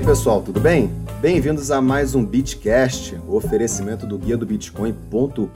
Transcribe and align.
aí, 0.00 0.06
pessoal, 0.06 0.40
tudo 0.40 0.58
bem? 0.58 0.90
Bem-vindos 1.20 1.70
a 1.70 1.82
mais 1.82 2.14
um 2.14 2.24
Bitcast, 2.24 3.16
o 3.28 3.36
oferecimento 3.36 4.06
do 4.06 4.16
guia 4.16 4.36
do 4.36 4.46
bitcoin.com.br. 4.46 5.46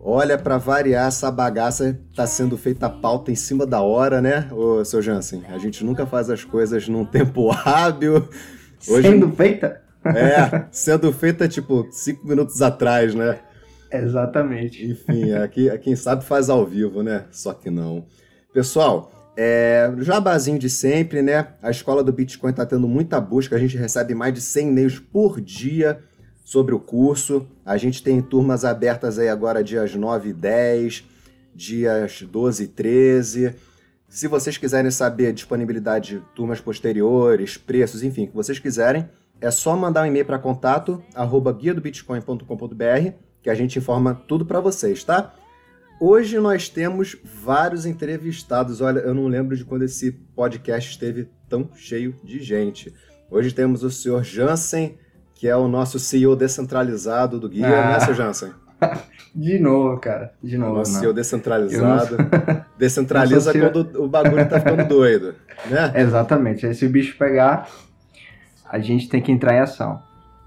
Olha, 0.00 0.38
para 0.38 0.56
variar, 0.56 1.08
essa 1.08 1.28
bagaça 1.30 1.98
tá 2.14 2.24
sendo 2.24 2.56
feita 2.56 2.86
a 2.86 2.90
pauta 2.90 3.32
em 3.32 3.34
cima 3.34 3.66
da 3.66 3.80
hora, 3.80 4.22
né, 4.22 4.48
ô 4.52 4.84
seu 4.84 5.02
Jansen? 5.02 5.42
A 5.48 5.58
gente 5.58 5.84
nunca 5.84 6.06
faz 6.06 6.30
as 6.30 6.44
coisas 6.44 6.88
num 6.88 7.04
tempo 7.10 7.50
hábil. 7.50 8.28
Hoje... 8.88 9.08
Sendo 9.08 9.32
feita? 9.32 9.82
É, 10.04 10.66
sendo 10.70 11.12
feita 11.12 11.48
tipo 11.48 11.88
cinco 11.90 12.28
minutos 12.28 12.62
atrás, 12.62 13.12
né? 13.12 13.40
Exatamente. 13.90 14.86
Enfim, 14.86 15.32
aqui, 15.32 15.76
quem 15.78 15.96
sabe 15.96 16.24
faz 16.24 16.48
ao 16.48 16.64
vivo, 16.64 17.02
né? 17.02 17.24
Só 17.32 17.52
que 17.52 17.70
não. 17.70 18.06
Pessoal, 18.52 19.10
é, 19.36 19.92
jabazinho 19.98 20.58
de 20.58 20.70
sempre, 20.70 21.20
né? 21.22 21.48
A 21.62 21.70
escola 21.70 22.02
do 22.02 22.12
Bitcoin 22.12 22.50
está 22.50 22.64
tendo 22.64 22.88
muita 22.88 23.20
busca, 23.20 23.54
a 23.54 23.58
gente 23.58 23.76
recebe 23.76 24.14
mais 24.14 24.32
de 24.32 24.40
100 24.40 24.68
e-mails 24.68 24.98
por 24.98 25.40
dia 25.40 26.00
sobre 26.44 26.74
o 26.74 26.80
curso. 26.80 27.46
A 27.64 27.76
gente 27.76 28.02
tem 28.02 28.22
turmas 28.22 28.64
abertas 28.64 29.18
aí 29.18 29.28
agora 29.28 29.62
dias 29.62 29.94
9 29.94 30.30
e 30.30 30.32
10, 30.32 31.04
dias 31.54 32.22
12 32.22 32.64
e 32.64 32.68
13. 32.68 33.54
Se 34.08 34.28
vocês 34.28 34.56
quiserem 34.56 34.90
saber 34.90 35.32
disponibilidade 35.32 36.14
de 36.14 36.22
turmas 36.34 36.60
posteriores, 36.60 37.56
preços, 37.56 38.02
enfim, 38.02 38.24
o 38.24 38.28
que 38.28 38.34
vocês 38.34 38.58
quiserem, 38.58 39.08
é 39.40 39.50
só 39.50 39.76
mandar 39.76 40.02
um 40.02 40.06
e-mail 40.06 40.24
para 40.24 40.38
contato 40.38 41.02
arroba 41.14 41.52
guia 41.52 41.74
do 41.74 41.80
bitcoin.com.br 41.80 43.26
que 43.42 43.50
a 43.50 43.54
gente 43.54 43.78
informa 43.78 44.12
tudo 44.26 44.44
para 44.44 44.58
vocês, 44.58 45.04
tá? 45.04 45.32
Hoje 45.98 46.38
nós 46.38 46.68
temos 46.68 47.16
vários 47.24 47.86
entrevistados. 47.86 48.82
Olha, 48.82 49.00
eu 49.00 49.14
não 49.14 49.28
lembro 49.28 49.56
de 49.56 49.64
quando 49.64 49.82
esse 49.82 50.12
podcast 50.12 50.90
esteve 50.90 51.28
tão 51.48 51.70
cheio 51.74 52.14
de 52.22 52.38
gente. 52.42 52.94
Hoje 53.30 53.50
temos 53.52 53.82
o 53.82 53.90
senhor 53.90 54.22
Jansen, 54.22 54.98
que 55.34 55.48
é 55.48 55.56
o 55.56 55.66
nosso 55.66 55.98
CEO 55.98 56.36
descentralizado 56.36 57.40
do 57.40 57.48
Guia, 57.48 57.66
ah. 57.66 57.92
né, 57.92 58.00
senhor 58.00 58.14
Jansen? 58.14 58.52
De 59.34 59.58
novo, 59.58 59.98
cara. 59.98 60.32
De 60.42 60.56
novo. 60.56 60.76
Nosso 60.76 60.98
CEO 60.98 61.12
descentralizado. 61.12 62.16
Não... 62.16 62.64
Descentraliza 62.78 63.52
quando 63.52 64.02
o 64.02 64.08
bagulho 64.08 64.48
tá 64.48 64.58
ficando 64.58 64.88
doido, 64.88 65.34
né? 65.66 65.92
Exatamente. 65.96 66.66
Aí 66.66 66.74
se 66.74 66.86
o 66.86 66.90
bicho 66.90 67.18
pegar, 67.18 67.68
a 68.64 68.78
gente 68.78 69.10
tem 69.10 69.20
que 69.20 69.30
entrar 69.30 69.54
em 69.54 69.60
ação. 69.60 70.02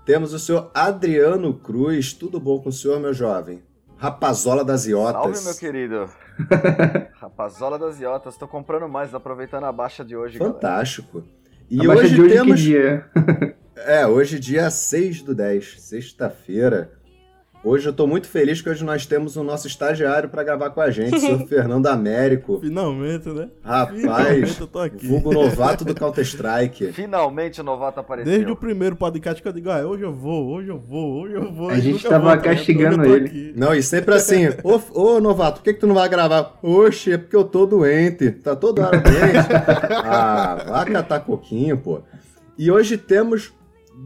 Temos 0.05 0.33
o 0.33 0.39
senhor 0.39 0.71
Adriano 0.73 1.53
Cruz. 1.53 2.13
Tudo 2.13 2.39
bom 2.39 2.59
com 2.59 2.69
o 2.69 2.71
senhor, 2.71 2.99
meu 2.99 3.13
jovem? 3.13 3.61
Rapazola 3.99 4.63
das 4.63 4.87
Iotas. 4.87 5.39
Salve, 5.39 5.43
meu 5.43 5.55
querido. 5.55 6.09
Rapazola 7.19 7.77
das 7.77 7.99
Iotas. 7.99 8.37
Tô 8.37 8.47
comprando 8.47 8.87
mais, 8.87 9.13
aproveitando 9.13 9.65
a 9.65 9.73
baixa 9.73 10.05
de 10.05 10.15
hoje, 10.15 10.37
Fantástico. 10.37 11.19
Galera. 11.19 11.39
E 11.69 11.85
a 11.85 11.89
hoje, 11.91 12.21
hoje 12.21 12.33
temos... 12.33 12.59
dia? 12.61 13.05
é, 13.75 14.07
hoje 14.07 14.39
dia 14.39 14.71
6 14.71 15.21
do 15.23 15.35
10, 15.35 15.81
sexta-feira. 15.81 16.93
Hoje 17.61 17.89
eu 17.89 17.91
tô 17.91 18.07
muito 18.07 18.25
feliz 18.27 18.61
que 18.61 18.69
hoje 18.69 18.85
nós 18.85 19.05
temos 19.05 19.35
o 19.35 19.43
nosso 19.43 19.67
estagiário 19.67 20.29
para 20.29 20.43
gravar 20.43 20.69
com 20.69 20.79
a 20.79 20.89
gente, 20.89 21.15
o 21.15 21.19
senhor 21.19 21.39
Fernando 21.45 21.87
Américo. 21.87 22.57
Finalmente, 22.61 23.27
né? 23.27 23.49
Rapaz, 23.61 23.99
Finalmente 23.99 24.61
eu 24.61 24.67
tô 24.67 24.79
aqui. 24.79 25.05
vulgo 25.05 25.33
novato 25.33 25.83
do 25.83 25.93
Counter-Strike. 25.95 26.93
Finalmente 26.93 27.59
o 27.59 27.63
novato 27.63 27.99
apareceu. 27.99 28.31
Desde 28.31 28.49
o 28.49 28.55
primeiro 28.55 28.95
podcast 28.95 29.41
que 29.41 29.47
eu 29.47 29.51
digo, 29.51 29.69
ah, 29.69 29.85
hoje 29.85 30.03
eu 30.03 30.13
vou, 30.13 30.47
hoje 30.51 30.69
eu 30.69 30.79
vou, 30.79 31.21
hoje 31.21 31.33
eu 31.33 31.51
vou. 31.51 31.69
A 31.69 31.79
gente 31.79 32.07
tava 32.07 32.33
vou, 32.33 32.43
castigando 32.43 33.03
ele. 33.03 33.25
Aqui. 33.25 33.53
Não, 33.57 33.75
e 33.75 33.83
sempre 33.83 34.15
assim, 34.15 34.47
ô, 34.63 34.79
ô 34.93 35.19
novato, 35.19 35.57
por 35.57 35.65
que 35.65 35.73
que 35.73 35.81
tu 35.81 35.87
não 35.87 35.95
vai 35.95 36.07
gravar? 36.07 36.57
Oxe, 36.63 37.11
é 37.11 37.17
porque 37.17 37.35
eu 37.35 37.43
tô 37.43 37.65
doente, 37.65 38.31
tá 38.31 38.55
toda 38.55 38.87
hora 38.87 39.01
doente. 39.01 39.49
ah, 40.05 40.63
vai 40.65 40.85
catar 40.85 41.19
coquinho, 41.19 41.77
pô. 41.77 41.99
E 42.57 42.71
hoje 42.71 42.97
temos 42.97 43.51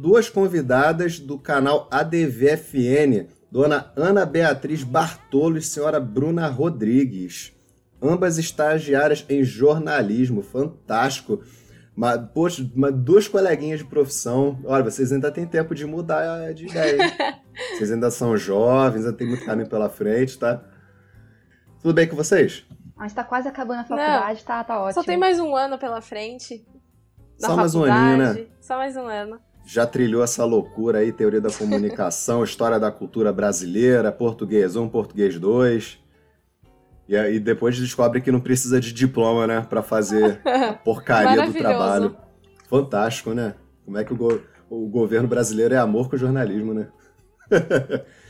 duas 0.02 0.28
convidadas 0.28 1.20
do 1.20 1.38
canal 1.38 1.88
ADVFN, 1.92 3.28
Dona 3.54 3.94
Ana 3.96 4.26
Beatriz 4.26 4.84
Bartolo 4.84 5.60
e 5.60 5.62
senhora 5.62 6.00
Bruna 6.00 6.48
Rodrigues. 6.48 7.54
Ambas 8.02 8.40
estagiárias 8.40 9.24
em 9.30 9.44
jornalismo. 9.44 10.42
Fantástico. 10.42 11.40
Mas, 11.96 12.20
poxa, 12.34 12.68
mas 12.76 12.92
duas 12.96 13.28
coleguinhas 13.28 13.78
de 13.78 13.86
profissão. 13.86 14.60
Olha, 14.66 14.84
vocês 14.84 15.12
ainda 15.12 15.32
têm 15.32 15.46
tempo 15.46 15.76
de 15.76 15.86
mudar 15.86 16.52
de 16.56 16.66
ideia. 16.66 16.98
vocês 17.78 17.92
ainda 17.92 18.10
são 18.10 18.36
jovens, 18.36 19.06
ainda 19.06 19.16
tem 19.16 19.28
muito 19.28 19.46
caminho 19.46 19.70
pela 19.70 19.88
frente, 19.88 20.40
tá? 20.40 20.60
Tudo 21.80 21.94
bem 21.94 22.08
com 22.08 22.16
vocês? 22.16 22.66
A 22.98 23.04
gente 23.04 23.16
tá 23.16 23.24
quase 23.24 23.48
acabando 23.48 23.82
a 23.82 23.84
faculdade, 23.84 24.40
Não, 24.40 24.46
tá, 24.48 24.64
tá 24.64 24.80
ótimo. 24.80 24.94
Só 24.96 25.04
tem 25.04 25.16
mais 25.16 25.40
um 25.40 25.56
ano 25.56 25.78
pela 25.78 26.02
frente. 26.02 26.66
Só 27.38 27.56
mais 27.56 27.76
um 27.76 27.84
aninho, 27.84 28.18
né? 28.18 28.48
Só 28.60 28.78
mais 28.78 28.96
um 28.96 29.06
ano 29.06 29.40
já 29.66 29.86
trilhou 29.86 30.24
essa 30.24 30.44
loucura 30.46 31.00
aí, 31.00 31.12
teoria 31.12 31.42
da 31.42 31.52
comunicação, 31.52 32.44
história 32.46 32.80
da 32.80 32.92
cultura 32.92 33.32
brasileira, 33.32 34.12
português 34.12 34.76
1, 34.76 34.90
português 34.90 35.40
2. 35.40 36.00
E 37.08 37.18
aí 37.18 37.40
depois 37.40 37.78
descobre 37.78 38.22
que 38.22 38.32
não 38.32 38.40
precisa 38.40 38.80
de 38.80 38.94
diploma, 38.94 39.46
né, 39.46 39.66
para 39.70 39.82
fazer 39.82 40.42
a 40.46 40.74
porcaria 40.84 41.46
do 41.46 41.54
trabalho. 41.54 42.16
Fantástico, 42.70 43.34
né? 43.34 43.56
Como 43.86 43.98
é 43.98 44.04
que 44.04 44.14
o, 44.14 44.16
go 44.16 44.40
o 44.70 44.88
governo 44.88 45.28
brasileiro 45.28 45.76
é 45.76 45.78
amor 45.78 46.10
com 46.10 46.16
o 46.16 46.20
jornalismo, 46.20 46.74
né? 46.74 46.88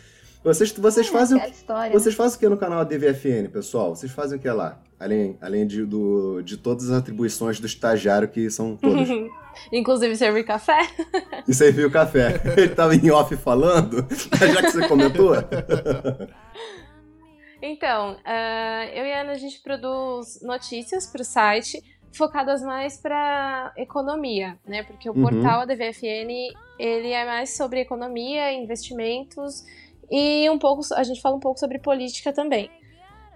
vocês, 0.44 0.72
vocês, 0.74 1.08
é, 1.08 1.12
fazem, 1.12 1.40
é 1.42 1.90
vocês 1.92 2.14
fazem 2.14 2.36
o 2.36 2.40
que 2.40 2.50
no 2.50 2.58
canal 2.58 2.84
DVFN, 2.84 3.48
pessoal? 3.52 3.96
Vocês 3.96 4.12
fazem 4.12 4.38
o 4.38 4.42
que 4.42 4.50
lá? 4.50 4.78
Além, 5.00 5.38
além 5.42 5.66
de, 5.66 5.86
do, 5.86 6.42
de 6.42 6.58
todas 6.58 6.90
as 6.90 6.98
atribuições 6.98 7.60
do 7.60 7.66
estagiário, 7.66 8.28
que 8.28 8.50
são 8.50 8.76
todas. 8.76 9.08
Inclusive 9.72 10.16
servir 10.18 10.44
café. 10.44 10.80
E 11.48 11.54
servir 11.54 11.86
o 11.86 11.92
café. 11.92 12.42
Ele 12.58 12.68
estava 12.68 12.96
em 12.96 13.12
off 13.12 13.36
falando, 13.36 14.06
já 14.10 14.62
que 14.62 14.72
você 14.72 14.88
comentou. 14.88 15.34
Então, 17.62 18.14
uh, 18.14 18.90
eu 18.94 19.06
e 19.06 19.14
a 19.14 19.22
Ana, 19.22 19.32
a 19.32 19.38
gente 19.38 19.62
produz 19.62 20.42
notícias 20.42 21.06
para 21.06 21.22
o 21.22 21.26
site, 21.26 21.82
focadas 22.14 22.62
mais 22.62 22.98
para 22.98 23.74
economia, 23.78 24.58
né? 24.66 24.84
Porque 24.84 25.10
o 25.10 25.14
uhum. 25.14 25.24
portal 25.24 25.62
ADVFN, 25.62 26.54
ele 26.80 27.12
é 27.12 27.26
mais 27.26 27.58
sobre 27.58 27.82
economia, 27.82 28.54
investimentos 28.54 29.66
e 30.12 30.50
um 30.50 30.58
pouco, 30.58 30.82
a 30.94 31.04
gente 31.04 31.22
fala 31.22 31.36
um 31.36 31.40
pouco 31.40 31.60
sobre 31.60 31.80
política 31.80 32.32
também. 32.32 32.68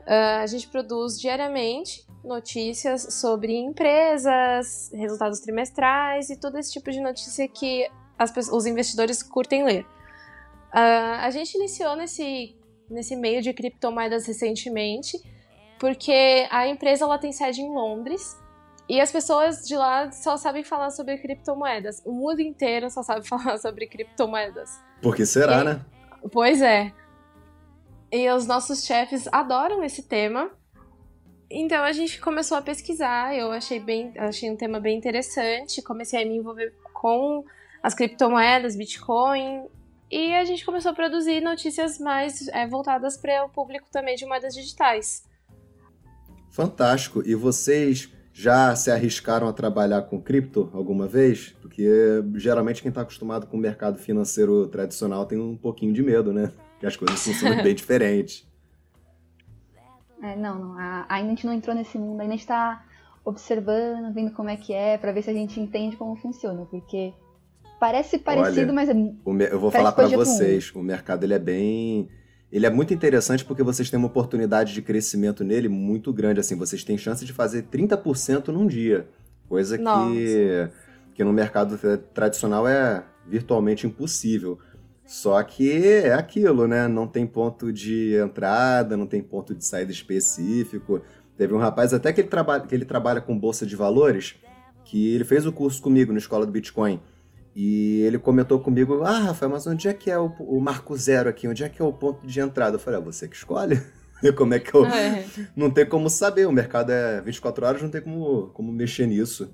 Uh, 0.06 0.42
a 0.42 0.48
gente 0.48 0.68
produz 0.68 1.20
diariamente 1.20 2.06
notícias 2.24 3.16
sobre 3.16 3.56
empresas, 3.58 4.92
resultados 4.94 5.40
trimestrais 5.40 6.30
e 6.30 6.40
todo 6.40 6.58
esse 6.58 6.72
tipo 6.72 6.92
de 6.92 7.02
notícia 7.02 7.48
que 7.48 7.90
as, 8.18 8.32
os 8.50 8.66
investidores 8.66 9.22
curtem 9.22 9.64
ler. 9.64 9.84
Uh, 10.74 11.20
a 11.22 11.30
gente 11.30 11.56
iniciou 11.56 11.96
nesse, 11.96 12.56
nesse 12.90 13.16
meio 13.16 13.42
de 13.42 13.54
criptomoedas 13.54 14.26
recentemente, 14.26 15.18
porque 15.80 16.48
a 16.50 16.68
empresa 16.68 17.06
ela 17.06 17.18
tem 17.18 17.32
sede 17.32 17.62
em 17.62 17.74
Londres 17.74 18.38
e 18.90 19.02
as 19.02 19.12
pessoas 19.12 19.68
de 19.68 19.76
lá 19.76 20.12
só 20.12 20.38
sabem 20.38 20.64
falar 20.64 20.90
sobre 20.92 21.18
criptomoedas. 21.18 22.02
O 22.06 22.12
mundo 22.12 22.40
inteiro 22.42 22.90
só 22.90 23.04
sabe 23.04 23.26
falar 23.28 23.58
sobre 23.58 23.88
criptomoedas. 23.88 24.80
Por 25.02 25.16
que 25.16 25.26
será, 25.26 25.62
e, 25.62 25.64
né? 25.66 25.86
Pois 26.32 26.62
é. 26.62 26.94
E 28.12 28.30
os 28.32 28.48
nossos 28.48 28.86
chefes 28.86 29.28
adoram 29.32 29.84
esse 29.84 30.04
tema. 30.04 30.52
Então 31.50 31.84
a 31.84 31.92
gente 31.92 32.20
começou 32.20 32.58
a 32.58 32.62
pesquisar, 32.62 33.34
eu 33.36 33.52
achei 33.52 33.80
bem, 33.80 34.14
achei 34.18 34.52
um 34.52 34.58
tema 34.58 34.80
bem 34.82 34.98
interessante, 34.98 35.82
comecei 35.82 36.22
a 36.22 36.26
me 36.26 36.36
envolver 36.36 36.74
com 36.94 37.46
as 37.82 37.94
criptomoedas, 37.94 38.76
Bitcoin, 38.76 39.66
e 40.12 40.34
a 40.36 40.44
gente 40.44 40.66
começou 40.66 40.92
a 40.92 40.96
produzir 40.96 41.42
notícias 41.42 42.00
mais 42.00 42.48
é, 42.50 42.68
voltadas 42.68 43.18
para 43.18 43.46
o 43.46 43.50
público 43.50 43.88
também 43.92 44.16
de 44.16 44.26
moedas 44.26 44.54
digitais. 44.54 45.24
Fantástico. 46.50 47.22
E 47.26 47.36
vocês 47.36 48.12
já 48.38 48.76
se 48.76 48.92
arriscaram 48.92 49.48
a 49.48 49.54
trabalhar 49.54 50.04
com 50.04 50.22
cripto 50.22 50.70
alguma 50.72 51.08
vez? 51.08 51.56
Porque 51.60 51.90
geralmente 52.36 52.84
quem 52.84 52.90
está 52.90 53.02
acostumado 53.02 53.48
com 53.48 53.58
o 53.58 53.60
mercado 53.60 53.98
financeiro 53.98 54.68
tradicional 54.68 55.26
tem 55.26 55.40
um 55.40 55.58
pouquinho 55.58 55.92
de 55.92 56.04
medo, 56.04 56.32
né? 56.32 56.52
Que 56.80 56.86
as 56.86 56.96
coisas 56.96 57.20
funcionam 57.20 57.64
bem 57.64 57.74
diferentes. 57.76 58.48
É, 60.22 60.36
não, 60.36 60.60
não. 60.60 60.78
A, 60.78 61.08
ainda 61.10 61.28
a 61.28 61.30
gente 61.30 61.48
não 61.48 61.54
entrou 61.54 61.76
nesse 61.76 61.98
mundo, 61.98 62.22
ainda 62.22 62.34
a 62.34 62.38
gente 62.38 62.42
está 62.42 62.86
observando, 63.26 64.14
vendo 64.14 64.32
como 64.32 64.50
é 64.50 64.56
que 64.56 64.72
é, 64.72 65.00
para 65.00 65.12
ver 65.12 65.24
se 65.24 65.32
a 65.32 65.34
gente 65.34 65.60
entende 65.60 65.98
como 65.98 66.16
funciona, 66.16 66.64
porque 66.66 67.16
parece 67.80 68.20
parecido, 68.20 68.72
Olha, 68.72 68.74
mas 68.74 68.90
é. 68.90 69.52
Eu 69.52 69.60
vou 69.60 69.72
falar 69.72 69.94
para 69.94 70.08
vocês, 70.10 70.72
o 70.76 70.84
mercado 70.84 71.24
ele 71.24 71.34
é 71.34 71.40
bem. 71.40 72.08
Ele 72.52 72.66
é 72.66 72.70
muito 72.70 72.94
interessante 72.94 73.44
porque 73.44 73.62
vocês 73.62 73.90
têm 73.90 73.98
uma 73.98 74.08
oportunidade 74.08 74.74
de 74.74 74.82
crescimento 74.82 75.44
nele 75.44 75.68
muito 75.68 76.14
grande. 76.14 76.40
Assim, 76.40 76.56
vocês 76.56 76.84
têm 76.84 76.98
chance 76.98 77.26
de 77.26 77.34
fazer 77.34 77.64
30% 77.64 78.48
num 78.48 78.66
dia. 78.66 79.08
Coisa 79.50 79.78
que, 79.78 80.70
que 81.14 81.24
no 81.24 81.34
mercado 81.34 81.78
tradicional 82.14 82.68
é 82.68 83.04
virtualmente 83.28 83.86
impossível. 83.86 84.60
Só 85.06 85.42
que 85.44 85.72
é 85.72 86.14
aquilo, 86.14 86.68
né? 86.68 86.88
Não 86.88 87.08
tem 87.08 87.26
ponto 87.26 87.72
de 87.72 88.16
entrada, 88.16 88.98
não 88.98 89.08
tem 89.08 89.22
ponto 89.22 89.54
de 89.56 89.66
saída 89.66 89.92
específico. 89.92 91.02
Teve 91.38 91.54
um 91.54 91.58
rapaz 91.60 91.94
até 91.94 92.12
que 92.12 92.22
ele, 92.22 92.28
trabalha, 92.28 92.66
que 92.66 92.76
ele 92.76 92.84
trabalha 92.84 93.22
com 93.22 93.38
bolsa 93.38 93.66
de 93.66 93.76
valores, 93.76 94.36
que 94.84 95.14
ele 95.14 95.24
fez 95.24 95.46
o 95.46 95.52
curso 95.52 95.82
comigo 95.82 96.12
na 96.12 96.18
escola 96.18 96.46
do 96.46 96.52
Bitcoin. 96.52 97.00
E 97.60 98.02
ele 98.02 98.20
comentou 98.20 98.60
comigo: 98.60 99.02
Ah, 99.04 99.18
Rafael, 99.18 99.50
mas 99.52 99.66
onde 99.66 99.88
é 99.88 99.94
que 99.94 100.12
é 100.12 100.20
o, 100.20 100.28
o 100.38 100.62
marco 100.62 100.96
zero 100.96 101.28
aqui? 101.28 101.48
Onde 101.48 101.64
é 101.64 101.70
que 101.70 101.82
é 101.82 101.86
o 101.86 101.92
ponto 101.92 102.28
de 102.28 102.40
entrada? 102.40 102.76
Eu 102.76 102.80
falei: 102.80 103.00
ah, 103.00 103.04
você 103.04 103.28
que 103.28 103.36
escolhe. 103.36 103.82
como 104.38 104.54
é 104.54 104.60
que 104.60 104.72
eu. 104.76 104.86
É. 104.86 105.26
Não 105.56 105.72
tem 105.72 105.84
como 105.84 106.08
saber, 106.08 106.48
o 106.48 106.52
mercado 106.52 106.92
é 106.92 107.20
24 107.20 107.66
horas, 107.66 107.82
não 107.82 107.90
tem 107.90 108.00
como, 108.00 108.50
como 108.54 108.72
mexer 108.72 109.08
nisso. 109.08 109.50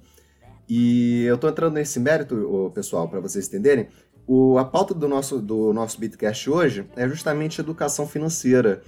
E 0.68 1.24
eu 1.24 1.38
tô 1.38 1.48
entrando 1.48 1.76
nesse 1.76 1.98
mérito, 1.98 2.70
pessoal, 2.76 3.08
para 3.08 3.22
vocês 3.22 3.48
entenderem. 3.48 3.88
O, 4.28 4.58
a 4.58 4.66
pauta 4.66 4.94
do 4.94 5.08
nosso, 5.08 5.40
do 5.40 5.72
nosso 5.72 5.98
Bitcast 5.98 6.50
hoje 6.50 6.86
é 6.98 7.08
justamente 7.08 7.62
educação 7.62 8.06
financeira. 8.06 8.82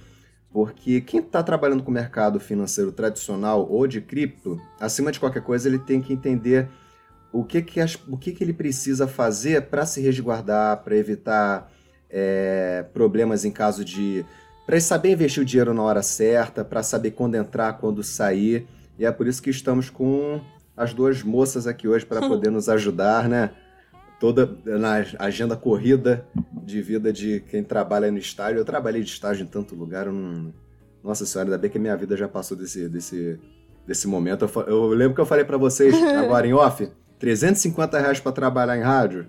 Porque 0.50 1.00
quem 1.00 1.20
está 1.20 1.42
trabalhando 1.42 1.82
com 1.82 1.90
o 1.90 1.94
mercado 1.94 2.38
financeiro 2.38 2.92
tradicional 2.92 3.66
ou 3.66 3.86
de 3.86 4.02
cripto, 4.02 4.60
acima 4.78 5.10
de 5.10 5.18
qualquer 5.18 5.42
coisa, 5.42 5.68
ele 5.68 5.78
tem 5.78 6.02
que 6.02 6.12
entender 6.12 6.68
o 7.38 7.44
que, 7.44 7.60
que, 7.60 7.80
as, 7.80 7.98
o 8.08 8.16
que, 8.16 8.32
que 8.32 8.42
ele 8.42 8.54
precisa 8.54 9.06
fazer 9.06 9.62
para 9.66 9.84
se 9.84 10.00
resguardar, 10.00 10.82
para 10.82 10.96
evitar 10.96 11.70
é, 12.08 12.84
problemas 12.94 13.44
em 13.44 13.50
caso 13.50 13.84
de. 13.84 14.24
para 14.64 14.80
saber 14.80 15.12
investir 15.12 15.42
o 15.42 15.46
dinheiro 15.46 15.74
na 15.74 15.82
hora 15.82 16.02
certa, 16.02 16.64
para 16.64 16.82
saber 16.82 17.10
quando 17.10 17.34
entrar, 17.34 17.74
quando 17.74 18.02
sair. 18.02 18.66
E 18.98 19.04
é 19.04 19.12
por 19.12 19.26
isso 19.26 19.42
que 19.42 19.50
estamos 19.50 19.90
com 19.90 20.40
as 20.74 20.94
duas 20.94 21.22
moças 21.22 21.66
aqui 21.66 21.86
hoje 21.86 22.06
para 22.06 22.20
poder 22.26 22.50
nos 22.50 22.70
ajudar, 22.70 23.28
né? 23.28 23.50
Toda 24.18 24.56
na 24.64 25.04
agenda 25.18 25.54
corrida 25.54 26.26
de 26.64 26.80
vida 26.80 27.12
de 27.12 27.40
quem 27.50 27.62
trabalha 27.62 28.10
no 28.10 28.16
estágio. 28.16 28.58
Eu 28.58 28.64
trabalhei 28.64 29.02
de 29.02 29.10
estágio 29.10 29.44
em 29.44 29.48
tanto 29.48 29.74
lugar, 29.74 30.06
não... 30.06 30.54
Nossa 31.04 31.24
senhora, 31.24 31.50
ainda 31.50 31.58
bem 31.58 31.70
que 31.70 31.78
a 31.78 31.80
minha 31.80 31.96
vida 31.96 32.16
já 32.16 32.26
passou 32.26 32.56
desse, 32.56 32.88
desse, 32.88 33.38
desse 33.86 34.08
momento. 34.08 34.50
Eu, 34.56 34.62
eu 34.62 34.88
lembro 34.88 35.14
que 35.14 35.20
eu 35.20 35.26
falei 35.26 35.44
para 35.44 35.56
vocês 35.56 35.94
agora 36.18 36.48
em 36.48 36.52
off, 36.52 36.90
350 37.18 37.98
reais 37.98 38.20
para 38.20 38.32
trabalhar 38.32 38.76
em 38.76 38.82
rádio. 38.82 39.28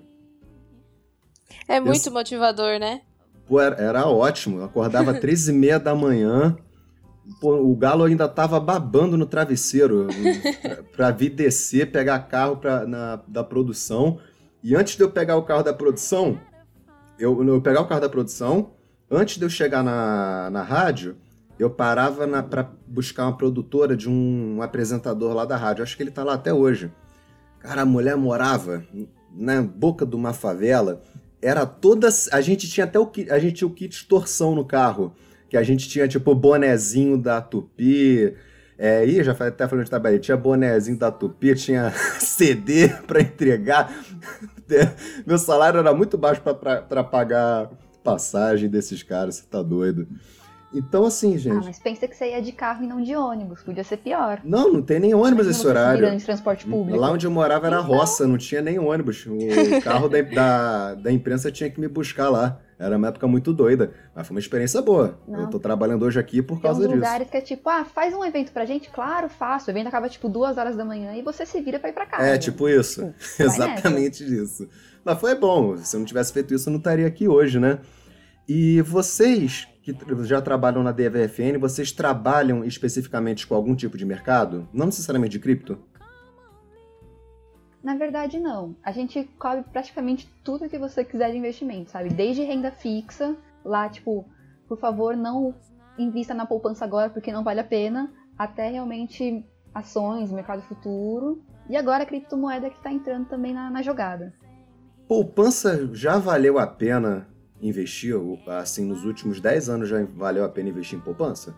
É 1.67 1.79
muito 1.79 2.11
motivador, 2.11 2.79
né? 2.79 3.01
Pô, 3.47 3.59
era, 3.59 3.75
era 3.75 4.07
ótimo. 4.07 4.59
Eu 4.59 4.65
acordava 4.65 5.11
às 5.11 5.19
três 5.21 5.47
e 5.47 5.53
meia 5.53 5.79
da 5.79 5.95
manhã, 5.95 6.57
Pô, 7.41 7.55
o 7.55 7.75
Galo 7.75 8.05
ainda 8.05 8.27
tava 8.27 8.59
babando 8.59 9.17
no 9.17 9.25
travesseiro 9.25 10.07
para 10.95 11.11
vir 11.11 11.29
descer, 11.29 11.91
pegar 11.91 12.19
carro 12.19 12.57
pra, 12.57 12.85
na, 12.87 13.21
da 13.27 13.43
produção. 13.43 14.19
E 14.63 14.75
antes 14.75 14.95
de 14.95 15.03
eu 15.03 15.11
pegar 15.11 15.35
o 15.35 15.43
carro 15.43 15.63
da 15.63 15.73
produção, 15.73 16.39
eu, 17.19 17.43
eu 17.45 17.61
pegar 17.61 17.81
o 17.81 17.87
carro 17.87 18.01
da 18.01 18.09
produção, 18.09 18.71
antes 19.11 19.37
de 19.37 19.43
eu 19.43 19.49
chegar 19.49 19.83
na, 19.83 20.49
na 20.49 20.63
rádio, 20.63 21.17
eu 21.59 21.69
parava 21.69 22.25
para 22.43 22.71
buscar 22.87 23.25
uma 23.25 23.37
produtora 23.37 23.95
de 23.95 24.09
um, 24.09 24.57
um, 24.57 24.61
apresentador 24.61 25.33
lá 25.33 25.43
da 25.43 25.57
rádio. 25.57 25.83
Acho 25.83 25.97
que 25.97 26.03
ele 26.03 26.11
tá 26.11 26.23
lá 26.23 26.35
até 26.35 26.53
hoje. 26.53 26.91
Cara, 27.59 27.81
a 27.81 27.85
mulher 27.85 28.15
morava 28.15 28.85
na 29.31 29.61
boca 29.61 30.05
de 30.05 30.15
uma 30.15 30.33
favela. 30.33 31.01
Era 31.41 31.65
toda. 31.65 32.09
A 32.31 32.41
gente 32.41 32.69
tinha 32.69 32.85
até 32.85 32.99
o 32.99 33.11
a 33.29 33.39
gente 33.39 33.55
tinha 33.55 33.67
o 33.67 33.73
kit 33.73 33.99
de 33.99 34.05
torção 34.05 34.55
no 34.55 34.65
carro 34.65 35.15
que 35.49 35.57
a 35.57 35.63
gente 35.63 35.87
tinha, 35.87 36.07
tipo, 36.07 36.33
bonezinho 36.35 37.17
da 37.17 37.41
Tupi. 37.41 38.35
É, 38.77 39.05
ih, 39.05 39.23
já 39.23 39.31
até 39.31 39.67
falando 39.67 39.85
de 39.85 39.89
trabalho, 39.89 40.19
tinha 40.19 40.37
bonezinho 40.37 40.97
da 40.97 41.09
Tupi, 41.11 41.55
tinha 41.55 41.91
CD 42.19 42.89
para 42.89 43.21
entregar. 43.21 43.91
Meu 45.25 45.37
salário 45.37 45.79
era 45.79 45.93
muito 45.93 46.17
baixo 46.17 46.41
para 46.41 47.03
pagar 47.03 47.71
passagem 48.03 48.69
desses 48.69 49.03
caras, 49.03 49.35
você 49.35 49.43
tá 49.49 49.61
doido. 49.61 50.07
Então, 50.73 51.05
assim, 51.05 51.35
ah, 51.35 51.37
gente. 51.37 51.57
Ah, 51.57 51.61
mas 51.63 51.79
pensa 51.79 52.07
que 52.07 52.15
você 52.15 52.31
ia 52.31 52.41
de 52.41 52.51
carro 52.51 52.83
e 52.83 52.87
não 52.87 53.01
de 53.01 53.15
ônibus, 53.15 53.63
podia 53.63 53.83
ser 53.83 53.97
pior. 53.97 54.41
Não, 54.43 54.71
não 54.73 54.81
tem 54.81 54.99
nem 54.99 55.13
ônibus 55.13 55.47
esse 55.47 55.65
horário. 55.65 56.17
De 56.17 56.25
transporte 56.25 56.65
público. 56.65 56.99
Lá 56.99 57.11
onde 57.11 57.25
eu 57.25 57.31
morava 57.31 57.67
era 57.67 57.79
então... 57.79 57.87
roça, 57.87 58.27
não 58.27 58.37
tinha 58.37 58.61
nem 58.61 58.77
ônibus. 58.77 59.25
O 59.25 59.37
carro 59.81 60.09
da, 60.09 60.21
da, 60.21 60.93
da 60.95 61.11
imprensa 61.11 61.51
tinha 61.51 61.69
que 61.69 61.79
me 61.79 61.87
buscar 61.87 62.29
lá. 62.29 62.59
Era 62.79 62.95
uma 62.95 63.07
época 63.07 63.27
muito 63.27 63.51
doida, 63.53 63.91
mas 64.13 64.27
foi 64.27 64.35
uma 64.35 64.39
experiência 64.39 64.81
boa. 64.83 65.17
Não. 65.27 65.41
Eu 65.41 65.47
tô 65.47 65.59
trabalhando 65.59 66.05
hoje 66.05 66.19
aqui 66.19 66.43
por 66.43 66.61
causa 66.61 66.81
Tem 66.81 66.89
uns 66.89 66.93
disso. 66.93 67.05
lugares 67.05 67.29
que 67.29 67.37
é 67.37 67.41
tipo, 67.41 67.67
ah, 67.69 67.83
faz 67.83 68.13
um 68.13 68.23
evento 68.23 68.51
pra 68.51 68.65
gente? 68.65 68.89
Claro, 68.91 69.29
faço. 69.29 69.67
O 69.67 69.73
evento 69.73 69.87
acaba 69.87 70.07
tipo 70.07 70.29
duas 70.29 70.57
horas 70.59 70.75
da 70.75 70.85
manhã 70.85 71.15
e 71.15 71.23
você 71.23 71.43
se 71.43 71.59
vira 71.59 71.79
pra 71.79 71.89
ir 71.89 71.93
pra 71.93 72.05
casa. 72.05 72.23
É, 72.23 72.37
tipo 72.37 72.69
isso. 72.69 73.11
Exatamente 73.39 74.23
isso. 74.23 74.69
Mas 75.03 75.19
foi 75.19 75.33
bom. 75.33 75.75
Se 75.77 75.95
eu 75.95 75.99
não 75.99 76.05
tivesse 76.05 76.31
feito 76.31 76.53
isso, 76.53 76.69
eu 76.69 76.71
não 76.71 76.77
estaria 76.77 77.07
aqui 77.07 77.27
hoje, 77.27 77.59
né? 77.59 77.79
E 78.47 78.81
vocês 78.81 79.67
que 79.81 79.93
já 80.23 80.41
trabalham 80.41 80.81
na 80.83 80.91
DVFN, 80.91 81.57
vocês 81.59 81.91
trabalham 81.91 82.63
especificamente 82.63 83.45
com 83.45 83.53
algum 83.55 83.75
tipo 83.75 83.97
de 83.97 84.05
mercado? 84.05 84.67
Não 84.73 84.85
necessariamente 84.85 85.33
de 85.33 85.39
cripto? 85.39 85.77
Na 87.83 87.95
verdade, 87.95 88.39
não. 88.39 88.75
A 88.83 88.91
gente 88.91 89.29
cobre 89.37 89.63
praticamente 89.71 90.29
tudo 90.43 90.69
que 90.69 90.77
você 90.77 91.03
quiser 91.03 91.31
de 91.31 91.37
investimento, 91.37 91.91
sabe? 91.91 92.09
Desde 92.09 92.43
renda 92.43 92.71
fixa, 92.71 93.35
lá, 93.63 93.87
tipo, 93.89 94.25
por 94.67 94.77
favor, 94.77 95.15
não 95.15 95.53
invista 95.97 96.33
na 96.33 96.45
poupança 96.45 96.85
agora 96.85 97.09
porque 97.09 97.31
não 97.31 97.43
vale 97.43 97.59
a 97.59 97.65
pena, 97.65 98.11
até 98.37 98.69
realmente 98.69 99.45
ações, 99.73 100.31
mercado 100.31 100.61
futuro. 100.63 101.41
E 101.69 101.75
agora 101.75 102.03
a 102.03 102.05
criptomoeda 102.05 102.69
que 102.69 102.77
está 102.77 102.91
entrando 102.91 103.27
também 103.27 103.53
na, 103.53 103.69
na 103.69 103.81
jogada. 103.81 104.33
Poupança 105.07 105.89
já 105.93 106.17
valeu 106.17 106.59
a 106.59 106.67
pena 106.67 107.27
investir, 107.61 108.15
assim, 108.47 108.85
nos 108.85 109.03
últimos 109.05 109.39
10 109.39 109.69
anos 109.69 109.89
já 109.89 110.03
valeu 110.15 110.45
a 110.45 110.49
pena 110.49 110.69
investir 110.69 110.97
em 110.97 111.01
poupança? 111.01 111.55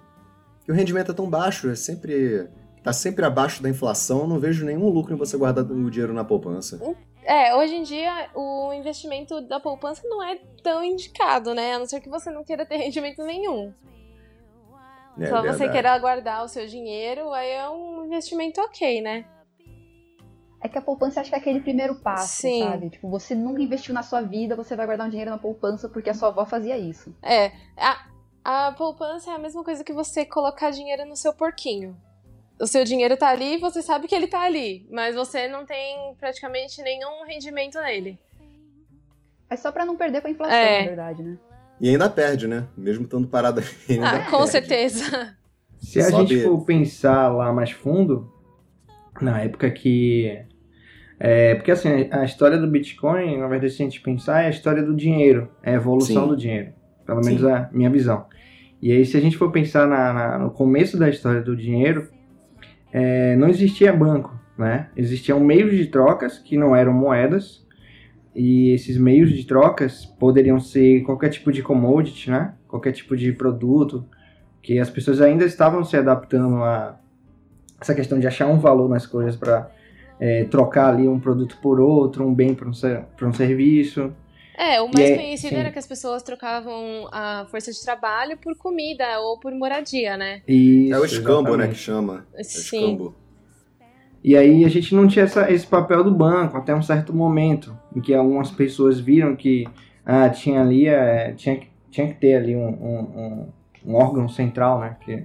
Que 0.64 0.72
o 0.72 0.76
rendimento 0.76 1.12
é 1.12 1.14
tão 1.14 1.30
baixo, 1.30 1.70
é 1.70 1.76
sempre 1.76 2.50
tá 2.84 2.94
sempre 2.94 3.26
abaixo 3.26 3.62
da 3.62 3.70
inflação, 3.70 4.22
eu 4.22 4.28
não 4.28 4.40
vejo 4.40 4.66
nenhum 4.66 4.90
lucro 4.90 5.14
em 5.14 5.18
você 5.18 5.38
guardar 5.38 5.66
o 5.66 5.92
dinheiro 5.92 6.14
na 6.14 6.24
poupança. 6.24 6.80
É, 7.24 7.54
hoje 7.56 7.76
em 7.76 7.84
dia 7.84 8.30
o 8.34 8.74
investimento 8.74 9.42
da 9.42 9.60
poupança 9.60 10.02
não 10.06 10.24
é 10.24 10.40
tão 10.64 10.84
indicado, 10.84 11.54
né? 11.54 11.74
A 11.74 11.80
não 11.80 11.86
ser 11.86 12.00
que 12.00 12.10
você 12.10 12.32
não 12.32 12.44
queira 12.44 12.66
ter 12.66 12.78
rendimento 12.78 13.24
nenhum. 13.24 13.74
É, 15.20 15.26
Só 15.26 15.42
verdade. 15.42 15.58
você 15.58 15.70
queira 15.70 16.00
guardar 16.00 16.44
o 16.44 16.48
seu 16.48 16.66
dinheiro, 16.66 17.32
aí 17.34 17.50
é 17.52 17.70
um 17.70 18.06
investimento 18.06 18.62
ok, 18.62 19.02
né? 19.02 19.26
É 20.62 20.68
que 20.68 20.78
a 20.78 20.82
poupança 20.82 21.22
acho 21.22 21.30
que 21.30 21.36
é 21.36 21.40
aquele 21.40 21.62
primeiro 21.62 21.96
passo, 21.96 22.42
Sim. 22.42 22.64
sabe? 22.64 22.90
Tipo, 22.90 23.10
você 23.10 23.34
nunca 23.34 23.62
investiu 23.62 23.94
na 23.94 24.04
sua 24.04 24.22
vida, 24.22 24.56
você 24.56 24.76
vai 24.76 24.86
guardar 24.86 25.08
um 25.08 25.10
dinheiro 25.10 25.32
na 25.32 25.38
poupança 25.38 25.88
porque 25.88 26.10
a 26.10 26.14
sua 26.14 26.30
avó 26.30 26.46
fazia 26.46 26.78
isso. 26.78 27.16
É. 27.22 27.52
A, 27.78 28.06
a 28.44 28.72
poupança 28.74 29.32
é 29.32 29.36
a 29.36 29.40
mesma 29.40 29.64
coisa 29.64 29.84
que 29.84 29.94
você 29.94 30.26
colocar 30.26 30.72
dinheiro 30.72 31.06
no 31.06 31.16
seu 31.16 31.34
porquinho 31.34 31.96
o 32.60 32.68
seu 32.68 32.84
dinheiro 32.84 33.16
tá 33.16 33.30
ali, 33.30 33.58
você 33.58 33.82
sabe 33.82 34.08
que 34.08 34.14
ele 34.14 34.28
tá 34.28 34.42
ali, 34.42 34.86
mas 34.92 35.16
você 35.16 35.48
não 35.48 35.66
tem 35.66 36.14
praticamente 36.20 36.82
nenhum 36.82 37.26
rendimento 37.26 37.80
nele. 37.80 38.20
É 39.50 39.56
só 39.56 39.72
para 39.72 39.86
não 39.86 39.96
perder 39.96 40.22
com 40.22 40.28
a 40.28 40.32
inflação, 40.32 40.56
é. 40.56 40.82
na 40.82 40.88
verdade, 40.88 41.24
né? 41.24 41.38
E 41.80 41.90
ainda 41.90 42.10
perde, 42.10 42.48
né? 42.48 42.68
Mesmo 42.76 43.06
estando 43.06 43.28
parado 43.28 43.62
ainda 43.90 44.10
Ah, 44.10 44.26
com 44.26 44.38
perde. 44.38 44.52
certeza. 44.52 45.38
Se 45.78 46.02
a 46.02 46.10
Sobe. 46.10 46.28
gente 46.36 46.44
for 46.44 46.64
pensar 46.66 47.30
lá 47.30 47.54
mais 47.54 47.72
fundo, 47.72 48.32
na 49.22 49.42
época 49.42 49.72
que. 49.72 50.46
É, 51.20 51.56
porque 51.56 51.72
assim, 51.72 52.08
a 52.12 52.24
história 52.24 52.58
do 52.58 52.68
Bitcoin, 52.68 53.38
na 53.38 53.48
verdade, 53.48 53.74
se 53.74 53.82
a 53.82 53.86
gente 53.86 54.00
pensar, 54.00 54.44
é 54.44 54.48
a 54.48 54.50
história 54.50 54.82
do 54.82 54.96
dinheiro, 54.96 55.50
é 55.62 55.72
a 55.72 55.76
evolução 55.76 56.24
Sim. 56.24 56.30
do 56.30 56.38
dinheiro. 56.38 56.70
Pelo 57.06 57.22
menos 57.22 57.42
Sim. 57.42 57.52
a 57.52 57.70
minha 57.74 57.90
visão. 57.90 58.26
E 58.82 58.92
aí, 58.92 59.06
se 59.06 59.18
a 59.18 59.20
gente 59.20 59.38
for 59.38 59.52
pensar 59.52 59.86
na, 59.86 60.14
na, 60.14 60.40
no 60.40 60.52
começo 60.52 60.98
da 60.98 61.10
história 61.10 61.42
do 61.42 61.56
dinheiro, 61.56 62.08
é, 62.94 63.36
não 63.36 63.50
existia 63.50 63.92
banco, 63.92 64.40
né? 64.58 64.90
Existiam 64.96 65.40
meios 65.40 65.76
de 65.76 65.88
trocas 65.88 66.38
que 66.38 66.58
não 66.58 66.74
eram 66.76 66.94
moedas 66.94 67.68
e 68.34 68.72
esses 68.72 68.98
meios 68.98 69.32
de 69.32 69.46
trocas 69.46 70.06
poderiam 70.06 70.60
ser 70.60 71.02
qualquer 71.02 71.30
tipo 71.30 71.52
de 71.52 71.62
commodity, 71.62 72.32
né? 72.32 72.54
Qualquer 72.68 72.94
tipo 72.94 73.18
de 73.18 73.34
produto 73.34 74.06
que 74.62 74.80
as 74.80 74.90
pessoas 74.90 75.20
ainda 75.20 75.44
estavam 75.44 75.84
se 75.84 75.98
adaptando 75.98 76.64
a 76.64 76.98
essa 77.82 77.96
questão 77.96 78.20
de 78.20 78.28
achar 78.28 78.48
um 78.48 78.60
valor 78.60 78.90
nas 78.90 79.06
coisas 79.06 79.36
para 79.36 79.72
é, 80.20 80.44
trocar 80.46 80.94
ali 80.94 81.08
um 81.08 81.20
produto 81.20 81.58
por 81.62 81.80
outro, 81.80 82.26
um 82.26 82.34
bem 82.34 82.54
para 82.54 82.68
um, 82.68 82.72
um 82.72 83.34
serviço. 83.34 84.14
É, 84.58 84.82
o 84.82 84.92
mais 84.94 85.12
é, 85.12 85.16
conhecido 85.16 85.54
sim. 85.54 85.56
era 85.56 85.72
que 85.72 85.80
as 85.80 85.88
pessoas 85.88 86.22
trocavam 86.22 87.08
a 87.14 87.46
força 87.50 87.72
de 87.72 87.82
trabalho 87.82 88.38
por 88.38 88.58
comida 88.58 89.20
ou 89.22 89.40
por 89.40 89.54
moradia, 89.54 90.18
né? 90.18 90.42
Isso, 90.46 90.94
é 90.94 91.00
o 91.00 91.06
escambo, 91.06 91.50
exatamente. 91.50 91.58
né, 91.58 91.68
que 91.70 91.80
chama. 91.80 92.28
É 92.36 92.44
sim. 92.44 92.78
Escambo. 92.78 93.16
E 94.22 94.36
aí 94.36 94.66
a 94.66 94.68
gente 94.68 94.94
não 94.94 95.08
tinha 95.08 95.24
essa, 95.24 95.50
esse 95.50 95.66
papel 95.66 96.04
do 96.04 96.12
banco 96.12 96.58
até 96.58 96.76
um 96.76 96.82
certo 96.82 97.16
momento, 97.16 97.74
em 97.96 98.02
que 98.02 98.14
algumas 98.14 98.52
pessoas 98.52 99.00
viram 99.00 99.34
que 99.34 99.66
ah, 100.06 100.30
tinha 100.30 100.62
ali, 100.62 100.88
é, 100.88 101.32
tinha, 101.38 101.62
tinha 101.90 102.08
que 102.08 102.16
ter 102.16 102.36
ali 102.36 102.54
um, 102.54 102.68
um, 102.68 103.48
um, 103.86 103.96
órgão 103.96 104.28
central, 104.28 104.82
né? 104.82 104.98
Que 105.06 105.24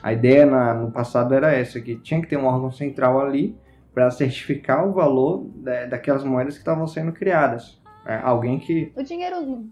a 0.00 0.12
ideia 0.12 0.46
na, 0.46 0.74
no 0.74 0.92
passado 0.92 1.34
era 1.34 1.52
essa, 1.52 1.80
que 1.80 1.96
tinha 1.96 2.20
que 2.20 2.28
ter 2.28 2.36
um 2.36 2.46
órgão 2.46 2.70
central 2.70 3.20
ali 3.20 3.56
para 3.96 4.10
certificar 4.10 4.86
o 4.86 4.92
valor 4.92 5.48
da, 5.54 5.86
daquelas 5.86 6.22
moedas 6.22 6.52
que 6.52 6.60
estavam 6.60 6.86
sendo 6.86 7.12
criadas. 7.12 7.80
É, 8.04 8.16
alguém 8.16 8.60
que. 8.60 8.92
O 8.94 9.02
dinheiro. 9.02 9.64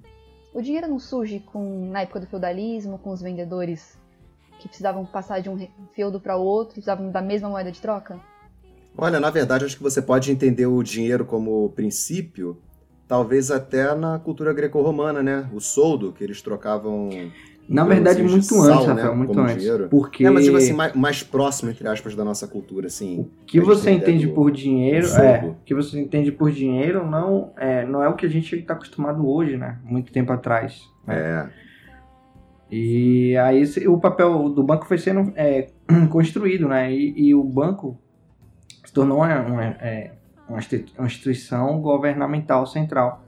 O 0.54 0.62
dinheiro 0.62 0.88
não 0.88 0.98
surge 0.98 1.40
com, 1.40 1.90
na 1.90 2.00
época 2.00 2.20
do 2.20 2.26
feudalismo, 2.26 2.98
com 2.98 3.10
os 3.10 3.20
vendedores 3.20 3.98
que 4.58 4.66
precisavam 4.66 5.04
passar 5.04 5.42
de 5.42 5.50
um 5.50 5.68
feudo 5.94 6.18
para 6.18 6.36
outro, 6.36 6.74
precisavam 6.74 7.10
da 7.10 7.20
mesma 7.20 7.50
moeda 7.50 7.70
de 7.70 7.82
troca? 7.82 8.18
Olha, 8.96 9.20
na 9.20 9.28
verdade, 9.28 9.66
acho 9.66 9.76
que 9.76 9.82
você 9.82 10.00
pode 10.00 10.30
entender 10.30 10.64
o 10.64 10.82
dinheiro 10.82 11.26
como 11.26 11.68
princípio, 11.70 12.62
talvez 13.06 13.50
até 13.50 13.94
na 13.94 14.18
cultura 14.18 14.54
greco-romana, 14.54 15.22
né? 15.22 15.50
O 15.52 15.60
soldo, 15.60 16.12
que 16.12 16.24
eles 16.24 16.40
trocavam. 16.40 17.10
Na 17.68 17.84
verdade, 17.84 18.22
muito 18.22 18.44
sal, 18.44 18.60
antes, 18.60 18.86
né? 18.86 18.92
Rafael, 18.94 19.16
muito 19.16 19.40
antes. 19.40 19.56
Dinheiro. 19.56 19.88
Porque... 19.88 20.26
É, 20.26 20.30
mas 20.30 20.44
digo 20.44 20.56
assim, 20.56 20.72
mais, 20.72 20.94
mais, 20.94 21.22
próximo, 21.22 21.70
entre 21.70 21.88
aspas, 21.88 22.14
da 22.14 22.24
nossa 22.24 22.46
cultura, 22.46 22.88
assim. 22.88 23.20
O 23.20 23.44
que 23.46 23.60
você 23.60 23.90
entende 23.90 24.28
por 24.28 24.50
dinheiro, 24.50 25.06
é, 25.06 25.46
o 25.46 25.56
que 25.64 25.74
você 25.74 25.98
entende 25.98 26.30
por 26.30 26.50
dinheiro 26.50 27.08
não 27.08 27.52
é, 27.56 27.86
não 27.86 28.02
é 28.02 28.08
o 28.08 28.14
que 28.14 28.26
a 28.26 28.28
gente 28.28 28.54
está 28.54 28.74
acostumado 28.74 29.26
hoje, 29.26 29.56
né? 29.56 29.78
Muito 29.84 30.12
tempo 30.12 30.32
atrás. 30.32 30.82
Né? 31.06 31.16
É. 31.16 31.64
E 32.70 33.36
aí 33.36 33.64
o 33.86 33.98
papel 33.98 34.48
do 34.48 34.62
banco 34.62 34.86
foi 34.86 34.98
sendo 34.98 35.32
é, 35.36 35.68
construído, 36.10 36.68
né? 36.68 36.92
E, 36.92 37.28
e, 37.28 37.34
o 37.34 37.44
banco 37.44 37.98
se 38.84 38.92
tornou 38.92 39.18
uma, 39.18 39.40
uma, 39.40 39.64
é, 39.64 40.12
uma 40.48 41.06
instituição 41.06 41.80
governamental 41.80 42.66
central. 42.66 43.24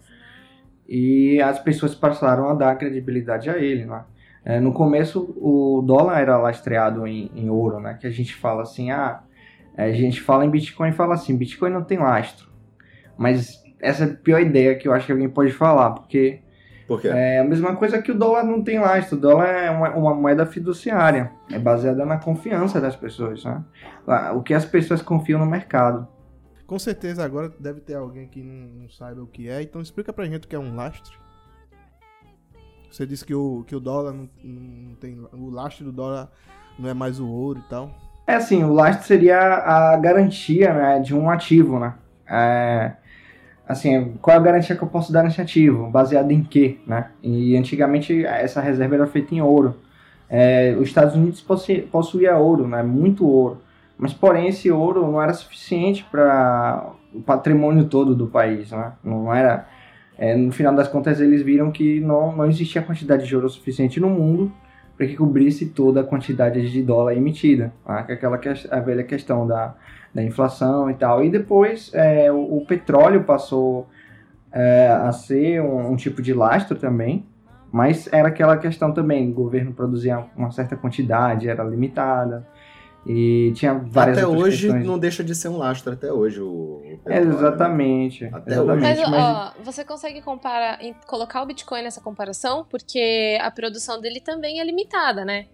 E 0.89 1.41
as 1.41 1.59
pessoas 1.59 1.95
passaram 1.95 2.49
a 2.49 2.55
dar 2.55 2.77
credibilidade 2.77 3.49
a 3.49 3.59
ele, 3.59 3.85
né? 3.85 4.05
É, 4.49 4.61
no 4.61 4.73
começo, 4.73 5.35
o 5.39 5.83
dólar 5.85 6.21
era 6.21 6.39
lastreado 6.39 7.05
em, 7.05 7.29
em, 7.35 7.51
ouro, 7.51 7.81
né? 7.81 7.99
Que 8.01 8.07
a 8.07 8.11
gente 8.13 8.33
fala 8.33 8.63
assim, 8.63 8.93
ah, 8.93 9.25
a 9.77 9.91
gente 9.91 10.21
fala 10.21 10.45
em 10.47 10.51
Bitcoin 10.51 10.91
e 10.91 10.93
fala 10.93 11.15
assim, 11.15 11.37
Bitcoin 11.37 11.71
não 11.71 11.83
tem 11.83 11.99
lastro. 11.99 12.49
Mas 13.19 13.61
essa 13.81 14.05
é 14.05 14.07
a 14.07 14.15
pior 14.15 14.41
ideia 14.41 14.77
que 14.77 14.87
eu 14.87 14.93
acho 14.93 15.05
que 15.05 15.11
alguém 15.11 15.29
pode 15.29 15.51
falar, 15.51 15.91
porque 15.91 16.43
Por 16.87 17.01
quê? 17.01 17.09
é 17.09 17.41
a 17.41 17.45
mesma 17.45 17.75
coisa 17.75 18.01
que 18.01 18.13
o 18.13 18.15
dólar 18.17 18.45
não 18.45 18.63
tem 18.63 18.79
lastro. 18.79 19.19
O 19.19 19.21
dólar 19.21 19.49
é 19.49 19.69
uma, 19.69 19.91
uma 19.97 20.15
moeda 20.15 20.47
fiduciária, 20.47 21.33
é 21.51 21.59
baseada 21.59 22.07
na 22.07 22.19
confiança 22.19 22.81
das 22.81 22.95
pessoas, 22.95 23.45
né? 23.45 23.65
O 24.33 24.43
que 24.43 24.55
as 24.55 24.65
pessoas 24.65 25.03
confiam 25.03 25.41
no 25.41 25.47
mercado. 25.47 26.07
Com 26.69 26.79
certeza 26.79 27.25
agora 27.25 27.53
deve 27.59 27.81
ter 27.81 27.95
alguém 27.95 28.29
que 28.29 28.41
não, 28.41 28.83
não 28.83 28.89
saiba 28.89 29.21
o 29.21 29.27
que 29.27 29.49
é, 29.49 29.61
então 29.61 29.81
explica 29.81 30.13
pra 30.13 30.25
gente 30.27 30.45
o 30.45 30.49
que 30.49 30.55
é 30.55 30.59
um 30.59 30.77
lastro. 30.77 31.26
Você 32.97 33.05
disse 33.05 33.27
que 33.27 33.35
o, 33.35 33.63
que 33.67 33.77
o 33.77 33.81
dólar 33.81 34.15
não, 34.15 34.27
não 34.43 34.95
tem. 34.95 35.19
O 35.35 35.51
lastro 35.51 35.85
do 35.85 35.93
dólar 35.93 36.31
não 36.79 36.89
é 36.89 36.95
mais 36.95 37.21
o 37.21 37.29
ouro 37.29 37.59
e 37.59 37.69
tal. 37.69 37.91
É 38.27 38.37
assim, 38.37 38.65
o 38.65 38.73
lastro 38.73 39.07
seria 39.07 39.39
a 39.39 39.99
garantia 39.99 40.73
né, 40.73 41.01
de 41.01 41.15
um 41.15 41.29
ativo, 41.29 41.79
né? 41.79 41.93
É, 42.27 42.93
assim, 43.69 44.15
qual 44.23 44.35
é 44.35 44.41
a 44.41 44.43
garantia 44.43 44.75
que 44.75 44.83
eu 44.83 44.89
posso 44.89 45.13
dar 45.13 45.23
nesse 45.23 45.43
ativo? 45.43 45.91
Baseado 45.91 46.31
em 46.31 46.43
quê, 46.43 46.79
né? 46.87 47.11
E 47.23 47.55
antigamente 47.55 48.25
essa 48.25 48.63
reserva 48.63 48.95
era 48.95 49.07
feita 49.07 49.35
em 49.35 49.43
ouro. 49.43 49.77
É, 50.27 50.75
os 50.81 50.89
Estados 50.89 51.15
Unidos 51.15 51.45
possuía 51.93 52.39
ouro, 52.39 52.67
né? 52.67 52.83
Muito 52.83 53.29
ouro. 53.29 53.61
Mas, 53.99 54.15
porém, 54.15 54.49
esse 54.49 54.71
ouro 54.71 55.03
não 55.03 55.21
era 55.21 55.35
suficiente 55.35 56.03
para 56.11 56.93
o 57.13 57.21
patrimônio 57.21 57.85
todo 57.85 58.15
do 58.15 58.27
país, 58.27 58.71
né? 58.71 58.93
Não 59.05 59.35
era 59.35 59.69
é, 60.19 60.35
no 60.35 60.51
final 60.51 60.75
das 60.75 60.89
contas, 60.89 61.21
eles 61.21 61.43
viram 61.43 61.71
que 61.71 62.01
não, 62.01 62.35
não 62.35 62.47
existia 62.47 62.81
quantidade 62.81 63.27
de 63.27 63.35
ouro 63.37 63.49
suficiente 63.49 64.01
no 64.01 64.09
mundo 64.09 64.51
para 64.97 65.07
que 65.07 65.15
cobrisse 65.15 65.67
toda 65.67 66.01
a 66.01 66.05
quantidade 66.05 66.71
de 66.71 66.83
dólar 66.83 67.15
emitida. 67.15 67.73
Tá? 67.85 67.99
Aquela 67.99 68.39
que, 68.39 68.49
a 68.49 68.81
velha 68.81 69.05
questão 69.05 69.47
da, 69.47 69.75
da 70.15 70.23
inflação 70.23 70.91
e 70.91 70.95
tal. 70.95 71.23
E 71.23 71.31
depois 71.31 71.91
é, 71.93 72.33
o, 72.33 72.57
o, 72.57 72.65
petróleo 72.67 73.25
passou 73.25 73.87
é, 74.51 74.89
a 74.89 75.13
ser 75.13 75.61
um, 75.61 75.93
um, 75.93 75.97
tipo 75.97 76.23
de 76.23 76.33
lastro 76.33 76.79
também, 76.79 77.27
mas 77.71 78.11
era 78.11 78.29
aquela 78.29 78.57
questão 78.57 78.93
também: 78.93 79.31
o 79.31 79.35
governo 79.35 79.73
produzia 79.73 80.25
uma 80.35 80.51
certa 80.51 80.77
quantidade, 80.77 81.47
era 81.47 81.63
limitada. 81.63 82.47
E 83.07 83.53
tinha 83.55 83.73
várias 83.75 84.19
Até 84.19 84.27
hoje 84.27 84.67
questões. 84.67 84.85
não 84.85 84.99
deixa 84.99 85.23
de 85.23 85.33
ser 85.33 85.49
um 85.49 85.59
lastro, 85.59 85.93
até 85.93 86.13
hoje 86.13 86.41
o, 86.41 86.83
né? 87.07 87.21
Exatamente. 87.21 88.25
Né? 88.25 88.31
Até 88.33 88.53
exatamente. 88.53 89.01
Hoje. 89.01 89.11
Mas, 89.11 89.23
ó, 89.23 89.53
você 89.63 89.85
consegue 89.85 90.21
comparar, 90.21 90.81
colocar 91.07 91.43
o 91.43 91.47
Bitcoin 91.47 91.83
nessa 91.83 92.01
comparação? 92.01 92.67
Porque 92.69 93.39
a 93.41 93.51
produção 93.51 94.01
dele 94.01 94.21
também 94.21 94.61
é 94.61 94.65
limitada, 94.65 95.25
né? 95.25 95.47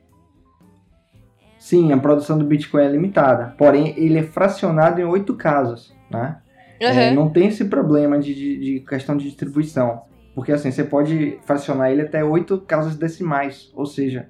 Sim, 1.59 1.93
a 1.93 1.99
produção 1.99 2.39
do 2.39 2.45
Bitcoin 2.45 2.85
é 2.85 2.89
limitada. 2.89 3.55
Porém, 3.59 3.95
ele 3.97 4.19
é 4.19 4.23
fracionado 4.23 5.01
em 5.01 5.05
oito 5.05 5.35
casas, 5.35 5.95
né? 6.11 6.39
Uhum. 6.81 6.89
É, 6.89 7.15
não 7.15 7.31
tem 7.31 7.49
esse 7.49 7.67
problema 7.67 8.19
de, 8.19 8.35
de, 8.35 8.59
de, 8.59 8.81
questão 8.81 9.17
de 9.17 9.25
distribuição. 9.25 10.03
Porque 10.35 10.51
assim, 10.51 10.73
você 10.73 10.83
pode 10.83 11.39
fracionar 11.45 11.91
ele 11.91 12.03
até 12.03 12.25
oito 12.25 12.61
casas 12.63 12.97
decimais. 12.97 13.71
Ou 13.75 13.87
seja, 13.87 14.29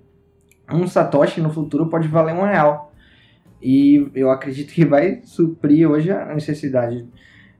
um 0.71 0.87
Satoshi 0.87 1.41
no 1.41 1.50
futuro 1.50 1.88
pode 1.88 2.09
valer 2.09 2.35
um 2.35 2.43
real. 2.43 2.92
E 3.62 4.11
eu 4.14 4.31
acredito 4.31 4.73
que 4.73 4.85
vai 4.85 5.23
suprir 5.25 5.88
hoje 5.88 6.11
a 6.11 6.35
necessidade 6.35 7.07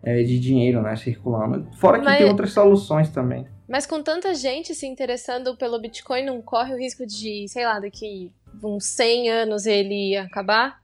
é, 0.03 0.23
de 0.23 0.39
dinheiro 0.41 0.83
né, 0.83 0.97
circulando. 0.97 1.69
Fora 1.77 1.99
que 1.99 2.05
Mas... 2.05 2.19
tem 2.19 2.27
outras 2.27 2.53
soluções 2.53 3.09
também. 3.11 3.47
Mas 3.69 3.87
com 3.87 4.03
tanta 4.03 4.35
gente 4.35 4.75
se 4.75 4.87
interessando 4.87 5.57
pelo 5.57 5.81
Bitcoin, 5.81 6.27
não 6.27 6.43
corre 6.43 6.75
o 6.75 6.79
risco 6.79 7.07
de, 7.07 7.47
sei 7.49 7.65
lá, 7.65 7.79
daqui 7.79 8.31
uns 8.63 8.85
100 8.85 9.31
anos 9.31 9.65
ele 9.65 10.17
acabar? 10.17 10.83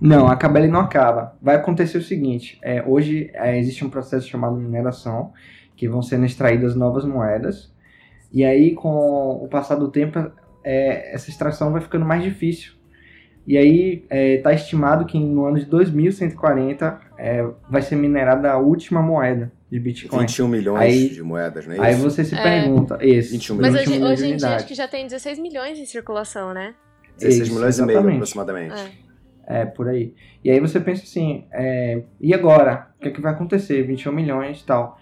Não, 0.00 0.26
acabar 0.26 0.60
ele 0.60 0.72
não 0.72 0.80
acaba. 0.80 1.36
Vai 1.40 1.56
acontecer 1.56 1.98
o 1.98 2.02
seguinte: 2.02 2.58
é, 2.62 2.82
hoje 2.82 3.30
é, 3.34 3.58
existe 3.58 3.84
um 3.84 3.90
processo 3.90 4.26
chamado 4.28 4.56
mineração, 4.56 5.32
que 5.76 5.88
vão 5.88 6.02
sendo 6.02 6.24
extraídas 6.24 6.74
novas 6.74 7.04
moedas, 7.04 7.72
e 8.32 8.44
aí 8.44 8.74
com 8.74 9.32
o 9.42 9.48
passar 9.48 9.76
do 9.76 9.90
tempo, 9.90 10.18
é, 10.64 11.14
essa 11.14 11.30
extração 11.30 11.70
vai 11.72 11.80
ficando 11.80 12.04
mais 12.04 12.22
difícil. 12.22 12.77
E 13.48 13.56
aí 13.56 14.02
está 14.02 14.14
é, 14.14 14.36
tá 14.36 14.52
estimado 14.52 15.06
que 15.06 15.18
no 15.18 15.46
ano 15.46 15.58
de 15.58 15.64
2140 15.64 17.00
é, 17.16 17.48
vai 17.66 17.80
ser 17.80 17.96
minerada 17.96 18.52
a 18.52 18.58
última 18.58 19.00
moeda 19.00 19.50
de 19.70 19.80
Bitcoin. 19.80 20.20
21 20.20 20.48
milhões 20.48 20.82
aí, 20.82 21.08
de 21.08 21.22
moedas, 21.22 21.66
não 21.66 21.72
é 21.72 21.76
isso? 21.76 21.84
Aí 21.86 21.94
você 21.94 22.24
se 22.26 22.34
é. 22.34 22.42
pergunta, 22.42 22.98
esse. 23.00 23.32
21 23.32 23.56
milhões. 23.56 23.72
Mas 23.72 23.88
hoje, 23.88 24.04
hoje 24.04 24.32
em 24.34 24.36
dia 24.36 24.48
acho 24.50 24.66
que 24.66 24.74
já 24.74 24.86
tem 24.86 25.06
16 25.06 25.38
milhões 25.38 25.78
em 25.78 25.86
circulação, 25.86 26.52
né? 26.52 26.74
16 27.16 27.42
isso, 27.42 27.54
milhões 27.54 27.74
exatamente. 27.76 27.98
e 27.98 28.04
meio 28.04 28.16
aproximadamente. 28.16 28.74
É. 29.46 29.60
é. 29.62 29.64
por 29.64 29.88
aí. 29.88 30.14
E 30.44 30.50
aí 30.50 30.60
você 30.60 30.78
pensa 30.78 31.04
assim, 31.04 31.46
é, 31.50 32.02
e 32.20 32.34
agora? 32.34 32.90
O 32.98 33.00
que, 33.00 33.08
é 33.08 33.10
que 33.10 33.20
vai 33.22 33.32
acontecer? 33.32 33.82
21 33.82 34.12
milhões 34.12 34.60
e 34.60 34.66
tal. 34.66 35.00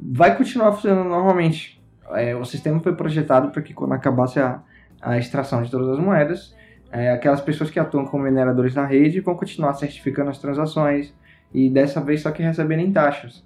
Vai 0.00 0.34
continuar 0.34 0.72
funcionando 0.72 1.10
normalmente. 1.10 1.78
É, 2.12 2.34
o 2.34 2.44
sistema 2.46 2.80
foi 2.80 2.96
projetado 2.96 3.50
para 3.50 3.60
que 3.60 3.74
quando 3.74 3.92
acabasse 3.92 4.40
a, 4.40 4.62
a 5.02 5.18
extração 5.18 5.62
de 5.62 5.70
todas 5.70 5.90
as 5.90 5.98
moedas, 5.98 6.54
é, 6.92 7.10
aquelas 7.10 7.40
pessoas 7.40 7.70
que 7.70 7.80
atuam 7.80 8.04
como 8.04 8.24
mineradores 8.24 8.74
na 8.74 8.84
rede 8.84 9.20
vão 9.20 9.34
continuar 9.34 9.72
certificando 9.74 10.30
as 10.30 10.38
transações 10.38 11.12
e 11.52 11.70
dessa 11.70 12.00
vez 12.00 12.20
só 12.20 12.30
que 12.30 12.42
receberem 12.42 12.92
taxas. 12.92 13.42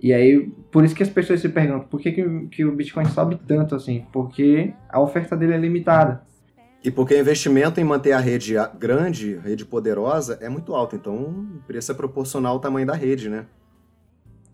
E 0.00 0.12
aí, 0.12 0.52
por 0.70 0.84
isso 0.84 0.94
que 0.94 1.02
as 1.02 1.08
pessoas 1.08 1.40
se 1.40 1.48
perguntam 1.48 1.88
por 1.88 1.98
que, 1.98 2.12
que, 2.12 2.46
que 2.48 2.64
o 2.64 2.72
Bitcoin 2.72 3.06
sobe 3.06 3.40
tanto 3.48 3.74
assim? 3.74 4.04
Porque 4.12 4.74
a 4.90 5.00
oferta 5.00 5.34
dele 5.34 5.54
é 5.54 5.58
limitada. 5.58 6.22
E 6.84 6.90
porque 6.90 7.14
o 7.14 7.18
investimento 7.18 7.80
em 7.80 7.84
manter 7.84 8.12
a 8.12 8.18
rede 8.18 8.54
grande, 8.78 9.38
rede 9.38 9.64
poderosa, 9.64 10.38
é 10.42 10.50
muito 10.50 10.74
alto. 10.74 10.94
Então, 10.94 11.14
o 11.14 11.62
preço 11.66 11.90
é 11.90 11.94
proporcional 11.94 12.52
ao 12.52 12.60
tamanho 12.60 12.86
da 12.86 12.92
rede, 12.92 13.30
né? 13.30 13.46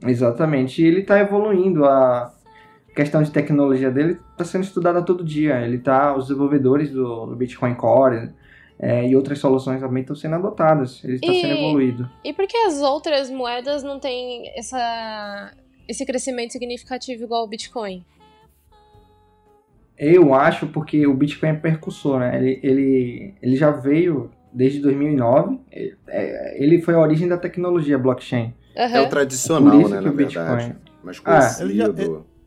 Exatamente. 0.07 0.81
E 0.81 0.87
ele 0.87 1.01
está 1.01 1.19
evoluindo. 1.19 1.85
A, 1.85 2.33
questão 2.95 3.23
de 3.23 3.31
tecnologia 3.31 3.91
dele 3.91 4.19
está 4.33 4.45
sendo 4.45 4.65
estudada 4.65 5.03
todo 5.03 5.25
dia. 5.25 5.61
Ele 5.61 5.79
tá, 5.79 6.17
os 6.17 6.29
desenvolvedores 6.29 6.91
do, 6.91 7.27
do 7.27 7.37
Bitcoin 7.37 7.75
Core 7.75 8.31
é, 8.79 9.07
e 9.07 9.15
outras 9.15 9.39
soluções 9.39 9.81
também 9.81 10.01
estão 10.03 10.17
sendo 10.17 10.37
adotadas. 10.37 11.03
Ele 11.05 11.15
está 11.15 11.33
sendo 11.33 11.55
evoluído. 11.55 12.11
E 12.25 12.33
por 12.33 12.47
que 12.47 12.57
as 12.57 12.81
outras 12.81 13.31
moedas 13.31 13.83
não 13.83 13.99
têm 14.01 14.51
essa, 14.57 15.53
esse 15.89 16.05
crescimento 16.07 16.53
significativo 16.53 17.25
igual 17.25 17.45
o 17.45 17.49
Bitcoin? 17.49 18.05
Eu 19.99 20.33
acho 20.33 20.67
porque 20.69 21.07
o 21.07 21.13
Bitcoin 21.13 21.51
é 21.51 21.55
percussor, 21.55 22.21
né? 22.21 22.39
Ele, 22.39 22.61
ele, 22.63 23.35
ele 23.43 23.57
já 23.57 23.71
veio 23.71 24.31
desde 24.51 24.81
2009. 24.81 25.61
É, 25.71 26.63
ele 26.63 26.81
foi 26.81 26.95
a 26.95 27.01
origem 27.01 27.29
da 27.29 27.37
tecnologia 27.37 27.99
blockchain. 27.99 28.55
Uhum. 28.75 28.83
É 28.83 29.01
o 29.03 29.09
tradicional, 29.11 29.89
né, 29.89 30.01
na 30.01 30.11
verdade. 30.11 30.75
Mas 31.03 31.19
conhecido. 31.19 31.63
Ah, 31.63 31.65
ele 31.65 31.77
já, 31.77 31.89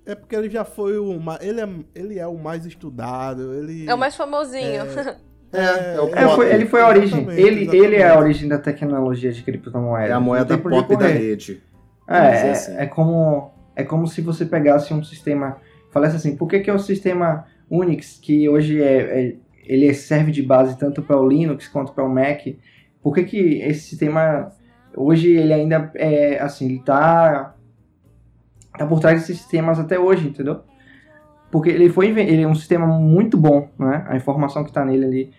é 0.05 0.15
porque 0.15 0.35
ele 0.35 0.49
já 0.49 0.63
foi 0.63 0.97
o. 0.97 1.19
Ele 1.41 1.61
é, 1.61 1.69
ele 1.95 2.19
é 2.19 2.27
o 2.27 2.37
mais 2.37 2.65
estudado. 2.65 3.53
Ele, 3.53 3.87
é 3.87 3.93
o 3.93 3.97
mais 3.97 4.15
famosinho. 4.15 4.83
É, 4.83 5.17
é, 5.53 5.95
é, 5.95 6.01
o 6.01 6.09
é 6.09 6.35
foi, 6.35 6.53
ele 6.53 6.65
foi 6.65 6.81
a 6.81 6.87
origem. 6.87 7.19
Exatamente, 7.19 7.41
ele, 7.41 7.61
exatamente. 7.61 7.85
ele 7.85 7.95
é 7.95 8.09
a 8.09 8.19
origem 8.19 8.49
da 8.49 8.57
tecnologia 8.57 9.31
de 9.31 9.41
criptomoeda. 9.43 10.09
É 10.09 10.11
a 10.11 10.19
moeda 10.19 10.57
pop 10.57 10.97
da 10.97 11.07
rede. 11.07 11.63
É, 12.07 12.51
assim. 12.51 12.75
é, 12.75 12.85
como, 12.85 13.53
é 13.75 13.83
como 13.83 14.07
se 14.07 14.21
você 14.21 14.45
pegasse 14.45 14.93
um 14.93 15.03
sistema. 15.03 15.57
Falasse 15.91 16.15
assim, 16.15 16.35
por 16.35 16.47
que, 16.47 16.59
que 16.59 16.69
é 16.69 16.73
o 16.73 16.79
sistema 16.79 17.45
Unix, 17.69 18.19
que 18.21 18.49
hoje 18.49 18.81
é, 18.81 19.27
é 19.27 19.35
ele 19.65 19.93
serve 19.93 20.31
de 20.31 20.41
base 20.41 20.77
tanto 20.77 21.01
para 21.01 21.17
o 21.17 21.27
Linux 21.27 21.67
quanto 21.67 21.93
para 21.93 22.03
o 22.03 22.09
Mac? 22.09 22.41
Por 23.01 23.13
que, 23.13 23.23
que 23.23 23.61
esse 23.61 23.81
sistema 23.81 24.51
hoje 24.95 25.31
ele 25.31 25.53
ainda 25.53 25.91
é 25.95 26.39
assim, 26.41 26.65
ele 26.65 26.79
está 26.79 27.55
tá 28.77 28.85
por 28.85 28.99
trás 28.99 29.19
desses 29.19 29.37
sistemas 29.37 29.79
até 29.79 29.99
hoje, 29.99 30.27
entendeu? 30.27 30.61
Porque 31.51 31.69
ele 31.69 31.89
foi 31.89 32.07
ele 32.07 32.41
é 32.41 32.47
um 32.47 32.55
sistema 32.55 32.87
muito 32.87 33.37
bom, 33.37 33.69
né? 33.77 34.05
A 34.07 34.15
informação 34.15 34.63
que 34.63 34.69
está 34.69 34.83
nele 34.83 35.05
ali 35.05 35.33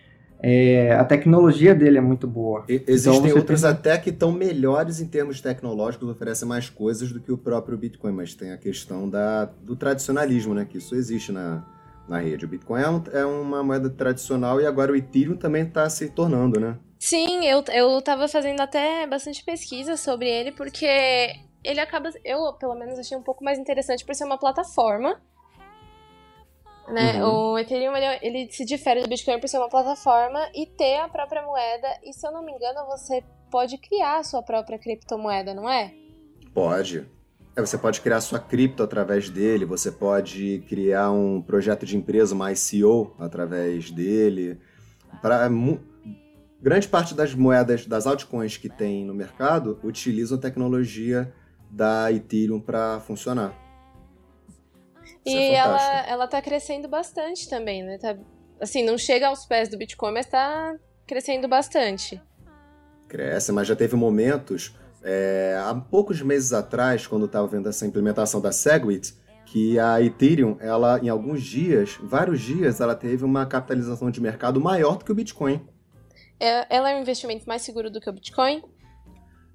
é, 0.47 0.93
a 0.93 1.03
tecnologia 1.03 1.73
dele 1.73 1.97
é 1.97 2.01
muito 2.01 2.27
boa. 2.27 2.65
E, 2.69 2.83
existem 2.87 3.29
então, 3.29 3.37
outros 3.37 3.61
tem... 3.61 3.69
até 3.71 3.97
que 3.97 4.11
estão 4.11 4.31
melhores 4.31 4.99
em 4.99 5.07
termos 5.07 5.41
tecnológicos, 5.41 6.07
oferecem 6.07 6.47
mais 6.47 6.69
coisas 6.69 7.11
do 7.11 7.19
que 7.19 7.31
o 7.31 7.37
próprio 7.37 7.75
Bitcoin, 7.77 8.11
mas 8.11 8.35
tem 8.35 8.51
a 8.51 8.57
questão 8.57 9.09
da, 9.09 9.45
do 9.45 9.75
tradicionalismo, 9.75 10.53
né? 10.53 10.63
Que 10.63 10.77
isso 10.77 10.93
existe 10.93 11.31
na, 11.31 11.65
na 12.07 12.19
rede. 12.19 12.45
O 12.45 12.47
Bitcoin 12.47 12.81
é, 12.81 12.89
um, 12.89 13.03
é 13.11 13.25
uma 13.25 13.63
moeda 13.63 13.89
tradicional 13.89 14.61
e 14.61 14.67
agora 14.67 14.91
o 14.91 14.95
Ethereum 14.95 15.35
também 15.35 15.63
está 15.63 15.89
se 15.89 16.09
tornando, 16.09 16.59
né? 16.59 16.77
Sim, 16.99 17.45
eu, 17.45 17.63
eu 17.73 18.01
tava 18.01 18.27
fazendo 18.27 18.61
até 18.61 19.07
bastante 19.07 19.43
pesquisa 19.43 19.97
sobre 19.97 20.29
ele, 20.29 20.51
porque 20.51 21.35
ele 21.65 21.79
acaba. 21.79 22.09
Eu, 22.23 22.53
pelo 22.53 22.75
menos, 22.75 22.97
achei 22.99 23.17
um 23.17 23.23
pouco 23.23 23.43
mais 23.43 23.59
interessante 23.59 24.05
por 24.05 24.15
ser 24.15 24.25
uma 24.25 24.37
plataforma 24.37 25.21
né? 26.87 27.23
Uhum. 27.23 27.53
O 27.53 27.57
Ethereum 27.57 27.95
ele, 27.95 28.19
ele, 28.21 28.51
se 28.51 28.63
difere 28.65 29.01
do 29.01 29.09
Bitcoin 29.09 29.39
por 29.39 29.49
ser 29.49 29.57
uma 29.57 29.69
plataforma 29.69 30.39
e 30.53 30.65
ter 30.65 30.97
a 30.97 31.09
própria 31.09 31.41
moeda. 31.41 31.87
E 32.03 32.13
se 32.13 32.25
eu 32.25 32.31
não 32.31 32.43
me 32.43 32.51
engano, 32.51 32.85
você 32.87 33.23
pode 33.49 33.77
criar 33.77 34.19
a 34.19 34.23
sua 34.23 34.41
própria 34.41 34.77
criptomoeda, 34.77 35.53
não 35.53 35.69
é? 35.69 35.93
Pode. 36.53 37.09
É, 37.55 37.61
você 37.61 37.77
pode 37.77 38.01
criar 38.01 38.21
sua 38.21 38.39
cripto 38.39 38.83
através 38.83 39.29
dele, 39.29 39.65
você 39.65 39.91
pode 39.91 40.63
criar 40.67 41.11
um 41.11 41.41
projeto 41.41 41.85
de 41.85 41.95
empresa, 41.95 42.35
uma 42.35 42.51
ICO, 42.51 43.15
através 43.17 43.89
dele. 43.89 44.59
Pra, 45.21 45.49
grande 46.61 46.87
parte 46.87 47.15
das 47.15 47.33
moedas, 47.33 47.85
das 47.85 48.05
altcoins 48.05 48.57
que 48.57 48.67
tem 48.67 49.05
no 49.05 49.13
mercado, 49.13 49.79
utilizam 49.83 50.37
tecnologia 50.37 51.33
da 51.69 52.11
Ethereum 52.11 52.59
para 52.59 52.99
funcionar. 53.01 53.53
Isso 55.25 55.35
e 55.35 55.39
é 55.39 55.55
ela, 55.55 56.07
ela 56.07 56.27
tá 56.27 56.41
crescendo 56.41 56.87
bastante 56.87 57.49
também, 57.49 57.83
né? 57.83 57.97
Tá, 57.97 58.15
assim, 58.59 58.83
não 58.83 58.97
chega 58.97 59.27
aos 59.27 59.45
pés 59.45 59.69
do 59.69 59.77
Bitcoin, 59.77 60.13
mas 60.13 60.27
tá 60.27 60.75
crescendo 61.05 61.47
bastante. 61.47 62.21
Cresce, 63.07 63.51
mas 63.51 63.67
já 63.67 63.75
teve 63.75 63.95
momentos, 63.95 64.75
é, 65.03 65.59
há 65.63 65.73
poucos 65.75 66.21
meses 66.21 66.51
atrás, 66.51 67.05
quando 67.05 67.25
estava 67.25 67.47
vendo 67.47 67.69
essa 67.69 67.85
implementação 67.85 68.41
da 68.41 68.51
Segwit, 68.51 69.15
que 69.45 69.79
a 69.79 70.01
Ethereum, 70.01 70.57
ela 70.59 70.99
em 70.99 71.09
alguns 71.09 71.43
dias, 71.43 71.97
vários 72.01 72.41
dias, 72.41 72.81
ela 72.81 72.95
teve 72.95 73.23
uma 73.23 73.45
capitalização 73.45 74.09
de 74.09 74.19
mercado 74.19 74.59
maior 74.59 74.97
do 74.97 75.05
que 75.05 75.11
o 75.11 75.15
Bitcoin. 75.15 75.65
É, 76.39 76.75
ela 76.75 76.89
é 76.89 76.95
um 76.95 77.01
investimento 77.01 77.47
mais 77.47 77.61
seguro 77.61 77.89
do 77.89 78.01
que 78.01 78.09
o 78.09 78.13
Bitcoin? 78.13 78.63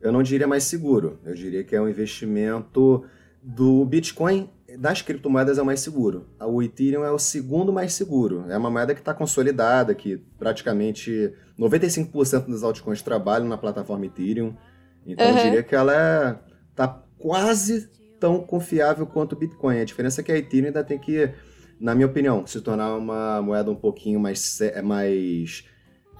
Eu 0.00 0.12
não 0.12 0.22
diria 0.22 0.46
mais 0.46 0.64
seguro. 0.64 1.18
Eu 1.24 1.34
diria 1.34 1.62
que 1.62 1.76
é 1.76 1.80
um 1.80 1.88
investimento 1.88 3.04
do 3.42 3.84
Bitcoin 3.84 4.48
das 4.78 5.02
criptomoedas 5.02 5.58
é 5.58 5.62
o 5.62 5.66
mais 5.66 5.80
seguro. 5.80 6.26
O 6.40 6.62
Ethereum 6.62 7.04
é 7.04 7.10
o 7.10 7.18
segundo 7.18 7.72
mais 7.72 7.92
seguro. 7.94 8.44
É 8.48 8.56
uma 8.56 8.70
moeda 8.70 8.94
que 8.94 9.00
está 9.00 9.12
consolidada, 9.12 9.94
que 9.94 10.18
praticamente 10.38 11.32
95% 11.58 12.50
das 12.50 12.62
altcoins 12.62 13.02
trabalham 13.02 13.48
na 13.48 13.58
plataforma 13.58 14.06
Ethereum. 14.06 14.54
Então 15.06 15.26
uhum. 15.26 15.36
eu 15.36 15.44
diria 15.44 15.62
que 15.62 15.74
ela 15.74 15.94
é, 15.94 16.38
tá 16.74 17.02
quase 17.18 17.90
tão 18.18 18.40
confiável 18.40 19.06
quanto 19.06 19.32
o 19.32 19.36
Bitcoin. 19.36 19.80
A 19.80 19.84
diferença 19.84 20.20
é 20.20 20.24
que 20.24 20.32
a 20.32 20.36
Ethereum 20.36 20.66
ainda 20.66 20.84
tem 20.84 20.98
que, 20.98 21.30
na 21.80 21.94
minha 21.94 22.06
opinião, 22.06 22.46
se 22.46 22.60
tornar 22.60 22.94
uma 22.96 23.42
moeda 23.42 23.70
um 23.70 23.76
pouquinho 23.76 24.20
mais, 24.20 24.58
mais 24.84 25.64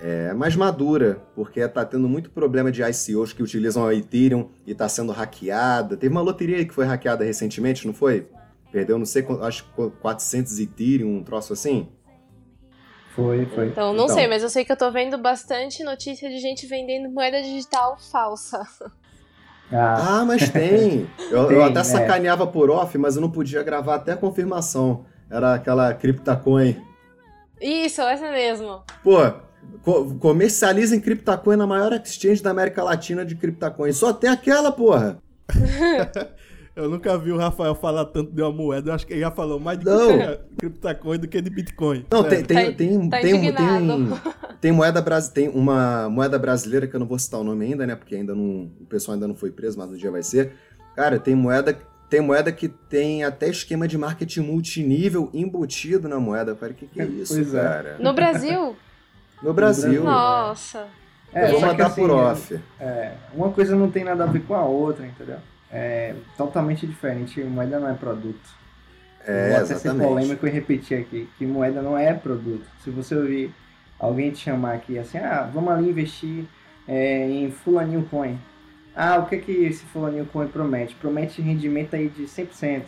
é, 0.03 0.33
mais 0.33 0.57
madura, 0.57 1.23
porque 1.35 1.61
está 1.61 1.85
tendo 1.85 2.09
muito 2.09 2.31
problema 2.31 2.73
de 2.73 2.83
ICOs 2.83 3.33
que 3.33 3.43
utilizam 3.43 3.87
a 3.87 3.95
Ethereum 3.95 4.49
e 4.67 4.73
está 4.73 4.89
sendo 4.89 5.13
hackeada. 5.13 5.97
Teve 5.97 6.13
uma 6.13 6.23
loteria 6.23 6.65
que 6.65 6.73
foi 6.73 6.87
hackeada 6.87 7.25
recentemente, 7.25 7.87
não 7.87 7.93
foi? 7.93 8.29
Perdeu, 8.73 8.99
não 8.99 9.05
sei, 9.05 9.27
acho 9.43 9.65
que 9.65 9.91
400 10.01 10.59
Ethereum, 10.59 11.19
um 11.19 11.23
troço 11.23 11.53
assim. 11.53 11.89
Foi, 13.15 13.45
foi. 13.47 13.69
Então, 13.69 13.93
não 13.93 14.05
então. 14.05 14.17
sei, 14.17 14.29
mas 14.29 14.43
eu 14.43 14.49
sei 14.49 14.65
que 14.65 14.73
eu 14.73 14.77
tô 14.77 14.91
vendo 14.91 15.19
bastante 15.19 15.83
notícia 15.83 16.31
de 16.31 16.39
gente 16.39 16.67
vendendo 16.67 17.11
moeda 17.11 17.43
digital 17.43 17.99
falsa. 17.99 18.63
Ah, 19.73 20.21
ah 20.21 20.25
mas 20.25 20.49
tem. 20.49 21.09
Eu, 21.31 21.47
tem, 21.47 21.57
eu 21.57 21.63
até 21.63 21.79
é. 21.79 21.85
sacaneava 21.85 22.45
por 22.45 22.71
off, 22.71 22.97
mas 22.99 23.15
eu 23.15 23.23
não 23.23 23.31
podia 23.31 23.63
gravar 23.63 23.95
até 23.97 24.13
a 24.13 24.17
confirmação. 24.17 25.05
Era 25.31 25.55
aquela 25.55 25.95
CryptoCoin. 25.95 26.77
Isso, 27.61 28.01
essa 28.03 28.33
mesmo. 28.33 28.83
Pô, 29.05 29.19
co 29.83 30.15
comercializa 30.17 30.95
em 30.95 31.01
CryptoCoin 31.01 31.57
na 31.57 31.67
maior 31.67 31.93
exchange 31.93 32.43
da 32.43 32.51
América 32.51 32.83
Latina 32.83 33.25
de 33.25 33.35
CryptoCoin. 33.35 33.93
Só 33.93 34.13
tem 34.13 34.31
aquela, 34.31 34.73
porra. 34.73 35.19
Eu 36.77 36.89
nunca 36.89 37.19
vi 37.19 37.33
o 37.33 37.37
Rafael 37.37 37.75
falar 37.75 38.07
tanto 38.07 38.33
de 38.33 38.41
uma 38.41 38.53
moeda. 38.53 38.91
Eu 38.91 38.95
acho 38.95 39.07
que 39.07 39.13
ele 39.13 39.21
já 39.21 39.31
falou 39.31 39.59
mais 39.59 39.79
de 39.79 39.85
CryptoCoin 40.57 41.19
do 41.19 41.29
que 41.29 41.41
de 41.43 41.51
Bitcoin. 41.51 42.07
Não, 42.11 42.23
tem, 42.23 42.45
tem, 42.45 42.57
tá, 42.57 42.77
tem, 42.77 43.11
tá 43.11 43.21
tem, 43.21 43.53
tem, 43.53 43.55
tem, 44.61 44.73
moeda 44.73 45.21
tem 45.23 45.49
uma 45.49 46.09
moeda 46.09 46.39
brasileira 46.39 46.87
que 46.87 46.95
eu 46.95 47.01
não 47.01 47.07
vou 47.07 47.19
citar 47.19 47.41
o 47.41 47.45
nome 47.45 47.67
ainda, 47.67 47.87
né? 47.87 47.97
Porque 47.97 48.15
ainda 48.15 48.35
não, 48.35 48.71
o 48.81 48.87
pessoal 48.89 49.15
ainda 49.15 49.27
não 49.27 49.35
foi 49.35 49.51
preso, 49.51 49.77
mas 49.77 49.91
um 49.91 49.97
dia 49.97 50.11
vai 50.11 50.23
ser. 50.23 50.53
Cara, 50.95 51.19
tem 51.19 51.35
moeda, 51.35 51.77
tem 52.09 52.21
moeda 52.21 52.53
que 52.53 52.69
tem 52.69 53.25
até 53.25 53.49
esquema 53.49 53.87
de 53.87 53.99
marketing 53.99 54.41
multinível 54.41 55.29
embutido 55.35 56.09
na 56.09 56.21
moeda. 56.21 56.55
Cara, 56.55 56.73
o 56.73 56.75
que, 56.75 56.87
que 56.87 57.01
é 57.01 57.05
isso, 57.07 57.35
pois 57.35 57.53
é. 57.53 57.63
cara? 57.63 57.97
No 58.01 58.15
Brasil? 58.15 58.77
No 59.43 59.53
Brasil. 59.53 60.05
Nossa. 60.05 60.87
É, 61.33 61.47
eu 61.47 61.53
vou 61.53 61.61
mandar 61.61 61.87
assim, 61.87 62.01
por 62.01 62.11
off. 62.11 62.61
É, 62.81 63.13
uma 63.33 63.51
coisa 63.51 63.77
não 63.77 63.91
tem 63.91 64.05
nada 64.05 64.25
a 64.25 64.27
ver 64.27 64.41
com 64.41 64.55
a 64.55 64.65
outra, 64.65 65.07
entendeu? 65.07 65.39
é 65.73 66.15
totalmente 66.37 66.87
diferente. 66.87 67.43
Moeda 67.43 67.79
não 67.79 67.89
é 67.89 67.95
produto. 67.95 68.61
É, 69.27 69.51
Vou 69.51 69.59
até 69.59 69.75
ser 69.77 69.95
polêmico 69.95 70.47
e 70.47 70.51
repetir 70.51 70.99
aqui, 70.99 71.29
que 71.37 71.47
moeda 71.47 71.83
não 71.83 71.97
é 71.97 72.13
produto. 72.15 72.65
Se 72.83 72.91
você 72.91 73.15
ouvir 73.15 73.55
alguém 73.99 74.31
te 74.31 74.39
chamar 74.39 74.75
aqui 74.75 74.99
assim, 74.99 75.19
ah, 75.19 75.49
vamos 75.53 75.73
ali 75.73 75.91
investir 75.91 76.47
é, 76.89 77.29
em 77.29 77.51
fulaninho 77.51 78.07
coin. 78.11 78.39
Ah, 78.97 79.19
o 79.19 79.27
que 79.27 79.39
que 79.39 79.53
esse 79.53 79.85
fulaninho 79.85 80.27
coin 80.27 80.49
promete? 80.49 80.95
Promete 80.95 81.43
rendimento 81.43 81.95
aí 81.95 82.09
de 82.09 82.25
100%. 82.25 82.83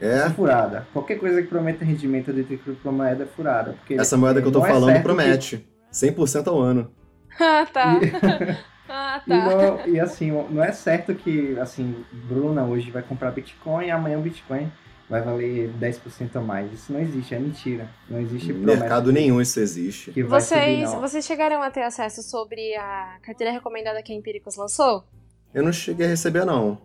É? 0.00 0.26
é 0.26 0.30
furada. 0.30 0.86
Qualquer 0.92 1.18
coisa 1.18 1.42
que 1.42 1.48
prometa 1.48 1.84
rendimento 1.84 2.32
de 2.32 2.44
criptomoeda 2.44 3.24
é 3.24 3.26
furada. 3.26 3.72
Porque 3.72 3.94
Essa 3.94 4.16
moeda 4.16 4.40
que 4.40 4.48
eu 4.48 4.52
tô 4.52 4.64
é 4.64 4.68
falando 4.68 5.02
promete. 5.02 5.58
Que... 5.58 5.73
100% 5.94 6.48
ao 6.48 6.60
ano. 6.60 6.90
ah, 7.40 7.66
tá. 7.72 8.00
Ah, 8.88 9.22
tá. 9.26 9.34
E, 9.34 9.40
não, 9.40 9.94
e, 9.94 10.00
assim, 10.00 10.30
não 10.30 10.62
é 10.62 10.72
certo 10.72 11.14
que, 11.14 11.58
assim, 11.58 12.04
Bruna 12.12 12.64
hoje 12.64 12.90
vai 12.90 13.02
comprar 13.02 13.30
Bitcoin 13.30 13.86
e 13.86 13.90
amanhã 13.90 14.18
o 14.18 14.22
Bitcoin 14.22 14.70
vai 15.08 15.22
valer 15.22 15.72
10% 15.80 16.36
a 16.36 16.40
mais. 16.40 16.72
Isso 16.72 16.92
não 16.92 17.00
existe, 17.00 17.34
é 17.34 17.38
mentira. 17.38 17.88
Não 18.08 18.20
existe 18.20 18.52
Mercado 18.52 19.12
nenhum 19.12 19.40
isso 19.40 19.60
existe. 19.60 20.22
vocês, 20.22 20.88
subir, 20.88 21.00
vocês 21.00 21.24
chegaram 21.24 21.62
a 21.62 21.70
ter 21.70 21.82
acesso 21.82 22.22
sobre 22.22 22.74
a 22.76 23.18
carteira 23.22 23.52
recomendada 23.52 24.02
que 24.02 24.12
a 24.12 24.16
Empíricos 24.16 24.56
lançou? 24.56 25.04
Eu 25.52 25.62
não 25.62 25.72
cheguei 25.72 26.06
a 26.06 26.10
receber, 26.10 26.44
não. 26.44 26.78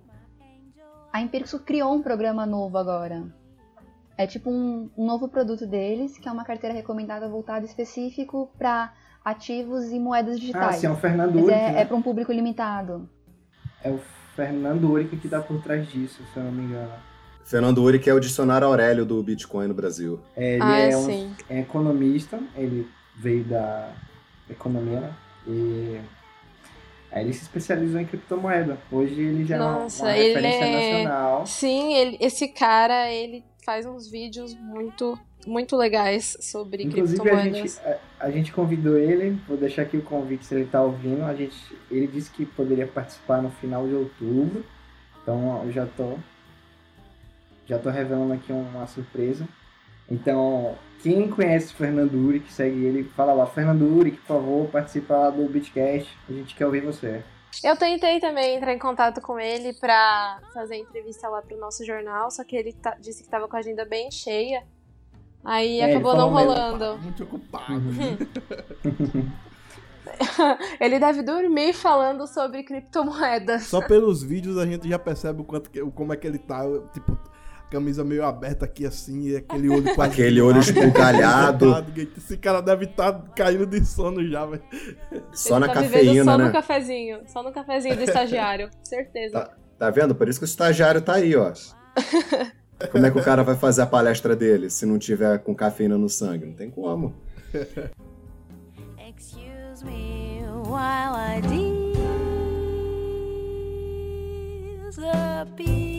A 1.11 1.21
Empíricos 1.21 1.53
criou 1.65 1.93
um 1.93 2.01
programa 2.01 2.45
novo 2.45 2.77
agora. 2.77 3.25
É 4.19 4.27
tipo 4.27 4.51
um, 4.51 4.89
um 4.97 5.05
novo 5.05 5.29
produto 5.29 5.65
deles, 5.65 6.17
que 6.17 6.27
é 6.27 6.31
uma 6.31 6.43
carteira 6.43 6.75
recomendada 6.75 7.29
voltada 7.29 7.65
específico 7.65 8.51
para 8.57 8.91
ativos 9.23 9.93
e 9.93 9.97
moedas 9.97 10.37
digitais. 10.37 10.75
Ah, 10.75 10.77
sim, 10.77 10.87
é 10.87 10.91
o 10.91 10.97
Fernando 10.97 11.35
Uric, 11.37 11.51
é, 11.51 11.71
né? 11.71 11.81
é 11.81 11.85
para 11.85 11.95
um 11.95 12.01
público 12.01 12.33
limitado. 12.33 13.09
É 13.81 13.89
o 13.89 13.97
Fernando 14.35 14.91
Uric 14.91 15.15
que 15.15 15.27
está 15.27 15.39
por 15.39 15.63
trás 15.63 15.87
disso, 15.87 16.21
se 16.33 16.37
eu 16.37 16.43
não 16.43 16.51
me 16.51 16.65
engano. 16.65 16.91
Fernando 17.45 17.81
Uric 17.81 18.09
é 18.09 18.13
o 18.13 18.19
dicionário 18.19 18.67
Aurélio 18.67 19.05
do 19.05 19.23
Bitcoin 19.23 19.69
no 19.69 19.73
Brasil. 19.73 20.19
É, 20.35 20.55
ele 20.55 20.63
ah, 20.63 20.77
é, 20.79 20.97
um, 20.97 21.33
é 21.49 21.59
economista, 21.61 22.41
ele 22.57 22.89
veio 23.15 23.45
da 23.45 23.89
economia, 24.49 24.99
né? 24.99 25.13
E 25.47 26.01
Aí 27.11 27.23
ele 27.23 27.33
se 27.33 27.43
especializou 27.43 27.99
em 27.99 28.05
criptomoeda. 28.05 28.77
Hoje 28.91 29.19
ele 29.19 29.45
já 29.45 29.57
Nossa, 29.57 30.11
é 30.11 30.11
uma 30.11 30.27
referência 30.27 30.65
é... 30.65 30.91
nacional. 30.91 31.45
Sim, 31.45 31.93
ele, 31.93 32.17
esse 32.19 32.49
cara, 32.49 33.11
ele 33.11 33.43
faz 33.69 33.85
uns 33.85 34.09
vídeos 34.09 34.55
muito 34.55 35.15
muito 35.45 35.77
legais 35.77 36.35
sobre 36.41 36.83
Inclusive, 36.83 37.19
criptomoedas. 37.19 37.79
A 37.79 37.91
gente, 37.91 37.99
a, 38.19 38.25
a 38.25 38.31
gente 38.31 38.51
convidou 38.51 38.97
ele, 38.97 39.39
vou 39.47 39.55
deixar 39.55 39.83
aqui 39.83 39.95
o 39.95 40.01
convite 40.01 40.43
se 40.43 40.55
ele 40.55 40.63
está 40.63 40.81
ouvindo. 40.81 41.23
A 41.23 41.35
gente, 41.35 41.55
ele 41.91 42.07
disse 42.07 42.31
que 42.31 42.47
poderia 42.47 42.87
participar 42.87 43.43
no 43.43 43.51
final 43.51 43.87
de 43.87 43.93
outubro. 43.93 44.65
Então 45.21 45.61
eu 45.63 45.71
já 45.71 45.85
tô 45.85 46.17
já 47.67 47.77
tô 47.77 47.91
revelando 47.91 48.33
aqui 48.33 48.51
uma 48.51 48.87
surpresa. 48.87 49.47
Então, 50.09 50.75
quem 51.03 51.29
conhece 51.29 51.71
o 51.71 51.77
Fernando 51.77 52.15
Uric, 52.15 52.51
segue 52.51 52.83
ele, 52.83 53.03
fala 53.15 53.31
lá, 53.33 53.45
Fernando 53.45 53.83
Uric, 53.83 54.17
por 54.17 54.25
favor, 54.25 54.67
participa 54.69 55.15
lá 55.15 55.29
do 55.29 55.47
Bitcast, 55.47 56.17
a 56.27 56.33
gente 56.33 56.55
quer 56.55 56.65
ouvir 56.65 56.81
você. 56.81 57.23
Eu 57.63 57.75
tentei 57.75 58.19
também 58.19 58.55
entrar 58.55 58.73
em 58.73 58.79
contato 58.79 59.21
com 59.21 59.39
ele 59.39 59.73
para 59.73 60.39
fazer 60.53 60.77
entrevista 60.77 61.27
lá 61.27 61.41
pro 61.41 61.57
nosso 61.57 61.85
jornal, 61.85 62.31
só 62.31 62.43
que 62.43 62.55
ele 62.55 62.73
tá, 62.73 62.95
disse 62.99 63.23
que 63.23 63.29
tava 63.29 63.47
com 63.47 63.55
a 63.55 63.59
agenda 63.59 63.85
bem 63.85 64.09
cheia. 64.11 64.63
Aí 65.43 65.79
é, 65.79 65.89
acabou 65.89 66.15
não 66.15 66.29
rolando. 66.29 66.97
Muito 66.99 67.23
ocupado. 67.23 67.79
Né? 67.79 68.17
ele 70.79 70.99
deve 70.99 71.21
dormir 71.21 71.73
falando 71.73 72.27
sobre 72.27 72.63
criptomoedas. 72.63 73.63
Só 73.63 73.85
pelos 73.85 74.21
vídeos 74.21 74.57
a 74.57 74.65
gente 74.65 74.87
já 74.87 74.99
percebe 74.99 75.41
o 75.41 75.43
quanto 75.43 75.69
que, 75.69 75.81
como 75.91 76.13
é 76.13 76.17
que 76.17 76.27
ele 76.27 76.39
tá. 76.39 76.63
Tipo, 76.93 77.17
camisa 77.69 78.03
meio 78.03 78.25
aberta 78.25 78.65
aqui 78.65 78.85
assim, 78.85 79.29
e 79.29 79.35
aquele 79.35 79.69
olho 79.69 79.95
quase. 79.95 80.13
aquele 80.13 80.41
olho 80.41 80.59
esbugalhado. 80.59 81.85
Esse 82.17 82.37
cara 82.37 82.61
deve 82.61 82.85
estar 82.85 83.13
tá 83.13 83.29
caindo 83.35 83.65
de 83.65 83.83
sono 83.85 84.25
já, 84.27 84.45
velho. 84.45 84.63
Só 85.31 85.57
Ele 85.57 85.67
na 85.67 85.73
tá 85.73 85.81
cafeína, 85.81 86.23
só 86.23 86.37
né? 86.37 86.43
Só 86.43 86.47
no 86.47 86.53
cafezinho, 86.53 87.19
só 87.27 87.43
no 87.43 87.51
cafezinho 87.51 87.95
do 87.95 88.03
estagiário, 88.03 88.69
certeza. 88.83 89.39
Tá, 89.39 89.51
tá 89.77 89.89
vendo? 89.89 90.15
Por 90.15 90.27
isso 90.27 90.39
que 90.39 90.45
o 90.45 90.47
estagiário 90.47 91.01
tá 91.01 91.13
aí, 91.13 91.35
ó. 91.35 91.51
Como 92.91 93.05
é 93.05 93.11
que 93.11 93.19
o 93.19 93.23
cara 93.23 93.43
vai 93.43 93.55
fazer 93.55 93.81
a 93.81 93.85
palestra 93.85 94.35
dele 94.35 94.69
se 94.69 94.85
não 94.85 94.97
tiver 94.97 95.39
com 95.39 95.53
cafeína 95.53 95.97
no 95.97 96.07
sangue? 96.07 96.45
Não 96.45 96.53
tem 96.53 96.69
como. 96.69 97.13
Excuse 98.97 99.83
me 99.83 100.43
while 100.65 101.13
I 101.13 101.41
disappear. 104.99 105.98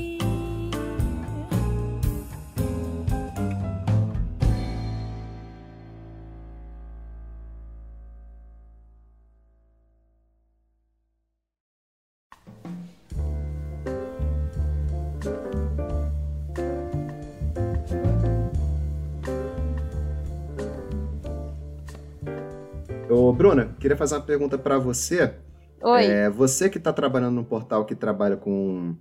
Bruna, 23.40 23.74
queria 23.80 23.96
fazer 23.96 24.16
uma 24.16 24.20
pergunta 24.20 24.58
para 24.58 24.76
você. 24.78 25.32
Oi. 25.80 26.04
É, 26.04 26.28
você 26.28 26.68
que 26.68 26.76
está 26.76 26.92
trabalhando 26.92 27.36
num 27.36 27.42
portal 27.42 27.86
que 27.86 27.94
trabalha 27.94 28.36
com, 28.36 28.94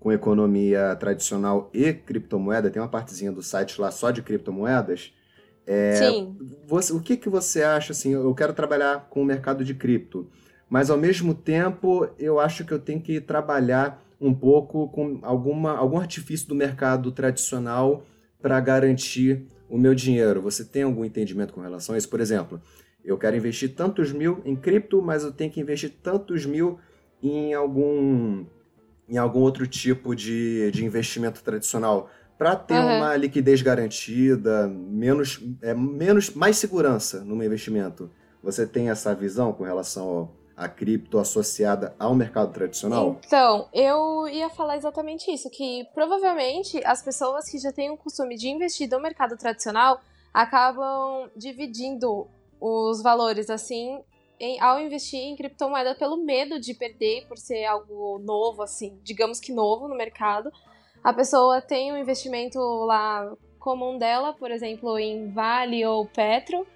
com 0.00 0.10
economia 0.10 0.96
tradicional 0.96 1.70
e 1.72 1.92
criptomoeda, 1.92 2.70
tem 2.70 2.82
uma 2.82 2.88
partezinha 2.88 3.30
do 3.30 3.40
site 3.40 3.80
lá 3.80 3.92
só 3.92 4.10
de 4.10 4.20
criptomoedas. 4.20 5.12
É, 5.64 5.94
Sim. 5.94 6.36
Você, 6.66 6.92
o 6.92 6.98
que, 6.98 7.16
que 7.16 7.28
você 7.28 7.62
acha, 7.62 7.92
assim, 7.92 8.14
eu 8.14 8.34
quero 8.34 8.52
trabalhar 8.52 9.06
com 9.08 9.22
o 9.22 9.24
mercado 9.24 9.64
de 9.64 9.74
cripto, 9.74 10.28
mas 10.68 10.90
ao 10.90 10.98
mesmo 10.98 11.32
tempo 11.32 12.08
eu 12.18 12.40
acho 12.40 12.64
que 12.64 12.72
eu 12.72 12.80
tenho 12.80 13.00
que 13.00 13.20
trabalhar 13.20 14.02
um 14.20 14.34
pouco 14.34 14.88
com 14.88 15.20
alguma, 15.22 15.76
algum 15.76 16.00
artifício 16.00 16.48
do 16.48 16.54
mercado 16.56 17.12
tradicional 17.12 18.02
para 18.42 18.58
garantir 18.58 19.46
o 19.68 19.78
meu 19.78 19.94
dinheiro. 19.94 20.42
Você 20.42 20.64
tem 20.64 20.82
algum 20.82 21.04
entendimento 21.04 21.54
com 21.54 21.60
relação 21.60 21.94
a 21.94 21.98
isso? 21.98 22.08
Por 22.08 22.20
exemplo, 22.20 22.60
eu 23.04 23.18
quero 23.18 23.36
investir 23.36 23.74
tantos 23.74 24.12
mil 24.12 24.40
em 24.44 24.56
cripto, 24.56 25.02
mas 25.02 25.22
eu 25.22 25.32
tenho 25.32 25.50
que 25.50 25.60
investir 25.60 25.92
tantos 26.02 26.46
mil 26.46 26.78
em 27.22 27.52
algum, 27.52 28.44
em 29.08 29.18
algum 29.18 29.40
outro 29.40 29.66
tipo 29.66 30.14
de, 30.14 30.70
de 30.70 30.84
investimento 30.84 31.42
tradicional 31.42 32.10
para 32.36 32.56
ter 32.56 32.74
uhum. 32.74 32.96
uma 32.96 33.16
liquidez 33.16 33.62
garantida, 33.62 34.66
menos, 34.66 35.40
é, 35.62 35.74
menos, 35.74 36.30
mais 36.30 36.56
segurança 36.56 37.24
no 37.24 37.36
meu 37.36 37.46
investimento. 37.46 38.10
Você 38.42 38.66
tem 38.66 38.90
essa 38.90 39.14
visão 39.14 39.52
com 39.52 39.64
relação 39.64 40.08
ao, 40.08 40.32
a 40.56 40.68
cripto 40.68 41.18
associada 41.18 41.94
ao 41.98 42.14
mercado 42.14 42.52
tradicional? 42.52 43.20
Então, 43.24 43.68
eu 43.72 44.28
ia 44.28 44.50
falar 44.50 44.76
exatamente 44.76 45.30
isso, 45.30 45.48
que 45.50 45.86
provavelmente 45.94 46.84
as 46.84 47.02
pessoas 47.02 47.48
que 47.48 47.58
já 47.58 47.72
têm 47.72 47.90
o 47.90 47.96
costume 47.96 48.36
de 48.36 48.48
investir 48.48 48.88
no 48.90 49.00
mercado 49.00 49.36
tradicional 49.36 50.00
acabam 50.32 51.30
dividindo 51.36 52.26
os 52.64 53.02
valores 53.02 53.50
assim 53.50 54.00
em, 54.40 54.60
ao 54.60 54.80
investir 54.80 55.20
em 55.20 55.36
criptomoeda 55.36 55.94
pelo 55.94 56.16
medo 56.16 56.58
de 56.58 56.74
perder 56.74 57.26
por 57.28 57.36
ser 57.36 57.64
algo 57.66 58.18
novo 58.18 58.62
assim, 58.62 58.98
digamos 59.02 59.38
que 59.38 59.52
novo 59.52 59.86
no 59.86 59.94
mercado. 59.94 60.50
A 61.02 61.12
pessoa 61.12 61.60
tem 61.60 61.92
um 61.92 61.96
investimento 61.96 62.58
lá 62.58 63.30
comum 63.58 63.98
dela, 63.98 64.32
por 64.32 64.50
exemplo, 64.50 64.98
em 64.98 65.30
Vale 65.30 65.84
ou 65.84 66.06
Petro, 66.06 66.66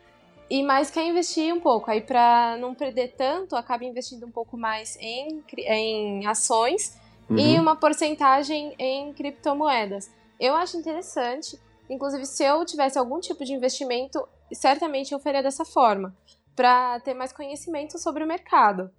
e 0.50 0.62
mais 0.62 0.90
quer 0.90 1.06
investir 1.06 1.52
um 1.54 1.60
pouco. 1.60 1.90
Aí 1.90 2.00
para 2.00 2.56
não 2.58 2.74
perder 2.74 3.14
tanto, 3.16 3.56
acaba 3.56 3.84
investindo 3.84 4.26
um 4.26 4.30
pouco 4.30 4.56
mais 4.56 4.96
em, 5.00 5.42
em 5.56 6.26
ações 6.26 6.98
uhum. 7.28 7.38
e 7.38 7.58
uma 7.58 7.76
porcentagem 7.76 8.74
em 8.78 9.12
criptomoedas. 9.12 10.10
Eu 10.38 10.54
acho 10.54 10.76
interessante. 10.76 11.58
Inclusive, 11.90 12.26
se 12.26 12.44
eu 12.44 12.64
tivesse 12.64 12.98
algum 12.98 13.18
tipo 13.18 13.44
de 13.44 13.52
investimento, 13.52 14.26
certamente 14.52 15.12
eu 15.12 15.18
faria 15.18 15.42
dessa 15.42 15.64
forma, 15.64 16.16
para 16.54 16.98
ter 17.00 17.14
mais 17.14 17.32
conhecimento 17.32 17.98
sobre 17.98 18.24
o 18.24 18.26
mercado. 18.26 18.90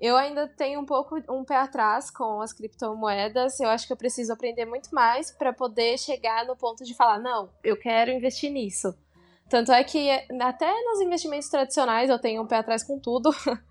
Eu 0.00 0.16
ainda 0.16 0.48
tenho 0.48 0.80
um 0.80 0.86
pouco 0.86 1.20
um 1.28 1.44
pé 1.44 1.56
atrás 1.56 2.10
com 2.10 2.40
as 2.40 2.54
criptomoedas. 2.54 3.60
Eu 3.60 3.68
acho 3.68 3.86
que 3.86 3.92
eu 3.92 3.96
preciso 3.96 4.32
aprender 4.32 4.64
muito 4.64 4.94
mais 4.94 5.30
para 5.30 5.52
poder 5.52 5.98
chegar 5.98 6.46
no 6.46 6.56
ponto 6.56 6.84
de 6.84 6.94
falar, 6.94 7.18
não, 7.18 7.50
eu 7.62 7.76
quero 7.76 8.10
investir 8.10 8.50
nisso. 8.50 8.94
Tanto 9.50 9.72
é 9.72 9.84
que 9.84 10.08
até 10.40 10.72
nos 10.84 11.00
investimentos 11.00 11.48
tradicionais 11.48 12.08
eu 12.08 12.18
tenho 12.18 12.40
um 12.42 12.46
pé 12.46 12.56
atrás 12.56 12.82
com 12.82 12.98
tudo. 12.98 13.30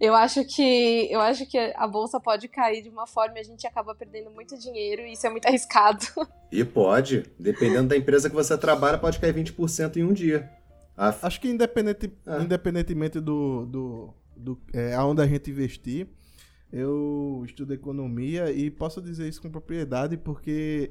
eu 0.00 0.14
acho 0.14 0.44
que 0.44 1.08
eu 1.10 1.20
acho 1.20 1.46
que 1.46 1.58
a 1.58 1.86
bolsa 1.86 2.20
pode 2.20 2.48
cair 2.48 2.82
de 2.82 2.88
uma 2.88 3.06
forma 3.06 3.38
e 3.38 3.40
a 3.40 3.44
gente 3.44 3.66
acaba 3.66 3.94
perdendo 3.94 4.30
muito 4.30 4.58
dinheiro 4.58 5.02
e 5.02 5.12
isso 5.12 5.26
é 5.26 5.30
muito 5.30 5.46
arriscado. 5.46 6.04
E 6.50 6.64
pode, 6.64 7.26
dependendo 7.38 7.88
da 7.88 7.96
empresa 7.96 8.30
que 8.30 8.34
você 8.34 8.56
trabalha, 8.56 8.96
pode 8.96 9.18
cair 9.18 9.34
20% 9.34 9.98
em 9.98 10.02
um 10.02 10.14
dia. 10.14 10.48
A... 10.96 11.14
Acho 11.26 11.38
que 11.42 11.46
independente, 11.46 12.10
é. 12.26 12.40
independentemente 12.40 13.20
do, 13.20 13.66
do, 13.66 14.14
do 14.34 14.58
é, 14.72 14.94
aonde 14.94 15.20
a 15.20 15.26
gente 15.26 15.50
investir, 15.50 16.08
eu 16.72 17.42
estudo 17.44 17.74
economia 17.74 18.50
e 18.50 18.70
posso 18.70 19.02
dizer 19.02 19.28
isso 19.28 19.42
com 19.42 19.50
propriedade 19.50 20.16
porque 20.16 20.90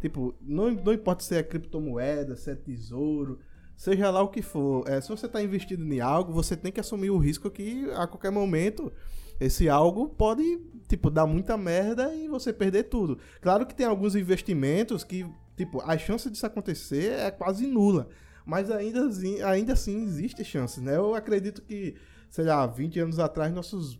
Tipo, 0.00 0.34
não, 0.42 0.70
não 0.70 0.92
importa 0.92 1.24
se 1.24 1.34
é 1.34 1.42
criptomoeda, 1.42 2.36
se 2.36 2.50
é 2.50 2.54
tesouro, 2.54 3.38
seja 3.76 4.10
lá 4.10 4.22
o 4.22 4.28
que 4.28 4.42
for. 4.42 4.88
É, 4.88 5.00
se 5.00 5.08
você 5.08 5.26
está 5.26 5.42
investindo 5.42 5.92
em 5.92 6.00
algo, 6.00 6.32
você 6.32 6.56
tem 6.56 6.72
que 6.72 6.80
assumir 6.80 7.10
o 7.10 7.18
risco 7.18 7.50
que 7.50 7.88
a 7.94 8.06
qualquer 8.06 8.30
momento 8.30 8.92
esse 9.38 9.68
algo 9.68 10.08
pode, 10.08 10.58
tipo, 10.88 11.10
dar 11.10 11.26
muita 11.26 11.56
merda 11.56 12.14
e 12.14 12.26
você 12.26 12.52
perder 12.52 12.84
tudo. 12.84 13.18
Claro 13.40 13.66
que 13.66 13.74
tem 13.74 13.86
alguns 13.86 14.16
investimentos 14.16 15.04
que, 15.04 15.26
tipo, 15.56 15.80
a 15.82 15.96
chance 15.98 16.30
disso 16.30 16.46
acontecer 16.46 17.12
é 17.12 17.30
quase 17.30 17.66
nula. 17.66 18.08
Mas 18.46 18.70
ainda 18.70 19.06
assim, 19.06 19.42
ainda 19.42 19.72
assim 19.74 20.04
existe 20.04 20.42
chances, 20.44 20.82
né? 20.82 20.96
Eu 20.96 21.14
acredito 21.14 21.60
que, 21.62 21.96
sei 22.30 22.44
lá, 22.44 22.66
20 22.66 22.98
anos 23.00 23.18
atrás, 23.18 23.52
nossos 23.52 23.98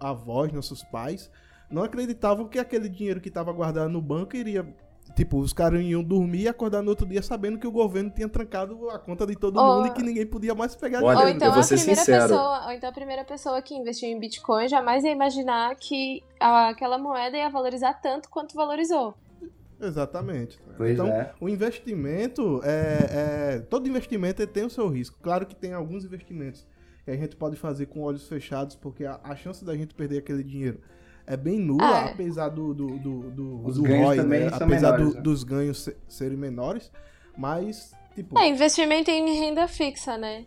avós, 0.00 0.52
nossos 0.52 0.82
pais, 0.84 1.30
não 1.70 1.82
acreditavam 1.82 2.48
que 2.48 2.58
aquele 2.58 2.88
dinheiro 2.88 3.20
que 3.20 3.28
estava 3.28 3.52
guardado 3.52 3.90
no 3.90 4.00
banco 4.00 4.36
iria 4.36 4.66
Tipo, 5.14 5.38
os 5.38 5.52
caras 5.52 5.82
iam 5.82 6.02
dormir 6.02 6.42
e 6.42 6.48
acordar 6.48 6.82
no 6.82 6.90
outro 6.90 7.06
dia 7.06 7.22
sabendo 7.22 7.58
que 7.58 7.66
o 7.66 7.72
governo 7.72 8.10
tinha 8.10 8.28
trancado 8.28 8.88
a 8.90 8.98
conta 8.98 9.26
de 9.26 9.34
todo 9.34 9.58
ou, 9.58 9.76
mundo 9.76 9.88
e 9.88 9.90
que 9.90 10.02
ninguém 10.02 10.26
podia 10.26 10.54
mais 10.54 10.76
pegar 10.76 11.02
Olha, 11.02 11.20
ou 11.20 11.28
então 11.28 11.48
a 11.48 11.52
primeira 11.52 11.76
sincero. 11.76 12.22
pessoa, 12.22 12.66
ou 12.66 12.72
então 12.72 12.88
a 12.88 12.92
primeira 12.92 13.24
pessoa 13.24 13.62
que 13.62 13.74
investiu 13.74 14.08
em 14.08 14.18
Bitcoin 14.18 14.68
jamais 14.68 15.04
ia 15.04 15.10
imaginar 15.10 15.74
que 15.76 16.22
aquela 16.38 16.98
moeda 16.98 17.36
ia 17.36 17.48
valorizar 17.48 17.94
tanto 17.94 18.28
quanto 18.28 18.54
valorizou. 18.54 19.14
Exatamente. 19.80 20.58
Pois 20.76 20.92
então, 20.92 21.06
é. 21.06 21.32
o 21.40 21.48
investimento 21.48 22.60
é, 22.64 23.56
é, 23.56 23.58
Todo 23.60 23.88
investimento 23.88 24.44
tem 24.46 24.64
o 24.64 24.70
seu 24.70 24.88
risco. 24.88 25.18
Claro 25.22 25.46
que 25.46 25.54
tem 25.54 25.72
alguns 25.72 26.04
investimentos 26.04 26.66
que 27.04 27.10
a 27.10 27.16
gente 27.16 27.36
pode 27.36 27.56
fazer 27.56 27.86
com 27.86 28.02
olhos 28.02 28.28
fechados, 28.28 28.76
porque 28.76 29.04
a, 29.04 29.20
a 29.22 29.34
chance 29.36 29.64
da 29.64 29.74
gente 29.76 29.94
perder 29.94 30.18
aquele 30.18 30.42
dinheiro 30.42 30.80
é 31.28 31.36
bem 31.36 31.58
nula, 31.58 31.84
É. 31.84 32.10
apesar 32.12 32.48
do, 32.48 32.72
do, 32.72 32.86
do, 32.98 33.20
do, 33.30 33.66
Os 33.66 33.76
do 33.76 33.82
ganhos 33.82 34.06
ROI, 34.06 34.16
também 34.16 34.40
né? 34.40 34.46
apesar 34.52 34.66
menores, 34.92 35.08
do- 35.10 35.14
né? 35.14 35.20
dos 35.20 35.44
ganhos 35.44 35.82
se- 35.84 35.96
serem 36.08 36.36
menores, 36.38 36.90
mas, 37.36 37.92
tipo, 38.14 38.38
É, 38.38 38.48
investimento 38.48 39.10
em 39.10 39.38
renda 39.38 39.68
fixa, 39.68 40.16
né? 40.16 40.46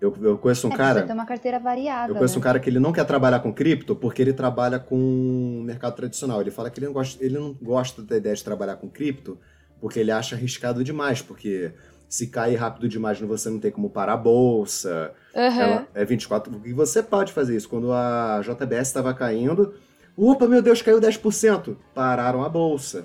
Eu, 0.00 0.14
eu 0.22 0.36
conheço 0.38 0.68
um 0.68 0.72
é, 0.72 0.76
cara. 0.76 1.02
ter 1.06 1.12
uma 1.12 1.24
carteira 1.24 1.58
variável. 1.58 2.14
Eu 2.14 2.18
conheço 2.18 2.36
um 2.38 2.40
né? 2.40 2.44
cara 2.44 2.60
que 2.60 2.68
ele 2.68 2.78
não 2.78 2.92
quer 2.92 3.04
trabalhar 3.04 3.40
com 3.40 3.52
cripto 3.52 3.94
porque 3.96 4.20
ele 4.20 4.32
trabalha 4.32 4.78
com 4.78 5.62
mercado 5.64 5.94
tradicional. 5.96 6.40
Ele 6.40 6.50
fala 6.50 6.68
que 6.70 6.78
ele 6.78 6.86
não 6.86 6.92
gosta, 6.92 7.24
ele 7.24 7.38
não 7.38 7.54
gosta 7.54 8.02
da 8.02 8.16
ideia 8.16 8.34
de 8.34 8.44
trabalhar 8.44 8.76
com 8.76 8.90
cripto 8.90 9.38
porque 9.80 9.98
ele 10.00 10.10
acha 10.10 10.36
arriscado 10.36 10.84
demais, 10.84 11.22
porque 11.22 11.72
se 12.10 12.26
cair 12.26 12.56
rápido 12.56 12.88
demais 12.88 13.18
você 13.20 13.48
não 13.48 13.58
tem 13.58 13.70
como 13.70 13.88
parar 13.88 14.12
a 14.14 14.16
bolsa. 14.18 15.12
Aham. 15.34 15.60
Ela 15.62 15.88
é 15.94 16.04
24. 16.04 16.60
E 16.66 16.72
você 16.74 17.02
pode 17.02 17.32
fazer 17.32 17.56
isso. 17.56 17.68
Quando 17.68 17.90
a 17.92 18.40
JBS 18.42 18.88
estava 18.88 19.14
caindo, 19.14 19.74
opa, 20.16 20.46
meu 20.46 20.62
Deus, 20.62 20.82
caiu 20.82 21.00
10%. 21.00 21.76
Pararam 21.94 22.42
a 22.42 22.48
bolsa. 22.48 23.04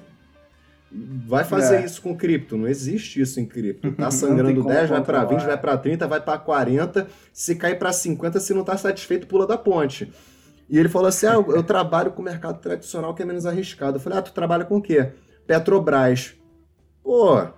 Vai 0.93 1.45
fazer 1.45 1.77
É. 1.77 1.85
isso 1.85 2.01
com 2.01 2.15
cripto. 2.15 2.57
Não 2.57 2.67
existe 2.67 3.21
isso 3.21 3.39
em 3.39 3.45
cripto. 3.45 3.91
Tá 3.93 4.11
sangrando 4.11 4.53
tem 4.53 4.61
como 4.61 4.69
10, 4.73 4.89
vai 4.89 5.01
para 5.03 5.19
20, 5.19 5.29
controlar. 5.29 5.47
vai 5.47 5.57
para 5.57 5.77
30, 5.77 6.07
vai 6.07 6.21
para 6.21 6.37
40. 6.39 7.07
Se 7.31 7.55
cair 7.55 7.79
para 7.79 7.93
50, 7.93 8.39
se 8.39 8.53
não 8.53 8.63
tá 8.63 8.75
satisfeito, 8.77 9.25
pula 9.27 9.47
da 9.47 9.57
ponte. 9.57 10.11
E 10.69 10.77
ele 10.77 10.89
falou 10.89 11.07
assim: 11.07 11.27
ah, 11.27 11.33
eu, 11.35 11.63
trabalho 11.63 12.11
com 12.11 12.21
o 12.21 12.25
mercado 12.25 12.59
tradicional 12.59 13.13
que 13.13 13.21
é 13.21 13.25
menos 13.25 13.45
arriscado. 13.45 13.97
Eu 13.97 14.01
falei: 14.01 14.19
ah, 14.19 14.21
tu 14.21 14.33
trabalha 14.33 14.65
com 14.65 14.77
o 14.77 14.81
quê? 14.81 15.11
Petrobras. 15.47 16.33
Pô. 17.03 17.37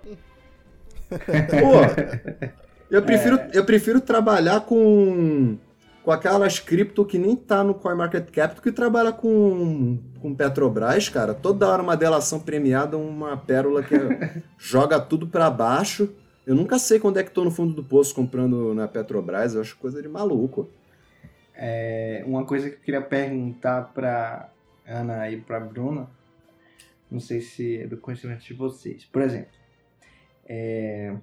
Pô. 1.10 2.54
Eu 2.90 3.02
prefiro, 3.02 3.40
eu 3.52 3.64
prefiro 3.64 4.00
trabalhar 4.00 4.60
com 4.60 5.58
com 6.04 6.10
aquelas 6.10 6.60
cripto 6.60 7.04
que 7.04 7.18
nem 7.18 7.34
tá 7.34 7.64
no 7.64 7.74
CoinMarketCap, 7.74 8.60
que 8.60 8.70
trabalha 8.70 9.10
com, 9.10 9.98
com 10.20 10.34
Petrobras, 10.34 11.08
cara. 11.08 11.32
Toda 11.32 11.66
hora 11.66 11.82
uma 11.82 11.96
delação 11.96 12.38
premiada, 12.38 12.98
uma 12.98 13.38
pérola 13.38 13.82
que 13.82 13.94
joga 14.58 15.00
tudo 15.00 15.26
para 15.26 15.50
baixo. 15.50 16.14
Eu 16.46 16.54
nunca 16.54 16.78
sei 16.78 17.00
quando 17.00 17.18
é 17.18 17.24
que 17.24 17.30
tô 17.30 17.42
no 17.42 17.50
fundo 17.50 17.72
do 17.72 17.82
poço 17.82 18.14
comprando 18.14 18.74
na 18.74 18.86
Petrobras, 18.86 19.54
eu 19.54 19.62
acho 19.62 19.78
coisa 19.78 20.02
de 20.02 20.08
maluco. 20.08 20.68
É, 21.56 22.22
uma 22.26 22.44
coisa 22.44 22.68
que 22.68 22.76
eu 22.76 22.80
queria 22.80 23.00
perguntar 23.00 23.94
pra 23.94 24.50
Ana 24.86 25.30
e 25.30 25.40
pra 25.40 25.58
Bruna, 25.58 26.10
não 27.10 27.18
sei 27.18 27.40
se 27.40 27.78
é 27.78 27.86
do 27.86 27.96
conhecimento 27.96 28.44
de 28.44 28.52
vocês. 28.52 29.06
Por 29.06 29.22
exemplo, 29.22 29.52
é, 30.44 31.16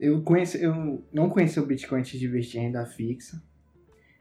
eu, 0.00 0.22
conheci, 0.22 0.62
eu 0.62 1.04
não 1.12 1.28
conheci 1.28 1.60
o 1.60 1.66
Bitcoin 1.66 1.98
antes 2.00 2.18
de 2.18 2.24
investir 2.24 2.60
em 2.60 2.64
renda 2.64 2.86
fixa. 2.86 3.42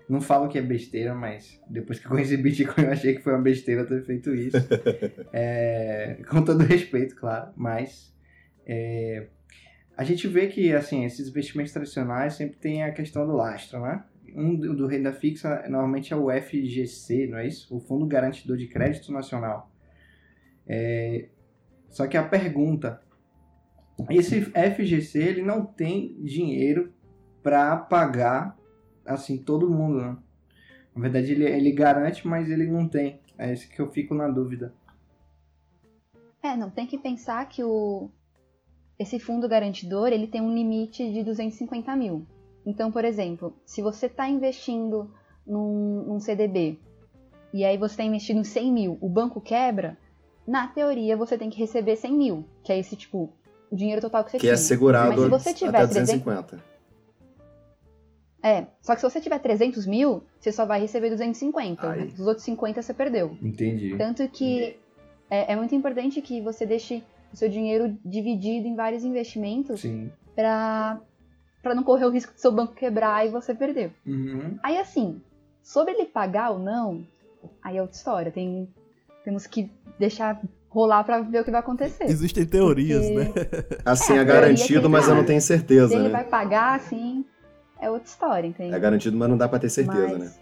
Não 0.09 0.21
falo 0.21 0.47
que 0.47 0.57
é 0.57 0.61
besteira, 0.61 1.13
mas 1.13 1.61
depois 1.69 1.99
que 1.99 2.05
eu 2.05 2.11
conheci 2.11 2.37
Bitcoin 2.37 2.85
eu 2.85 2.91
achei 2.91 3.15
que 3.15 3.21
foi 3.21 3.33
uma 3.33 3.41
besteira 3.41 3.85
ter 3.85 4.01
feito 4.03 4.33
isso. 4.33 4.57
é, 5.33 6.17
com 6.29 6.41
todo 6.43 6.63
respeito, 6.63 7.15
claro. 7.15 7.51
Mas 7.57 8.15
é, 8.65 9.27
a 9.97 10.05
gente 10.05 10.27
vê 10.27 10.47
que 10.47 10.73
assim 10.73 11.03
esses 11.03 11.27
investimentos 11.27 11.73
tradicionais 11.73 12.35
sempre 12.35 12.57
tem 12.57 12.83
a 12.83 12.91
questão 12.91 13.27
do 13.27 13.33
lastro, 13.33 13.81
né? 13.81 14.03
Um 14.33 14.55
do, 14.55 14.75
do 14.75 14.87
renda 14.87 15.11
fixa 15.11 15.63
normalmente 15.67 16.13
é 16.13 16.15
o 16.15 16.29
FGC, 16.29 17.27
não 17.27 17.39
é 17.39 17.47
isso? 17.47 17.75
O 17.75 17.79
Fundo 17.79 18.05
Garantidor 18.05 18.55
de 18.55 18.67
Crédito 18.67 19.11
Nacional. 19.11 19.69
É, 20.65 21.27
só 21.89 22.07
que 22.07 22.15
a 22.15 22.23
pergunta, 22.23 23.01
esse 24.09 24.41
FGC 24.41 25.19
ele 25.19 25.41
não 25.41 25.65
tem 25.65 26.15
dinheiro 26.21 26.93
para 27.41 27.75
pagar 27.75 28.57
assim, 29.07 29.37
todo 29.37 29.69
mundo, 29.69 30.01
né? 30.01 30.17
Na 30.95 31.01
verdade, 31.01 31.31
ele, 31.31 31.45
ele 31.45 31.71
garante, 31.71 32.27
mas 32.27 32.49
ele 32.49 32.67
não 32.67 32.87
tem. 32.87 33.19
É 33.37 33.53
isso 33.53 33.69
que 33.69 33.79
eu 33.79 33.89
fico 33.91 34.13
na 34.13 34.27
dúvida. 34.27 34.73
É, 36.41 36.55
não, 36.55 36.69
tem 36.69 36.87
que 36.87 36.97
pensar 36.97 37.47
que 37.47 37.63
o 37.63 38.09
esse 38.99 39.19
fundo 39.19 39.47
garantidor, 39.47 40.07
ele 40.07 40.27
tem 40.27 40.41
um 40.41 40.53
limite 40.53 41.11
de 41.11 41.23
250 41.23 41.95
mil. 41.95 42.25
Então, 42.65 42.91
por 42.91 43.05
exemplo, 43.05 43.53
se 43.65 43.81
você 43.81 44.07
está 44.07 44.27
investindo 44.27 45.09
num, 45.45 46.03
num, 46.07 46.19
CDB 46.19 46.79
e 47.53 47.63
aí 47.63 47.77
você 47.77 47.93
está 47.93 48.03
investindo 48.03 48.39
em 48.39 48.43
100 48.43 48.73
mil, 48.73 48.97
o 48.99 49.07
banco 49.07 49.39
quebra, 49.39 49.97
na 50.47 50.67
teoria 50.67 51.15
você 51.15 51.37
tem 51.37 51.49
que 51.49 51.59
receber 51.59 51.95
100 51.95 52.13
mil, 52.13 52.45
que 52.63 52.71
é 52.71 52.79
esse, 52.79 52.95
tipo, 52.95 53.31
o 53.71 53.75
dinheiro 53.75 54.01
total 54.01 54.23
que 54.23 54.31
você 54.31 54.37
que 54.37 54.41
tinha. 54.41 54.53
Que 54.53 54.59
é 54.59 54.61
segurado 54.61 55.09
Mas 55.09 55.21
se 55.21 55.29
você 55.29 55.53
tiver 55.53 55.77
até 55.77 56.01
250. 56.01 56.63
300, 58.41 58.43
é, 58.43 58.67
só 58.81 58.93
que 58.93 59.01
se 59.01 59.09
você 59.09 59.19
tiver 59.19 59.39
300 59.39 59.85
mil, 59.85 60.23
você 60.39 60.51
só 60.51 60.65
vai 60.65 60.79
receber 60.79 61.09
250. 61.09 61.95
Né? 61.95 62.09
Os 62.17 62.27
outros 62.27 62.45
50 62.45 62.81
você 62.81 62.93
perdeu. 62.93 63.37
Entendi. 63.41 63.95
Tanto 63.97 64.27
que 64.29 64.77
é, 65.29 65.53
é, 65.53 65.55
muito 65.55 65.73
importante 65.75 66.21
que 66.21 66.41
você 66.41 66.65
deixe 66.65 67.03
o 67.33 67.35
seu 67.35 67.49
dinheiro 67.49 67.97
dividido 68.05 68.67
em 68.67 68.75
vários 68.75 69.03
investimentos 69.03 69.83
para 70.35 70.99
para 71.61 71.75
não 71.75 71.83
correr 71.83 72.05
o 72.05 72.09
risco 72.09 72.33
do 72.33 72.39
seu 72.39 72.51
banco 72.51 72.75
quebrar 72.75 73.25
e 73.25 73.29
você 73.29 73.53
perder. 73.53 73.91
Uhum. 74.05 74.57
Aí 74.63 74.77
assim, 74.77 75.21
sobre 75.61 75.93
ele 75.93 76.05
pagar 76.05 76.51
ou 76.51 76.59
não, 76.59 77.05
aí 77.61 77.75
é 77.75 77.81
outra 77.81 77.97
história. 77.97 78.31
Tem, 78.31 78.69
temos 79.25 79.45
que 79.45 79.69
deixar 79.99 80.41
rolar 80.69 81.03
para 81.03 81.21
ver 81.21 81.41
o 81.41 81.43
que 81.43 81.51
vai 81.51 81.59
acontecer. 81.59 82.05
Existem 82.05 82.45
teorias, 82.45 83.05
Porque... 83.09 83.39
né? 83.39 83.63
Assim 83.83 84.13
é, 84.13 84.19
é 84.19 84.23
garantido, 84.23 84.89
mas 84.89 85.09
eu 85.09 85.15
não 85.15 85.25
tenho 85.25 85.41
certeza. 85.41 85.89
Se 85.89 85.95
ele 85.95 86.03
né? 86.03 86.09
vai 86.09 86.23
pagar, 86.23 86.75
assim, 86.75 87.25
é 87.79 87.89
outra 87.89 88.07
história, 88.07 88.47
entende? 88.47 88.73
É 88.73 88.79
garantido, 88.79 89.17
mas 89.17 89.29
não 89.29 89.37
dá 89.37 89.47
pra 89.47 89.59
ter 89.59 89.69
certeza, 89.69 90.17
mas... 90.17 90.19
né? 90.19 90.33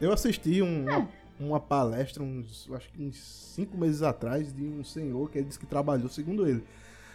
Eu 0.00 0.12
assisti 0.12 0.60
um, 0.60 0.88
é. 0.88 1.08
uma 1.38 1.60
palestra, 1.60 2.22
uns, 2.22 2.68
acho 2.72 2.90
que 2.90 3.02
uns 3.02 3.16
cinco 3.16 3.76
meses 3.76 4.02
atrás, 4.02 4.52
de 4.52 4.64
um 4.64 4.82
senhor 4.82 5.30
que 5.30 5.38
ele 5.38 5.46
disse 5.46 5.58
que 5.58 5.66
trabalhou, 5.66 6.08
segundo 6.08 6.46
ele, 6.46 6.64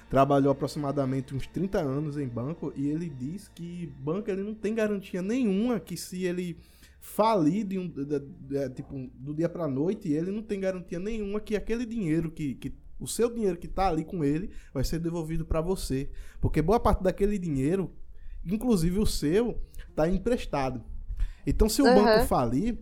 trabalhou 0.09 0.51
aproximadamente 0.51 1.35
uns 1.35 1.45
30 1.47 1.79
anos 1.79 2.17
em 2.17 2.27
banco 2.27 2.71
e 2.75 2.87
ele 2.87 3.09
diz 3.09 3.49
que 3.49 3.91
banco 3.99 4.31
ele 4.31 4.41
não 4.41 4.53
tem 4.53 4.73
garantia 4.73 5.21
nenhuma 5.21 5.79
que 5.79 5.97
se 5.97 6.23
ele 6.23 6.57
falir 7.01 7.65
de 7.65 7.77
um, 7.77 7.87
de, 7.87 8.19
de, 8.19 8.69
tipo, 8.69 9.09
do 9.15 9.33
dia 9.33 9.49
para 9.49 9.67
noite, 9.67 10.11
ele 10.11 10.31
não 10.31 10.41
tem 10.41 10.59
garantia 10.59 10.99
nenhuma 10.99 11.39
que 11.39 11.55
aquele 11.55 11.85
dinheiro 11.85 12.31
que, 12.31 12.55
que 12.55 12.73
o 12.99 13.07
seu 13.07 13.29
dinheiro 13.29 13.57
que 13.57 13.67
tá 13.67 13.89
ali 13.89 14.03
com 14.03 14.23
ele 14.23 14.49
vai 14.73 14.83
ser 14.83 14.99
devolvido 14.99 15.45
para 15.45 15.61
você, 15.61 16.09
porque 16.41 16.61
boa 16.61 16.79
parte 16.79 17.03
daquele 17.03 17.37
dinheiro 17.37 17.91
inclusive 18.53 18.99
o 18.99 19.05
seu, 19.05 19.61
está 19.89 20.07
emprestado. 20.07 20.83
Então, 21.45 21.69
se 21.69 21.81
o 21.81 21.85
uhum. 21.85 21.95
banco 21.95 22.25
falir, 22.25 22.77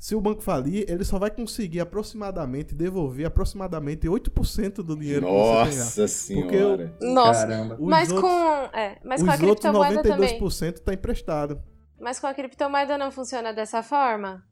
se 0.00 0.14
o 0.14 0.20
banco 0.20 0.42
falir, 0.42 0.84
ele 0.88 1.04
só 1.04 1.18
vai 1.18 1.30
conseguir 1.30 1.80
aproximadamente 1.80 2.74
devolver 2.74 3.26
aproximadamente 3.26 4.08
8% 4.08 4.76
do 4.76 4.96
dinheiro 4.96 5.26
Nossa 5.26 5.70
que 5.70 5.76
você 5.76 6.00
Nossa 6.00 6.08
senhora. 6.08 6.96
Eu, 7.00 7.14
Nossa. 7.14 7.46
Caramba. 7.46 7.76
Mas 7.78 8.10
outros, 8.10 8.30
com, 8.30 8.78
é, 8.78 8.98
mas 9.04 9.22
com 9.22 9.30
a 9.30 9.36
criptomoeda 9.36 10.02
também. 10.02 10.42
Os 10.42 10.60
92% 10.60 10.74
está 10.74 10.94
emprestado. 10.94 11.62
Mas 12.00 12.18
com 12.18 12.26
a 12.26 12.32
criptomoeda 12.32 12.96
não 12.96 13.10
funciona 13.10 13.52
dessa 13.52 13.82
forma? 13.82 14.42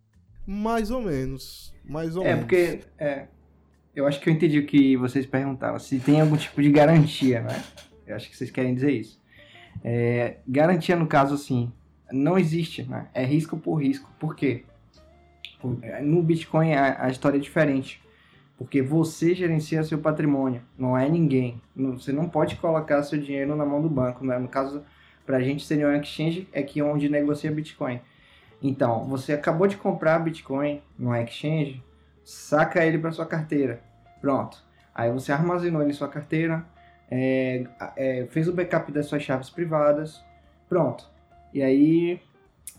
Mais 0.47 0.91
ou 0.91 1.01
menos. 1.01 1.75
Mais 1.83 2.15
ou 2.15 2.23
é, 2.23 2.27
menos. 2.27 2.41
Porque, 2.41 2.81
é, 2.99 3.29
eu 3.97 4.07
acho 4.07 4.21
que 4.21 4.29
eu 4.29 4.35
entendi 4.35 4.59
o 4.59 4.67
que 4.67 4.97
vocês 4.99 5.25
perguntaram. 5.25 5.79
Se 5.79 5.99
tem 5.99 6.21
algum 6.21 6.37
tipo 6.37 6.63
de 6.63 6.71
garantia, 6.71 7.41
né? 7.41 7.65
Eu 8.07 8.17
acho 8.17 8.29
que 8.29 8.37
vocês 8.37 8.51
querem 8.51 8.75
dizer 8.75 8.93
isso. 8.93 9.19
É, 9.85 10.37
garantia, 10.47 10.97
no 10.97 11.07
caso, 11.07 11.35
assim, 11.35 11.73
não 12.11 12.39
existe, 12.39 12.83
né? 12.83 13.09
É 13.15 13.25
risco 13.25 13.57
por 13.57 13.77
risco. 13.77 14.11
Por 14.19 14.35
quê? 14.35 14.65
É, 15.83 16.01
no 16.01 16.23
Bitcoin 16.23 16.75
a, 16.75 17.05
a 17.05 17.11
história 17.11 17.37
é 17.37 17.41
diferente. 17.41 18.03
Porque 18.57 18.83
você 18.83 19.35
gerencia 19.35 19.85
seu 19.85 19.99
patrimônio, 19.99 20.61
não 20.77 20.99
é 20.99 21.09
ninguém. 21.09 21.63
Você 21.77 22.13
não 22.13 22.29
pode 22.29 22.57
colocar 22.57 23.03
seu 23.05 23.19
dinheiro 23.21 23.55
na 23.55 23.65
mão 23.65 23.81
do 23.81 23.89
banco. 23.89 24.25
Né? 24.25 24.37
No 24.37 24.49
caso, 24.49 24.83
para 25.25 25.37
a 25.37 25.43
gente 25.43 25.65
seria 25.65 25.87
um 25.87 25.95
exchange, 25.95 26.49
é 26.53 26.63
que 26.63 26.83
onde 26.83 27.09
negocia 27.09 27.53
Bitcoin. 27.53 28.01
Então, 28.61 29.05
você 29.05 29.33
acabou 29.33 29.69
de 29.69 29.77
comprar 29.77 30.19
Bitcoin 30.19 30.83
no 30.99 31.15
exchange, 31.15 31.85
saca 32.25 32.85
ele 32.85 32.99
para 32.99 33.13
sua 33.13 33.27
carteira. 33.27 33.81
Pronto. 34.21 34.59
Aí 34.93 35.13
você 35.13 35.31
armazenou 35.31 35.81
ele 35.81 35.93
em 35.93 35.95
sua 35.95 36.09
carteira, 36.09 36.67
é, 37.11 37.65
é, 37.97 38.27
fez 38.27 38.49
o 38.49 38.53
backup 38.53 38.91
das 38.93 39.07
suas 39.07 39.23
chaves 39.23 39.51
privadas, 39.51 40.23
pronto. 40.69 41.09
E 41.53 41.63
aí 41.63 42.21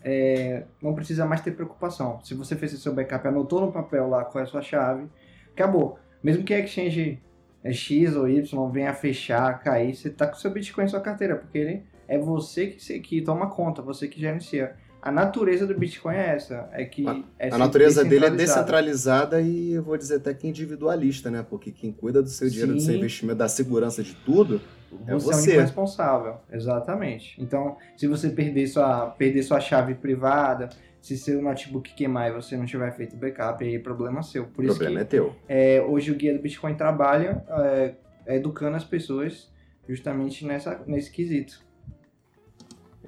é, 0.03 0.63
não 0.81 0.93
precisa 0.93 1.25
mais 1.25 1.41
ter 1.41 1.51
preocupação. 1.51 2.19
Se 2.23 2.33
você 2.33 2.55
fez 2.55 2.73
o 2.73 2.77
seu 2.77 2.93
backup, 2.93 3.27
anotou 3.27 3.61
no 3.61 3.71
papel 3.71 4.07
lá 4.07 4.23
qual 4.23 4.41
é 4.41 4.47
a 4.47 4.49
sua 4.49 4.61
chave, 4.61 5.07
acabou. 5.51 5.97
Mesmo 6.23 6.43
que 6.43 6.53
a 6.53 6.59
exchange 6.59 7.21
é 7.63 7.73
X 7.73 8.15
ou 8.15 8.29
Y 8.29 8.71
venha 8.71 8.93
fechar, 8.93 9.59
cair, 9.59 9.95
você 9.95 10.09
está 10.09 10.27
com 10.27 10.35
seu 10.35 10.51
Bitcoin 10.51 10.85
em 10.85 10.87
sua 10.89 11.01
carteira, 11.01 11.35
porque 11.35 11.57
ele 11.57 11.83
é 12.07 12.17
você 12.17 12.67
que, 12.67 12.99
que 12.99 13.21
toma 13.21 13.49
conta, 13.49 13.81
você 13.81 14.07
que 14.07 14.19
gerencia. 14.19 14.75
A 15.01 15.11
natureza 15.11 15.65
do 15.65 15.73
Bitcoin 15.73 16.15
é 16.15 16.35
essa, 16.35 16.69
é 16.73 16.83
que 16.83 17.07
a, 17.07 17.23
é 17.39 17.53
a 17.53 17.57
natureza 17.57 18.03
dele 18.03 18.25
é 18.25 18.29
descentralizada 18.29 19.41
e 19.41 19.73
eu 19.73 19.83
vou 19.83 19.97
dizer 19.97 20.15
até 20.15 20.33
que 20.33 20.47
individualista, 20.47 21.31
né? 21.31 21.45
Porque 21.47 21.71
quem 21.71 21.91
cuida 21.91 22.21
do 22.21 22.27
seu 22.27 22.49
dinheiro, 22.49 22.73
Sim. 22.73 22.77
do 22.77 22.83
seu 22.83 22.95
investimento, 22.95 23.37
da 23.37 23.47
segurança 23.47 24.03
de 24.03 24.13
tudo, 24.13 24.61
é 25.07 25.13
você. 25.13 25.33
Você 25.33 25.53
é 25.53 25.57
o 25.57 25.61
responsável, 25.61 26.35
exatamente. 26.51 27.41
Então, 27.41 27.77
se 27.95 28.07
você 28.07 28.29
perder 28.29 28.67
sua, 28.67 29.07
perder 29.11 29.43
sua 29.43 29.61
chave 29.61 29.95
privada, 29.95 30.69
se 31.01 31.17
seu 31.17 31.41
notebook 31.41 31.93
queimar 31.93 32.29
e 32.29 32.33
você 32.33 32.57
não 32.57 32.65
tiver 32.65 32.91
feito 32.91 33.15
backup, 33.15 33.63
aí 33.63 33.75
é 33.75 33.79
problema 33.79 34.21
seu. 34.21 34.47
Por 34.47 34.65
o 34.65 34.67
isso 34.67 34.75
problema 34.75 34.99
que, 34.99 35.03
é 35.03 35.05
teu. 35.05 35.35
É, 35.47 35.81
hoje 35.81 36.11
o 36.11 36.15
Guia 36.15 36.33
do 36.33 36.41
Bitcoin 36.41 36.75
trabalha 36.75 37.43
é, 37.49 37.93
educando 38.35 38.75
as 38.75 38.83
pessoas 38.83 39.49
justamente 39.87 40.45
nessa, 40.45 40.83
nesse 40.85 41.11
quesito. 41.11 41.68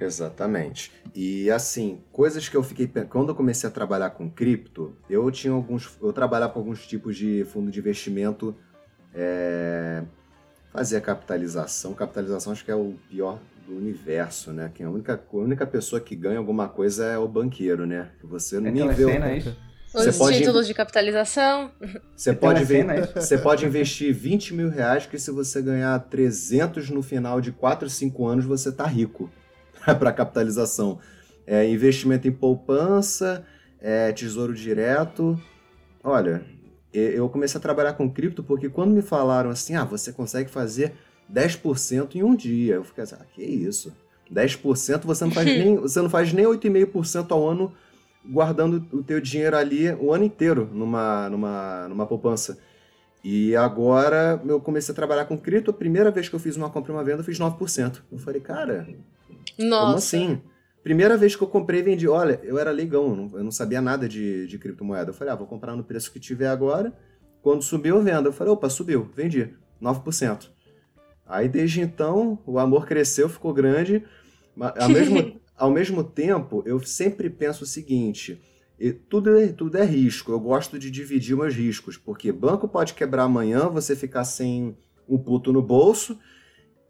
Exatamente. 0.04 0.92
E 1.14 1.50
assim, 1.50 2.00
coisas 2.10 2.48
que 2.48 2.56
eu 2.56 2.62
fiquei 2.62 2.86
quando 3.08 3.30
eu 3.30 3.34
comecei 3.34 3.68
a 3.68 3.72
trabalhar 3.72 4.10
com 4.10 4.30
cripto, 4.30 4.96
eu 5.08 5.30
tinha 5.30 5.52
alguns, 5.52 5.90
eu 6.02 6.12
trabalhava 6.12 6.52
com 6.52 6.58
alguns 6.58 6.86
tipos 6.86 7.16
de 7.16 7.44
fundo 7.44 7.70
de 7.70 7.78
investimento, 7.78 8.54
é, 9.14 10.02
fazia 10.72 11.00
capitalização. 11.00 11.94
Capitalização 11.94 12.52
acho 12.52 12.64
que 12.64 12.70
é 12.70 12.74
o 12.74 12.94
pior 13.08 13.38
do 13.66 13.76
universo, 13.76 14.52
né? 14.52 14.70
Que 14.74 14.82
a 14.82 14.90
única, 14.90 15.22
a 15.32 15.36
única 15.36 15.66
pessoa 15.66 16.00
que 16.00 16.16
ganha 16.16 16.38
alguma 16.38 16.68
coisa 16.68 17.06
é 17.06 17.18
o 17.18 17.28
banqueiro, 17.28 17.86
né? 17.86 18.10
Você 18.24 18.58
não 18.58 18.90
é 18.90 18.94
vê. 18.94 19.10
É 19.10 19.36
isso? 19.36 19.56
Os 19.94 20.06
você 20.06 20.12
pode, 20.12 20.38
títulos 20.38 20.66
de 20.66 20.72
capitalização. 20.72 21.70
Você 22.16 22.32
pode, 22.32 22.64
ver, 22.64 22.88
é 22.88 23.20
você 23.20 23.36
pode 23.36 23.66
investir 23.66 24.14
20 24.14 24.54
mil 24.54 24.70
reais 24.70 25.04
que 25.04 25.18
se 25.18 25.30
você 25.30 25.60
ganhar 25.60 25.98
300 25.98 26.88
no 26.88 27.02
final 27.02 27.42
de 27.42 27.52
4, 27.52 27.90
5 27.90 28.26
anos, 28.26 28.44
você 28.44 28.72
tá 28.72 28.86
rico. 28.86 29.30
para 29.98 30.12
capitalização. 30.12 30.98
É, 31.46 31.68
investimento 31.68 32.28
em 32.28 32.32
poupança, 32.32 33.44
é, 33.80 34.12
tesouro 34.12 34.54
direto. 34.54 35.40
Olha, 36.02 36.44
eu 36.92 37.28
comecei 37.28 37.58
a 37.58 37.62
trabalhar 37.62 37.94
com 37.94 38.10
cripto 38.10 38.42
porque 38.42 38.68
quando 38.68 38.92
me 38.92 39.02
falaram 39.02 39.50
assim, 39.50 39.74
ah, 39.74 39.84
você 39.84 40.12
consegue 40.12 40.50
fazer 40.50 40.92
10% 41.32 42.16
em 42.16 42.22
um 42.22 42.34
dia, 42.34 42.74
eu 42.74 42.84
fiquei 42.84 43.04
assim, 43.04 43.16
ah, 43.18 43.24
que 43.34 43.42
isso? 43.42 43.92
10% 44.32 45.04
você 45.04 45.24
não 45.24 45.32
faz 45.32 45.46
nem, 45.58 45.76
você 45.76 46.00
não 46.00 46.10
faz 46.10 46.32
nem 46.32 46.44
8,5% 46.44 47.30
ao 47.30 47.48
ano 47.48 47.72
guardando 48.24 48.86
o 48.92 49.02
teu 49.02 49.20
dinheiro 49.20 49.56
ali 49.56 49.90
o 49.94 50.12
ano 50.12 50.24
inteiro 50.24 50.68
numa, 50.72 51.28
numa, 51.28 51.88
numa 51.88 52.06
poupança. 52.06 52.58
E 53.24 53.54
agora 53.54 54.40
eu 54.46 54.60
comecei 54.60 54.92
a 54.92 54.96
trabalhar 54.96 55.24
com 55.26 55.38
cripto, 55.38 55.70
a 55.70 55.74
primeira 55.74 56.10
vez 56.10 56.28
que 56.28 56.34
eu 56.34 56.40
fiz 56.40 56.56
uma 56.56 56.70
compra 56.70 56.92
e 56.92 56.96
uma 56.96 57.04
venda, 57.04 57.20
eu 57.20 57.24
fiz 57.24 57.38
9%. 57.38 58.00
Eu 58.10 58.18
falei, 58.18 58.40
cara, 58.40 58.88
Nossa. 59.58 59.84
como 59.84 59.96
assim? 59.96 60.42
Primeira 60.82 61.16
vez 61.16 61.36
que 61.36 61.42
eu 61.42 61.48
comprei 61.48 61.80
vendi, 61.80 62.08
olha, 62.08 62.40
eu 62.42 62.58
era 62.58 62.70
leigão, 62.70 63.10
eu 63.10 63.16
não, 63.16 63.38
eu 63.38 63.44
não 63.44 63.52
sabia 63.52 63.80
nada 63.80 64.08
de, 64.08 64.46
de 64.48 64.58
criptomoeda. 64.58 65.10
Eu 65.10 65.14
falei, 65.14 65.32
ah, 65.32 65.36
vou 65.36 65.46
comprar 65.46 65.76
no 65.76 65.84
preço 65.84 66.12
que 66.12 66.18
tiver 66.18 66.48
agora. 66.48 66.92
Quando 67.40 67.62
subiu, 67.62 67.96
eu 67.96 68.02
vendo. 68.02 68.26
Eu 68.26 68.32
falei, 68.32 68.52
opa, 68.52 68.68
subiu, 68.68 69.10
vendi, 69.14 69.54
9%. 69.80 70.48
Aí 71.26 71.48
desde 71.48 71.80
então, 71.80 72.38
o 72.44 72.58
amor 72.58 72.86
cresceu, 72.86 73.28
ficou 73.28 73.54
grande. 73.54 74.04
Ao 74.58 74.88
mesmo, 74.90 75.40
ao 75.56 75.70
mesmo 75.70 76.02
tempo, 76.02 76.62
eu 76.66 76.80
sempre 76.80 77.30
penso 77.30 77.64
o 77.64 77.66
seguinte: 77.66 78.40
tudo 79.08 79.38
é, 79.38 79.48
tudo 79.48 79.78
é 79.78 79.84
risco. 79.84 80.32
Eu 80.32 80.40
gosto 80.40 80.78
de 80.78 80.90
dividir 80.90 81.36
meus 81.36 81.54
riscos, 81.54 81.96
porque 81.96 82.32
banco 82.32 82.66
pode 82.66 82.94
quebrar 82.94 83.24
amanhã, 83.24 83.68
você 83.68 83.94
ficar 83.94 84.24
sem 84.24 84.76
um 85.08 85.16
puto 85.16 85.52
no 85.52 85.62
bolso. 85.62 86.18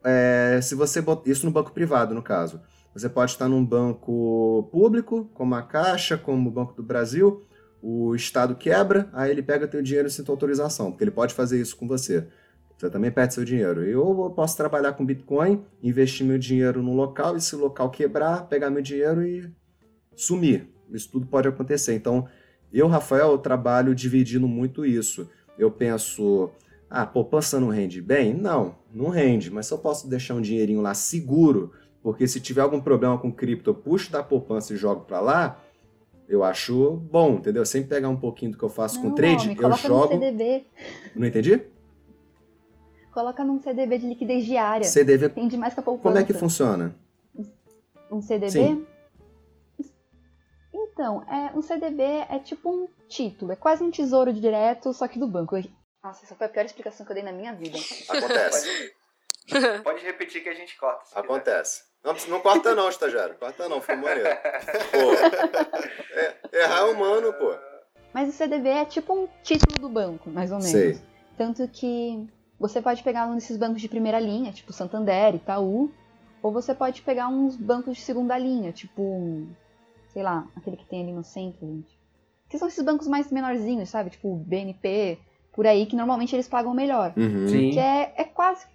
É, 0.05 0.61
se 0.63 0.75
você 0.75 1.01
bot... 1.01 1.29
Isso 1.31 1.47
no 1.47 1.53
banco 1.53 1.73
privado, 1.73 2.15
no 2.15 2.23
caso. 2.23 2.61
Você 2.95 3.09
pode 3.09 3.31
estar 3.31 3.49
num 3.49 3.65
banco 3.65 4.69
público, 4.71 5.31
como 5.33 5.55
a 5.55 5.63
Caixa, 5.63 6.19
como 6.19 6.49
o 6.49 6.53
Banco 6.53 6.75
do 6.75 6.83
Brasil. 6.83 7.43
O 7.81 8.15
Estado 8.15 8.55
quebra, 8.55 9.09
aí 9.13 9.31
ele 9.31 9.43
pega 9.43 9.67
teu 9.67 9.83
dinheiro 9.83 10.09
sem 10.11 10.25
tua 10.25 10.35
autorização, 10.35 10.91
porque 10.91 11.03
ele 11.03 11.11
pode 11.11 11.35
fazer 11.35 11.61
isso 11.61 11.77
com 11.77 11.89
você. 11.89 12.29
Você 12.77 12.91
também 12.91 13.11
perde 13.11 13.35
seu 13.35 13.45
dinheiro. 13.45 13.83
Eu 13.85 14.33
posso 14.37 14.57
trabalhar 14.57 14.93
com 14.93 15.07
Bitcoin, 15.07 15.65
investir 15.83 16.27
meu 16.27 16.39
dinheiro 16.39 16.83
num 16.83 16.95
local, 16.95 17.37
e 17.37 17.41
se 17.41 17.57
o 17.57 17.59
local 17.59 17.91
quebrar, 17.91 18.47
pegar 18.47 18.71
meu 18.71 18.83
dinheiro 18.83 19.27
e 19.27 19.51
sumir. 20.15 20.69
Isso 20.93 21.11
tudo 21.11 21.27
pode 21.27 21.49
acontecer. 21.49 21.95
Então, 21.95 22.29
eu, 22.73 22.87
Rafael, 22.87 23.33
eu 23.33 23.39
trabalho 23.39 23.95
dividindo 23.95 24.47
muito 24.47 24.85
isso. 24.85 25.29
Eu 25.59 25.71
penso, 25.71 26.51
ah, 26.95 27.07
poupança 27.07 27.59
não 27.59 27.69
rende 27.69 28.03
bem? 28.03 28.35
Não, 28.35 28.75
não 28.93 29.09
rende. 29.09 29.51
Mas 29.51 29.71
eu 29.71 29.79
posso 29.79 30.07
deixar 30.07 30.35
um 30.35 30.43
dinheirinho 30.43 30.83
lá 30.83 30.93
seguro, 30.93 31.73
porque 32.03 32.29
se 32.29 32.39
tiver 32.39 32.61
algum 32.61 32.83
problema 32.83 33.17
com 33.17 33.33
cripto, 33.33 33.71
eu 33.71 33.75
puxo 33.75 34.13
da 34.13 34.23
poupança 34.23 34.75
e 34.75 34.77
jogo 34.77 35.07
para 35.07 35.19
lá, 35.19 35.59
eu 36.29 36.45
acho 36.45 37.03
bom, 37.11 37.37
entendeu? 37.37 37.65
Sempre 37.65 37.89
pegar 37.89 38.11
um 38.11 38.17
pouquinho 38.17 38.53
do 38.53 38.59
que 38.59 38.65
eu 38.65 38.69
faço 38.69 38.97
não, 38.97 39.09
com 39.09 39.15
trade, 39.15 39.49
homem, 39.49 39.57
eu 39.59 39.73
jogo. 39.79 40.13
CDB. 40.13 40.67
Não 41.17 41.27
entendi? 41.27 41.63
Coloca 43.11 43.43
num 43.43 43.59
CDB 43.59 43.97
de 43.97 44.09
liquidez 44.09 44.45
diária. 44.45 44.85
CDB. 44.85 45.29
Rende 45.35 45.57
mais 45.57 45.73
que 45.73 45.81
a 45.81 45.83
poupança. 45.83 46.15
Como 46.15 46.19
é 46.19 46.25
que 46.25 46.35
funciona? 46.35 46.95
Um 48.11 48.21
CDB? 48.21 48.51
Sim. 48.51 48.87
Então, 50.75 51.23
é, 51.23 51.57
um 51.57 51.63
CDB 51.63 52.03
é 52.03 52.39
tipo 52.39 52.71
um 52.71 52.87
título, 53.09 53.53
é 53.53 53.57
quase 53.57 53.83
um 53.83 53.91
tesouro 53.91 54.31
direto, 54.31 54.93
só 54.93 55.09
que 55.09 55.19
do 55.19 55.27
banco. 55.27 55.57
Nossa, 56.03 56.25
essa 56.25 56.35
foi 56.35 56.47
a 56.47 56.51
pior 56.51 56.65
explicação 56.65 57.07
que 57.07 57.13
eu 57.13 57.15
dei 57.15 57.23
na 57.23 57.33
minha 57.33 57.53
vida. 57.53 57.79
Acontece. 58.09 58.95
Pode, 59.49 59.83
pode 59.83 60.05
repetir 60.05 60.43
que 60.43 60.49
a 60.49 60.55
gente 60.55 60.77
corta. 60.77 61.05
Acontece. 61.19 61.85
Não, 62.03 62.15
não 62.29 62.41
corta 62.41 62.75
não, 62.75 62.89
estagiário. 62.89 63.37
Corta 63.37 63.69
não, 63.69 63.81
foi 63.81 63.95
maneiro. 63.95 64.29
Pô, 64.91 65.13
é, 66.15 66.61
errar 66.61 66.81
é 66.81 66.85
humano, 66.85 67.33
pô. 67.35 67.55
Mas 68.13 68.29
o 68.29 68.33
CDB 68.33 68.69
é 68.69 68.85
tipo 68.85 69.15
um 69.15 69.29
título 69.43 69.79
do 69.81 69.89
banco, 69.89 70.29
mais 70.29 70.51
ou 70.51 70.59
menos. 70.59 70.73
Sei. 70.73 71.01
Tanto 71.37 71.67
que 71.69 72.27
você 72.59 72.83
pode 72.83 73.03
pegar 73.03 73.27
um 73.27 73.35
desses 73.35 73.57
bancos 73.57 73.81
de 73.81 73.89
primeira 73.89 74.19
linha, 74.19 74.53
tipo 74.53 74.73
Santander, 74.73 75.35
Itaú, 75.35 75.93
ou 76.43 76.53
você 76.53 76.75
pode 76.75 77.03
pegar 77.03 77.29
uns 77.29 77.57
bancos 77.57 77.97
de 77.97 78.03
segunda 78.03 78.37
linha, 78.37 78.73
tipo, 78.73 79.47
sei 80.09 80.23
lá, 80.23 80.47
aquele 80.57 80.77
que 80.77 80.85
tem 80.85 81.03
ali 81.03 81.13
no 81.13 81.25
centro, 81.25 81.67
gente. 81.67 81.99
Que 82.49 82.59
são 82.59 82.69
esses 82.69 82.85
bancos 82.85 83.07
mais 83.07 83.31
menorzinhos, 83.31 83.89
sabe? 83.89 84.11
Tipo 84.11 84.37
BNP, 84.37 85.19
por 85.53 85.67
aí, 85.67 85.87
que 85.87 85.97
normalmente 85.97 86.35
eles 86.35 86.49
pagam 86.49 86.75
melhor. 86.75 87.13
Uhum. 87.17 87.47
Que 87.47 87.79
é, 87.79 88.15
é 88.17 88.25
quase 88.25 88.67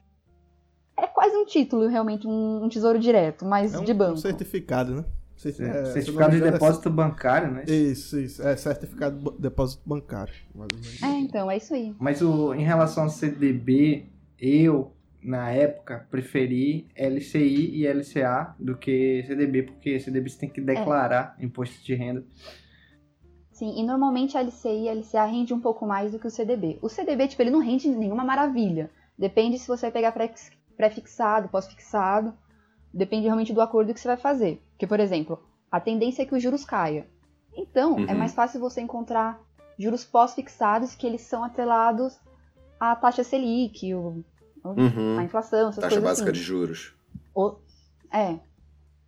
é 0.97 1.05
quase 1.05 1.35
um 1.37 1.45
título, 1.45 1.87
realmente, 1.87 2.27
um, 2.27 2.63
um 2.63 2.69
tesouro 2.69 2.97
direto, 2.97 3.45
mas 3.45 3.73
é 3.73 3.79
um, 3.79 3.83
de 3.83 3.93
banco. 3.93 4.13
Um 4.13 4.17
certificado, 4.17 4.95
né? 4.95 5.05
É, 5.45 5.85
certificado 5.85 6.35
de 6.35 6.41
depósito 6.41 6.89
bancário, 6.89 7.51
né? 7.51 7.63
Isso, 7.67 8.19
isso. 8.19 8.41
É 8.41 8.55
certificado 8.55 9.31
de 9.31 9.39
depósito 9.39 9.87
bancário. 9.87 10.33
Mais 10.55 10.69
ou 10.73 10.79
menos. 10.79 11.03
É, 11.03 11.19
então, 11.19 11.51
é 11.51 11.57
isso 11.57 11.75
aí. 11.75 11.95
Mas 11.99 12.23
o, 12.23 12.55
em 12.55 12.63
relação 12.63 13.03
ao 13.03 13.09
CDB, 13.11 14.07
eu, 14.39 14.91
na 15.21 15.51
época, 15.51 16.07
preferi 16.09 16.87
LCI 16.97 17.75
e 17.75 17.87
LCA 17.87 18.55
do 18.59 18.75
que 18.75 19.23
CDB, 19.27 19.61
porque 19.61 19.99
CDB 19.99 20.27
você 20.27 20.39
tem 20.39 20.49
que 20.49 20.59
declarar 20.59 21.35
é. 21.39 21.45
imposto 21.45 21.85
de 21.85 21.93
renda. 21.93 22.25
Sim, 23.57 23.73
e 23.75 23.83
normalmente 23.83 24.37
a 24.37 24.41
LCI 24.41 24.83
e 24.83 24.87
a 24.87 24.93
LCA 24.93 25.25
rende 25.25 25.51
um 25.51 25.59
pouco 25.59 25.83
mais 25.83 26.11
do 26.11 26.19
que 26.19 26.27
o 26.27 26.29
CDB. 26.29 26.77
O 26.79 26.87
CDB, 26.87 27.27
tipo, 27.27 27.41
ele 27.41 27.49
não 27.49 27.59
rende 27.59 27.89
nenhuma 27.89 28.23
maravilha. 28.23 28.91
Depende 29.17 29.57
se 29.57 29.67
você 29.67 29.89
pegar 29.89 30.11
pré-fixado, 30.11 31.49
pós-fixado. 31.49 32.35
Depende 32.93 33.25
realmente 33.25 33.53
do 33.53 33.59
acordo 33.59 33.95
que 33.95 33.99
você 33.99 34.09
vai 34.09 34.17
fazer. 34.17 34.61
Porque, 34.69 34.85
por 34.85 34.99
exemplo, 34.99 35.43
a 35.71 35.79
tendência 35.79 36.21
é 36.21 36.25
que 36.27 36.35
os 36.35 36.43
juros 36.43 36.63
caia. 36.63 37.07
Então, 37.51 37.97
é 37.97 38.01
uhum. 38.01 38.09
é 38.09 38.13
mais 38.13 38.35
fácil 38.35 38.59
você 38.59 38.79
encontrar 38.79 39.41
juros 39.75 40.05
pós-fixados 40.05 40.93
que 40.93 41.07
eles 41.07 41.21
são 41.21 41.43
atrelados 41.43 42.15
à 42.79 42.95
taxa 42.95 43.23
Selic, 43.23 43.91
o, 43.95 44.23
uhum. 44.63 45.17
a 45.17 45.23
inflação, 45.23 45.69
essas 45.69 45.81
taxa 45.81 45.95
coisas 45.95 46.03
básica 46.03 46.29
assim. 46.29 46.39
de 46.39 46.45
juros. 46.45 46.93
O, 47.33 47.55
é. 48.13 48.37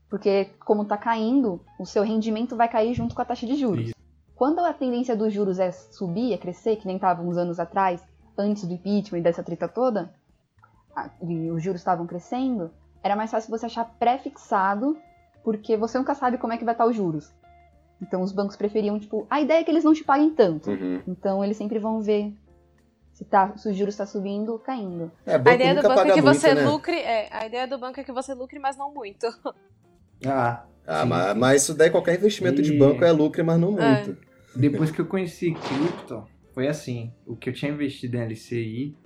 Porque, 0.09 0.49
como 0.65 0.81
está 0.81 0.97
caindo, 0.97 1.63
o 1.79 1.85
seu 1.85 2.01
rendimento 2.01 2.55
vai 2.55 2.67
cair 2.67 2.95
junto 2.95 3.13
com 3.13 3.21
a 3.21 3.25
taxa 3.25 3.45
de 3.45 3.53
juros. 3.53 3.89
Isso. 3.89 3.98
Quando 4.39 4.60
a 4.60 4.71
tendência 4.71 5.17
dos 5.17 5.34
juros 5.34 5.60
é 5.60 5.69
subir, 5.69 6.32
é 6.32 6.38
crescer, 6.38 6.78
que 6.78 6.88
nem 6.88 6.95
estava 6.95 7.21
uns 7.21 7.36
anos 7.36 7.60
atrás, 7.60 8.02
antes 8.38 8.63
do 8.63 8.73
impeachment 8.73 9.19
e 9.19 9.21
dessa 9.21 9.43
treta 9.43 9.67
toda, 9.67 10.13
e 11.21 11.52
os 11.52 11.62
juros 11.62 11.82
estavam 11.82 12.08
crescendo, 12.08 12.71
era 13.04 13.17
mais 13.17 13.30
fácil 13.32 13.52
você 13.52 13.65
achar 13.65 13.84
pré-fixado, 13.99 14.97
porque 15.43 15.75
você 15.75 15.97
nunca 15.97 16.15
sabe 16.15 16.38
como 16.38 16.54
é 16.54 16.58
que 16.58 16.63
vai 16.63 16.73
estar 16.73 16.86
os 16.86 16.95
juros. 16.95 17.30
Então 18.02 18.21
os 18.21 18.32
bancos 18.32 18.56
preferiam, 18.56 18.97
tipo, 18.97 19.28
a 19.30 19.41
ideia 19.41 19.60
é 19.60 19.63
que 19.65 19.71
eles 19.71 19.84
não 19.84 19.93
te 19.93 20.06
paguem 20.06 20.30
tanto. 20.30 20.69
Uhum. 20.69 21.02
Então 21.06 21.43
eles 21.43 21.58
sempre 21.58 21.78
vão 21.78 21.99
ver 21.99 22.34
se, 23.12 23.25
tá, 23.25 23.58
se 23.58 23.67
o 23.67 23.73
juros 23.73 23.93
está 23.93 24.06
subindo 24.06 24.54
ou 24.54 24.60
caindo. 24.60 25.12
É, 25.25 25.36
a 25.36 25.54
ideia 25.54 25.75
do 25.75 25.82
banco 25.82 25.99
é 25.99 26.13
que 26.13 26.21
você 26.21 26.54
né? 26.54 26.65
lucre. 26.65 26.97
É, 26.97 27.28
a 27.30 27.45
ideia 27.45 27.67
do 27.67 27.78
banco 27.78 27.99
é 27.99 28.06
que 28.06 28.13
você 28.13 28.34
lucre, 28.34 28.58
mas 28.58 28.78
não 28.78 28.93
muito. 28.93 29.28
Ah. 30.25 30.63
Ah, 30.91 31.06
mas, 31.06 31.38
mas, 31.38 31.62
isso 31.62 31.75
daí 31.75 31.91
qualquer 31.91 32.15
investimento 32.15 32.62
e... 32.62 32.63
de 32.63 32.75
banco 32.75 33.06
é 33.06 33.12
lucre, 33.12 33.43
mas 33.43 33.60
não 33.60 33.80
é. 33.80 34.06
muito. 34.06 34.17
É. 34.25 34.29
Depois 34.55 34.91
que 34.91 34.99
eu 34.99 35.05
conheci 35.05 35.53
cripto, 35.53 36.25
foi 36.53 36.67
assim. 36.67 37.13
O 37.25 37.35
que 37.35 37.49
eu 37.49 37.53
tinha 37.53 37.71
investido 37.71 38.17
em 38.17 38.25
LCI, 38.25 38.97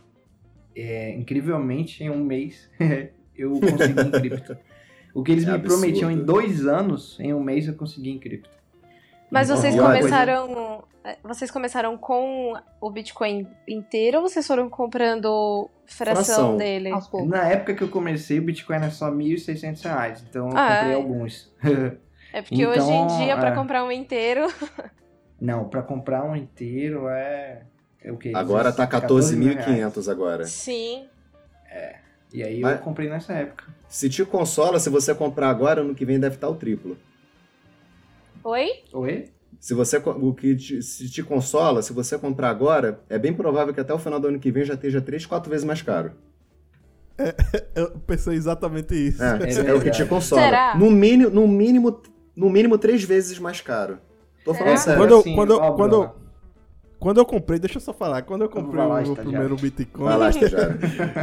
é, 0.75 1.15
incrivelmente, 1.15 2.03
em 2.03 2.10
um 2.10 2.23
mês, 2.23 2.69
eu 3.36 3.51
consegui 3.60 4.01
em 4.01 4.12
cripto. 4.12 4.58
O 5.13 5.23
que 5.23 5.32
eles 5.32 5.43
é 5.43 5.47
me 5.47 5.53
absurdo. 5.56 5.82
prometiam 5.82 6.10
em 6.10 6.23
dois 6.23 6.65
anos, 6.65 7.19
em 7.19 7.34
um 7.34 7.43
mês 7.43 7.67
eu 7.67 7.75
consegui 7.75 8.10
em 8.10 8.19
cripto. 8.19 8.49
Mas 9.29 9.49
vocês 9.49 9.75
começaram. 9.75 10.84
É, 11.03 11.17
vocês 11.21 11.51
começaram 11.51 11.97
com 11.97 12.53
o 12.79 12.89
Bitcoin 12.89 13.47
inteiro 13.67 14.19
ou 14.19 14.29
vocês 14.29 14.47
foram 14.47 14.69
comprando 14.69 15.69
fração, 15.86 16.23
fração. 16.23 16.58
dele? 16.58 16.91
Na 17.25 17.43
época 17.49 17.73
que 17.73 17.84
eu 17.84 17.89
comecei, 17.89 18.39
o 18.39 18.43
Bitcoin 18.43 18.77
era 18.77 18.89
só 18.89 19.12
1.600 19.12 19.84
reais, 19.84 20.25
então 20.29 20.49
eu 20.49 20.58
ah, 20.58 20.75
comprei 20.77 20.91
é. 20.91 20.95
alguns. 20.95 21.53
É 22.36 22.41
porque 22.41 22.63
então, 22.63 22.71
hoje 22.71 22.91
em 22.91 23.17
dia, 23.19 23.38
para 23.38 23.49
é... 23.49 23.51
comprar 23.53 23.84
um 23.84 23.91
inteiro. 23.91 24.47
Não, 25.39 25.67
para 25.67 25.82
comprar 25.82 26.24
um 26.24 26.36
inteiro 26.36 27.08
é. 27.08 27.63
É 28.02 28.12
o 28.12 28.17
quê? 28.17 28.32
Agora 28.36 28.72
tá 28.72 28.88
14.500 28.88 30.12
agora. 30.12 30.46
Sim. 30.46 31.08
É. 31.69 31.98
E 32.34 32.43
aí 32.43 32.60
Mas, 32.60 32.78
eu 32.78 32.84
comprei 32.84 33.10
nessa 33.10 33.34
época. 33.34 33.65
Se 33.88 34.10
te 34.10 34.26
consola, 34.26 34.80
se 34.80 34.89
você 34.89 35.13
comprar 35.13 35.50
agora, 35.50 35.82
ano 35.82 35.96
que 35.96 36.06
vem 36.06 36.19
deve 36.19 36.36
estar 36.36 36.50
o 36.50 36.56
triplo. 36.56 36.98
Oi? 38.43 38.69
Oi? 38.91 39.32
Se 39.60 39.74
você 39.74 39.98
o 39.98 40.34
que 40.34 40.56
te, 40.56 40.82
se 40.82 41.10
te 41.10 41.24
consola, 41.24 41.82
se 41.82 41.93
você 41.93 42.17
comprar 42.17 42.50
agora, 42.50 43.00
é 43.10 43.17
bem 43.17 43.34
provável 43.34 43.73
que 43.73 43.79
até 43.79 43.94
o 43.94 44.00
final 44.00 44.19
do 44.19 44.27
ano 44.27 44.40
que 44.40 44.52
vem 44.52 44.65
já 44.65 44.73
esteja 44.73 45.00
3, 45.00 45.25
4 45.25 45.50
vezes 45.50 45.63
mais 45.63 45.81
caro. 45.81 46.12
É, 47.17 47.34
eu 47.79 47.92
pensei 48.00 48.36
exatamente 48.36 48.94
isso. 48.96 49.23
É, 49.23 49.40
é, 49.44 49.69
é 49.69 49.73
o 49.73 49.81
que 49.81 49.92
te 49.92 50.04
consola. 50.06 50.42
Será? 50.42 50.75
No 50.75 50.92
mínimo, 50.92 51.29
no 51.29 51.48
mínimo, 51.48 52.02
no 52.36 52.50
mínimo 52.50 52.77
três 52.77 53.04
vezes 53.04 53.40
mais 53.40 53.62
caro. 53.62 54.00
Tô 54.44 54.54
falando 54.54 54.77
sério. 54.77 55.00
Quando, 55.00 55.19
assim, 55.19 55.35
quando, 55.35 55.52
óbvio, 55.56 55.75
quando, 55.75 56.12
quando 57.00 57.17
eu 57.17 57.25
comprei, 57.25 57.60
deixa 57.60 57.77
eu 57.77 57.81
só 57.81 57.94
falar, 57.94 58.21
quando 58.21 58.44
eu 58.44 58.50
comprei 58.50 58.83
o 58.83 59.02
meu 59.02 59.15
primeiro 59.15 59.56
Bitcoin. 59.56 60.06
Vai 60.06 60.17
lá, 60.17 60.29
estagiário. 60.31 60.79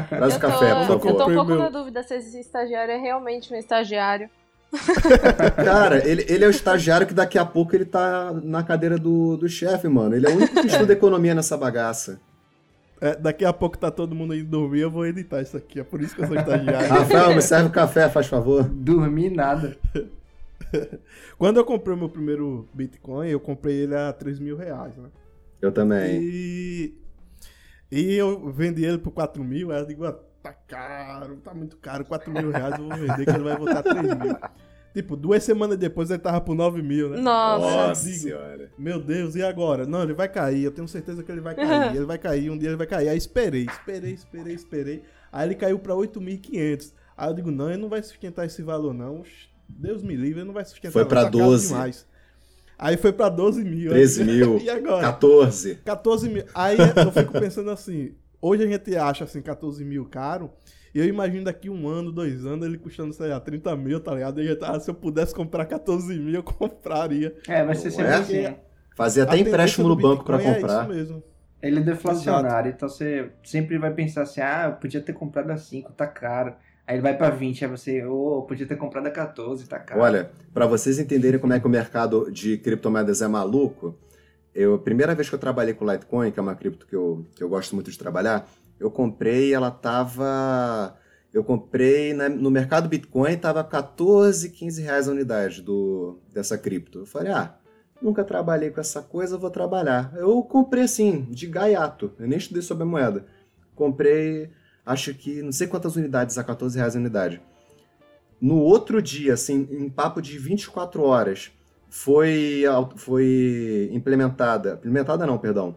Traz 0.09 0.37
o 0.37 0.41
café, 0.41 0.75
por 0.75 0.87
favor. 0.87 1.09
Eu 1.09 1.17
tô 1.17 1.29
um 1.29 1.35
pouco 1.35 1.51
meu... 1.51 1.59
na 1.59 1.69
dúvida 1.71 2.03
se 2.03 2.15
esse 2.15 2.39
estagiário 2.39 2.93
é 2.93 2.99
realmente 2.99 3.53
um 3.53 3.57
estagiário. 3.57 4.29
Cara, 5.65 6.07
ele, 6.09 6.25
ele 6.29 6.45
é 6.45 6.47
o 6.47 6.51
estagiário 6.51 7.07
que 7.07 7.15
daqui 7.15 7.39
a 7.39 7.45
pouco 7.45 7.75
ele 7.75 7.85
tá 7.85 8.33
na 8.45 8.63
cadeira 8.63 8.97
do, 8.97 9.37
do 9.37 9.49
chefe, 9.49 9.89
mano. 9.89 10.15
Ele 10.15 10.27
é 10.27 10.31
o 10.31 10.37
único 10.37 10.61
que 10.61 10.67
estuda 10.67 10.93
economia 10.93 11.35
nessa 11.35 11.57
bagaça. 11.57 12.21
É, 13.01 13.17
daqui 13.17 13.45
a 13.45 13.53
pouco 13.53 13.79
tá 13.79 13.91
todo 13.91 14.15
mundo 14.15 14.35
indo 14.35 14.45
dormir, 14.45 14.81
eu 14.81 14.91
vou 14.91 15.07
editar 15.07 15.41
isso 15.41 15.57
aqui. 15.57 15.81
É 15.81 15.85
por 15.85 16.03
isso 16.03 16.15
que 16.15 16.23
eu 16.23 16.27
sou 16.27 16.37
estagiário. 16.39 16.89
Rafael, 16.89 17.35
me 17.35 17.43
serve 17.43 17.69
o 17.69 17.73
café, 17.73 18.09
faz 18.09 18.27
favor. 18.27 18.65
Dormir 18.65 19.31
nada. 19.31 19.77
Quando 21.39 21.59
eu 21.59 21.65
comprei 21.65 21.95
o 21.95 21.99
meu 21.99 22.09
primeiro 22.09 22.69
Bitcoin, 22.73 23.29
eu 23.29 23.41
comprei 23.41 23.77
ele 23.83 23.95
a 23.95 24.13
3 24.13 24.39
mil 24.39 24.57
reais, 24.57 24.97
né? 24.97 25.11
Eu 25.61 25.73
também. 25.73 26.21
E, 26.23 26.99
e 27.91 28.15
eu 28.15 28.51
vendi 28.53 28.85
ele 28.85 28.99
por 28.99 29.13
4 29.13 29.43
mil, 29.45 29.71
aí 29.71 29.81
eu 29.81 29.87
digo, 29.87 30.05
ah, 30.07 30.19
tá 30.43 30.53
caro, 30.53 31.37
tá 31.37 31.53
muito 31.53 31.77
caro, 31.77 32.05
4 32.05 32.33
mil 32.33 32.51
reais 32.51 32.79
eu 32.79 32.89
vou 32.89 32.97
vender 32.97 33.25
que 33.25 33.31
ele 33.31 33.45
vai 33.45 33.57
voltar 33.57 33.83
3 33.83 34.03
mil. 34.19 34.37
Tipo, 34.93 35.15
duas 35.15 35.45
semanas 35.45 35.79
depois 35.79 36.11
ele 36.11 36.19
tava 36.19 36.41
por 36.41 36.55
9 36.55 36.83
mil, 36.83 37.11
né? 37.11 37.21
Nossa, 37.21 37.87
Nossa 37.89 38.09
senhora. 38.09 38.73
Meu 38.77 39.01
Deus, 39.01 39.37
e 39.37 39.43
agora? 39.43 39.87
Não, 39.87 40.03
ele 40.03 40.15
vai 40.15 40.29
cair, 40.29 40.65
eu 40.65 40.73
tenho 40.73 40.89
certeza 40.89 41.23
que 41.23 41.31
ele 41.31 41.41
vai 41.41 41.55
cair. 41.55 41.95
ele 41.95 42.05
vai 42.05 42.19
cair, 42.19 42.51
um 42.51 42.59
dia 42.59 42.71
ele 42.71 42.77
vai 42.77 42.89
cair. 42.89 43.09
Aí 43.09 43.17
esperei, 43.17 43.67
esperei, 43.67 44.13
esperei, 44.13 44.55
esperei. 44.55 45.03
Aí 45.31 45.47
ele 45.47 45.55
caiu 45.55 45.79
pra 45.79 45.95
8.500. 45.95 46.93
Aí 47.17 47.31
eu 47.31 47.35
digo, 47.35 47.53
não, 47.53 47.71
ele 47.71 47.81
não 47.81 47.89
vai 47.89 48.03
sustentar 48.03 48.47
esse 48.47 48.63
valor, 48.63 48.93
não. 48.93 49.23
Deus 49.79 50.03
me 50.03 50.15
livre, 50.17 50.41
ele 50.41 50.47
não 50.47 50.55
vai 50.55 50.65
sustentar 50.65 50.93
Foi 50.93 51.05
tá 51.05 51.17
caro 51.17 51.31
12. 51.31 51.69
demais. 51.69 52.07
Aí 52.79 52.97
foi 52.97 53.13
pra 53.13 53.29
12 53.29 53.63
mil. 53.63 53.91
13 53.91 54.25
mil. 54.25 54.59
e 54.65 54.71
agora? 54.71 55.03
14. 55.03 55.77
14 55.85 56.29
mil. 56.29 56.45
Aí 56.55 56.79
eu 56.79 57.13
fico 57.13 57.33
pensando 57.39 57.71
assim, 57.71 58.15
hoje 58.41 58.65
a 58.65 58.67
gente 58.67 58.97
acha 58.97 59.25
assim 59.25 59.43
14 59.43 59.85
mil 59.85 60.07
caro, 60.07 60.51
e 60.95 60.99
eu 60.99 61.05
imagino 61.05 61.45
daqui 61.45 61.71
um 61.71 61.89
ano, 61.89 62.11
dois 62.11 62.45
anos, 62.45 62.67
ele 62.67 62.79
custando, 62.79 63.13
sei 63.13 63.29
lá, 63.29 63.39
30 63.39 63.77
mil, 63.77 64.01
tá 64.01 64.13
ligado? 64.15 64.43
E 64.43 64.49
eu, 64.49 64.59
ah, 64.63 64.81
se 64.81 64.91
eu 64.91 64.95
pudesse 64.95 65.35
comprar 65.35 65.67
14 65.67 66.19
mil, 66.19 66.35
eu 66.35 66.43
compraria. 66.45 67.37
É, 67.47 67.65
vai 67.65 67.75
ser 67.75 67.91
sempre 67.91 68.13
assim. 68.13 68.55
Fazia 68.97 69.23
até 69.23 69.39
empréstimo 69.39 69.89
no 69.89 69.97
banco 69.97 70.25
pra 70.25 70.37
Bitcoin 70.37 70.55
comprar. 70.57 70.79
É 70.79 70.83
isso 70.83 70.89
mesmo. 70.89 71.23
Ele 71.63 71.79
é 71.81 71.83
deflacionário, 71.83 72.71
então 72.71 72.89
você 72.89 73.31
sempre 73.45 73.79
vai 73.79 73.93
pensar 73.93 74.23
assim, 74.23 74.41
ah, 74.41 74.69
eu 74.69 74.73
podia 74.81 75.01
ter 75.01 75.13
comprado 75.13 75.51
a 75.51 75.59
5, 75.59 75.93
tá 75.93 76.07
caro. 76.07 76.55
Aí 76.91 76.97
ele 76.97 77.03
vai 77.03 77.17
pra 77.17 77.31
20, 77.31 77.65
aí 77.65 77.71
você, 77.71 78.05
ô, 78.05 78.39
oh, 78.39 78.43
podia 78.43 78.67
ter 78.67 78.75
comprado 78.75 79.07
a 79.07 79.13
14, 79.13 79.65
tá 79.69 79.79
caro. 79.79 80.01
Olha, 80.01 80.33
pra 80.53 80.67
vocês 80.67 80.99
entenderem 80.99 81.39
como 81.39 81.53
é 81.53 81.61
que 81.61 81.67
o 81.67 81.71
mercado 81.71 82.29
de 82.33 82.59
criptomoedas 82.59 83.23
é 83.23 83.29
maluco, 83.29 83.97
eu, 84.53 84.75
a 84.75 84.79
primeira 84.81 85.15
vez 85.15 85.29
que 85.29 85.35
eu 85.37 85.39
trabalhei 85.39 85.73
com 85.73 85.89
Litecoin, 85.89 86.33
que 86.33 86.41
é 86.41 86.43
uma 86.43 86.57
cripto 86.57 86.89
que 86.89 86.97
eu, 86.97 87.25
que 87.37 87.45
eu 87.45 87.49
gosto 87.49 87.77
muito 87.77 87.93
de 87.93 87.97
trabalhar, 87.97 88.45
eu 88.81 88.91
comprei, 88.91 89.55
ela 89.55 89.71
tava. 89.71 90.97
Eu 91.33 91.45
comprei 91.45 92.13
na- 92.13 92.29
no 92.29 92.51
mercado 92.51 92.89
Bitcoin, 92.89 93.37
tava 93.37 93.63
14, 93.63 94.51
15 94.51 94.83
reais 94.83 95.07
a 95.07 95.13
unidade 95.13 95.63
do, 95.63 96.19
dessa 96.35 96.59
cripto. 96.59 96.99
Eu 96.99 97.07
falei, 97.07 97.31
ah, 97.31 97.55
nunca 98.03 98.25
trabalhei 98.25 98.71
com 98.71 98.81
essa 98.81 99.01
coisa, 99.01 99.39
vou 99.39 99.49
trabalhar. 99.51 100.13
Eu 100.17 100.43
comprei 100.43 100.83
assim, 100.83 101.23
de 101.31 101.47
gaiato, 101.47 102.11
eu 102.19 102.27
nem 102.27 102.37
estudei 102.37 102.63
sobre 102.63 102.83
a 102.83 102.87
moeda. 102.87 103.27
Comprei, 103.77 104.51
acho 104.91 105.15
que 105.15 105.43
não 105.43 105.53
sei 105.53 105.67
quantas 105.67 105.97
unidades 105.97 106.37
a 106.37 106.45
14 106.45 106.77
reais 106.77 106.97
a 106.97 106.99
unidade. 106.99 107.41
No 108.41 108.57
outro 108.57 109.01
dia, 109.01 109.35
assim, 109.35 109.69
em 109.71 109.89
papo 109.89 110.21
de 110.21 110.39
24 110.39 111.03
horas, 111.03 111.53
foi, 111.89 112.65
foi 112.97 113.89
implementada, 113.93 114.75
implementada 114.75 115.27
não, 115.27 115.39
perdão, 115.39 115.77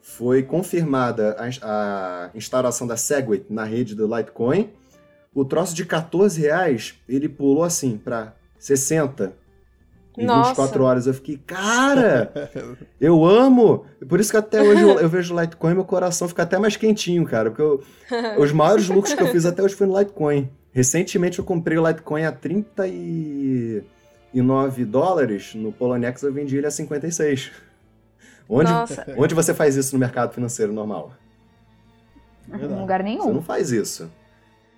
foi 0.00 0.42
confirmada 0.42 1.36
a, 1.38 2.26
a 2.26 2.30
instalação 2.34 2.86
da 2.86 2.96
Segwit 2.96 3.46
na 3.48 3.64
rede 3.64 3.94
do 3.94 4.06
Litecoin. 4.06 4.70
O 5.32 5.44
troço 5.44 5.74
de 5.74 5.84
14 5.84 6.40
reais, 6.40 6.94
ele 7.08 7.28
pulou 7.28 7.62
assim 7.62 7.96
para 7.96 8.34
60 8.58 9.32
em 10.22 10.26
Nossa. 10.26 10.50
24 10.50 10.84
horas. 10.84 11.06
Eu 11.06 11.14
fiquei, 11.14 11.38
cara, 11.46 12.30
eu 13.00 13.24
amo. 13.24 13.84
Por 14.08 14.20
isso 14.20 14.30
que 14.30 14.36
até 14.36 14.60
hoje 14.62 14.82
eu, 14.82 14.98
eu 15.00 15.08
vejo 15.08 15.34
o 15.34 15.40
Litecoin 15.40 15.72
e 15.72 15.74
meu 15.74 15.84
coração 15.84 16.28
fica 16.28 16.42
até 16.42 16.58
mais 16.58 16.76
quentinho, 16.76 17.24
cara. 17.24 17.50
Porque 17.50 17.62
eu- 17.62 17.82
os 18.38 18.52
maiores 18.52 18.88
lucros 18.88 19.14
que 19.14 19.22
eu 19.22 19.28
fiz 19.28 19.46
até 19.46 19.62
hoje 19.62 19.74
foi 19.74 19.86
no 19.86 19.98
Litecoin. 19.98 20.50
Recentemente 20.72 21.38
eu 21.38 21.44
comprei 21.44 21.78
o 21.78 21.86
Litecoin 21.86 22.24
a 22.24 22.32
39 22.32 24.84
dólares. 24.84 25.54
No 25.54 25.72
Poloniex 25.72 26.22
eu 26.22 26.32
vendi 26.32 26.56
ele 26.56 26.66
a 26.66 26.70
56. 26.70 27.50
Onde, 28.48 28.70
Nossa. 28.72 29.06
onde 29.16 29.34
você 29.34 29.54
faz 29.54 29.76
isso 29.76 29.94
no 29.94 29.98
mercado 30.00 30.32
financeiro 30.34 30.72
normal? 30.72 31.12
Verdade. 32.48 32.72
Em 32.72 32.80
lugar 32.80 32.98
Você 33.00 33.04
nenhum. 33.04 33.32
não 33.34 33.42
faz 33.42 33.70
isso. 33.70 34.10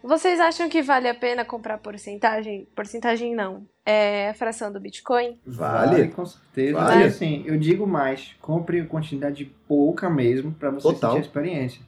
Vocês 0.03 0.41
acham 0.41 0.69
que 0.69 0.83
vale 0.83 1.09
a 1.09 1.15
pena 1.15 1.45
comprar 1.45 1.79
porcentagem? 1.79 2.67
Porcentagem 2.75 3.35
não. 3.35 3.67
É 3.87 4.31
a 4.31 4.35
fração 4.35 4.73
do 4.73 4.81
Bitcoin? 4.81 5.39
Vale. 5.47 6.09
com 6.09 6.27
certeza. 6.27 6.79
Vale. 6.79 7.03
E 7.03 7.05
assim, 7.05 7.43
eu 7.47 7.57
digo 7.57 7.87
mais, 7.87 8.35
compre 8.41 8.85
quantidade 8.85 9.45
pouca 9.67 10.11
mesmo 10.11 10.53
pra 10.53 10.71
você 10.71 10.89
Total. 10.89 11.13
sentir 11.13 11.23
a 11.23 11.27
experiência. 11.27 11.83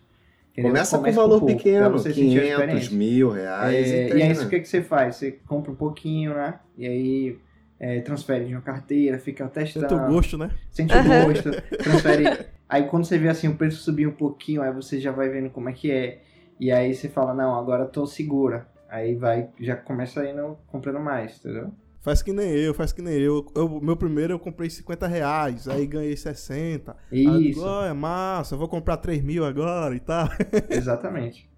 Entendeu? 0.52 0.70
Começa 0.70 0.96
com 0.96 1.02
Comece 1.02 1.16
valor 1.16 1.40
pouco, 1.40 1.46
pra 1.46 1.56
pequeno, 1.56 1.90
você 1.90 2.14
sentir 2.14 2.38
a 2.38 2.42
500, 2.42 2.50
experiência. 2.60 2.96
mil 2.96 3.30
reais. 3.30 3.90
É, 3.90 4.08
e 4.08 4.18
e 4.18 4.22
aí, 4.22 4.32
o 4.32 4.48
que, 4.48 4.60
que 4.60 4.68
você 4.68 4.82
faz? 4.82 5.16
Você 5.16 5.32
compra 5.48 5.72
um 5.72 5.74
pouquinho, 5.74 6.34
né? 6.34 6.54
E 6.78 6.86
aí 6.86 7.38
é, 7.80 8.00
transfere 8.00 8.44
de 8.44 8.54
uma 8.54 8.62
carteira, 8.62 9.18
fica 9.18 9.46
testando. 9.48 9.88
Sente 9.88 10.00
o 10.00 10.06
gosto, 10.06 10.38
né? 10.38 10.50
Sente 10.70 10.94
o 10.94 11.02
gosto, 11.26 11.50
transfere. 11.82 12.46
Aí 12.68 12.84
quando 12.84 13.04
você 13.04 13.18
vê 13.18 13.28
assim 13.28 13.48
o 13.48 13.56
preço 13.56 13.82
subir 13.82 14.06
um 14.06 14.12
pouquinho, 14.12 14.62
aí 14.62 14.72
você 14.72 15.00
já 15.00 15.10
vai 15.10 15.28
vendo 15.28 15.50
como 15.50 15.68
é 15.68 15.72
que 15.72 15.90
é. 15.90 16.20
E 16.58 16.70
aí 16.70 16.94
você 16.94 17.08
fala, 17.08 17.34
não, 17.34 17.54
agora 17.58 17.84
eu 17.84 17.88
tô 17.88 18.06
segura. 18.06 18.66
Aí 18.88 19.14
vai, 19.14 19.48
já 19.60 19.76
começa 19.76 20.24
indo 20.28 20.56
comprando 20.66 21.00
mais, 21.00 21.38
entendeu? 21.38 21.72
Faz 22.00 22.22
que 22.22 22.34
nem 22.34 22.50
eu, 22.50 22.74
faz 22.74 22.92
que 22.92 23.00
nem 23.00 23.14
eu. 23.14 23.46
eu 23.54 23.80
meu 23.80 23.96
primeiro 23.96 24.34
eu 24.34 24.38
comprei 24.38 24.68
50 24.68 25.06
reais, 25.06 25.66
aí 25.66 25.86
ganhei 25.86 26.14
60. 26.14 26.94
Aí 27.10 27.24
eu 27.24 27.38
digo, 27.38 27.48
Isso, 27.48 27.66
"Ó, 27.66 27.86
é 27.86 27.94
massa, 27.94 28.54
eu 28.54 28.58
vou 28.58 28.68
comprar 28.68 28.98
3 28.98 29.22
mil 29.22 29.42
agora 29.44 29.96
e 29.96 30.00
tal. 30.00 30.28
exatamente. 30.68 31.48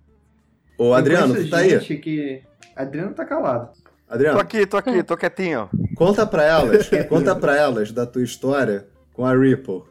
Ô, 0.78 0.94
Adriano, 0.94 1.34
tu 1.34 1.51
tá 1.51 1.59
aí? 1.59 1.78
que. 1.99 2.42
Adriano 2.76 3.12
tá 3.12 3.24
calado. 3.24 3.72
Tô 3.72 4.14
Adriano, 4.14 4.38
aqui, 4.38 4.64
tô 4.66 4.76
aqui, 4.76 5.03
tô 5.03 5.16
quietinho. 5.16 5.68
conta 5.97 6.24
pra 6.24 6.44
elas, 6.44 6.88
conta 7.09 7.34
pra 7.34 7.57
elas 7.57 7.90
da 7.90 8.07
tua 8.07 8.22
história 8.22 8.86
com 9.12 9.26
a 9.26 9.36
Ripple. 9.36 9.82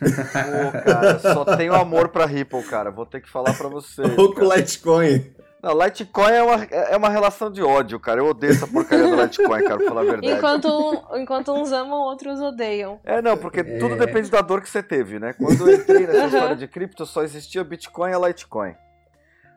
Pô, 0.00 0.82
cara, 0.84 1.18
só 1.18 1.44
tenho 1.56 1.74
amor 1.74 2.08
pra 2.08 2.26
Ripple, 2.26 2.62
cara. 2.64 2.90
Vou 2.90 3.04
ter 3.06 3.20
que 3.20 3.28
falar 3.28 3.54
pra 3.54 3.68
vocês. 3.68 4.16
Ou 4.18 4.32
com. 4.34 4.42
Litecoin. 4.42 5.24
Não, 5.60 5.76
Litecoin 5.76 6.30
é 6.32 6.42
uma, 6.42 6.64
é 6.64 6.96
uma 6.96 7.08
relação 7.08 7.50
de 7.50 7.60
ódio, 7.62 7.98
cara. 7.98 8.20
Eu 8.20 8.26
odeio 8.26 8.52
essa 8.52 8.66
porcaria 8.66 9.08
do 9.08 9.20
Litecoin, 9.20 9.64
cara, 9.64 9.76
pra 9.76 9.88
falar 9.88 10.00
a 10.02 10.04
verdade. 10.04 10.30
Enquanto, 10.32 10.68
um- 10.68 11.16
enquanto 11.16 11.52
uns 11.52 11.72
amam, 11.72 11.98
outros 11.98 12.40
odeiam. 12.40 13.00
É, 13.04 13.20
não, 13.20 13.36
porque 13.36 13.60
É. 13.60 13.78
tudo 13.78 13.96
depende 13.96 14.30
da 14.30 14.40
dor 14.40 14.60
que 14.60 14.68
você 14.70 14.82
teve, 14.84 15.18
né? 15.18 15.32
Quando 15.32 15.68
eu 15.68 15.74
entrei 15.74 16.06
nessa 16.06 16.26
história 16.26 16.56
de 16.56 16.68
cripto, 16.68 17.04
só 17.04 17.22
existia 17.24 17.64
Bitcoin 17.64 18.12
e 18.12 18.26
Litecoin. 18.28 18.74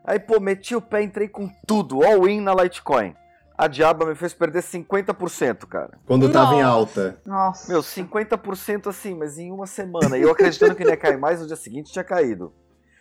Aí, 0.04 0.18
pô, 0.18 0.40
meti 0.40 0.74
o 0.74 0.80
pé, 0.80 1.02
entrei 1.02 1.28
com 1.28 1.48
tudo, 1.68 2.02
all 2.02 2.28
in 2.28 2.40
na 2.40 2.52
Litecoin. 2.52 3.14
A 3.62 3.68
diaba 3.68 4.04
me 4.04 4.16
fez 4.16 4.34
perder 4.34 4.60
50%, 4.60 5.66
cara. 5.68 5.96
Quando 6.04 6.28
tava 6.32 6.56
em 6.56 6.62
Nossa. 6.62 6.68
alta. 6.68 7.20
Nossa. 7.24 7.72
Meu, 7.72 7.80
50% 7.80 8.88
assim, 8.88 9.14
mas 9.14 9.38
em 9.38 9.52
uma 9.52 9.68
semana. 9.68 10.18
E 10.18 10.22
eu 10.22 10.32
acreditando 10.32 10.74
que 10.74 10.82
não 10.82 10.90
ia 10.90 10.96
cair 10.96 11.16
mais, 11.16 11.40
no 11.40 11.46
dia 11.46 11.54
seguinte 11.54 11.92
tinha 11.92 12.02
caído. 12.02 12.52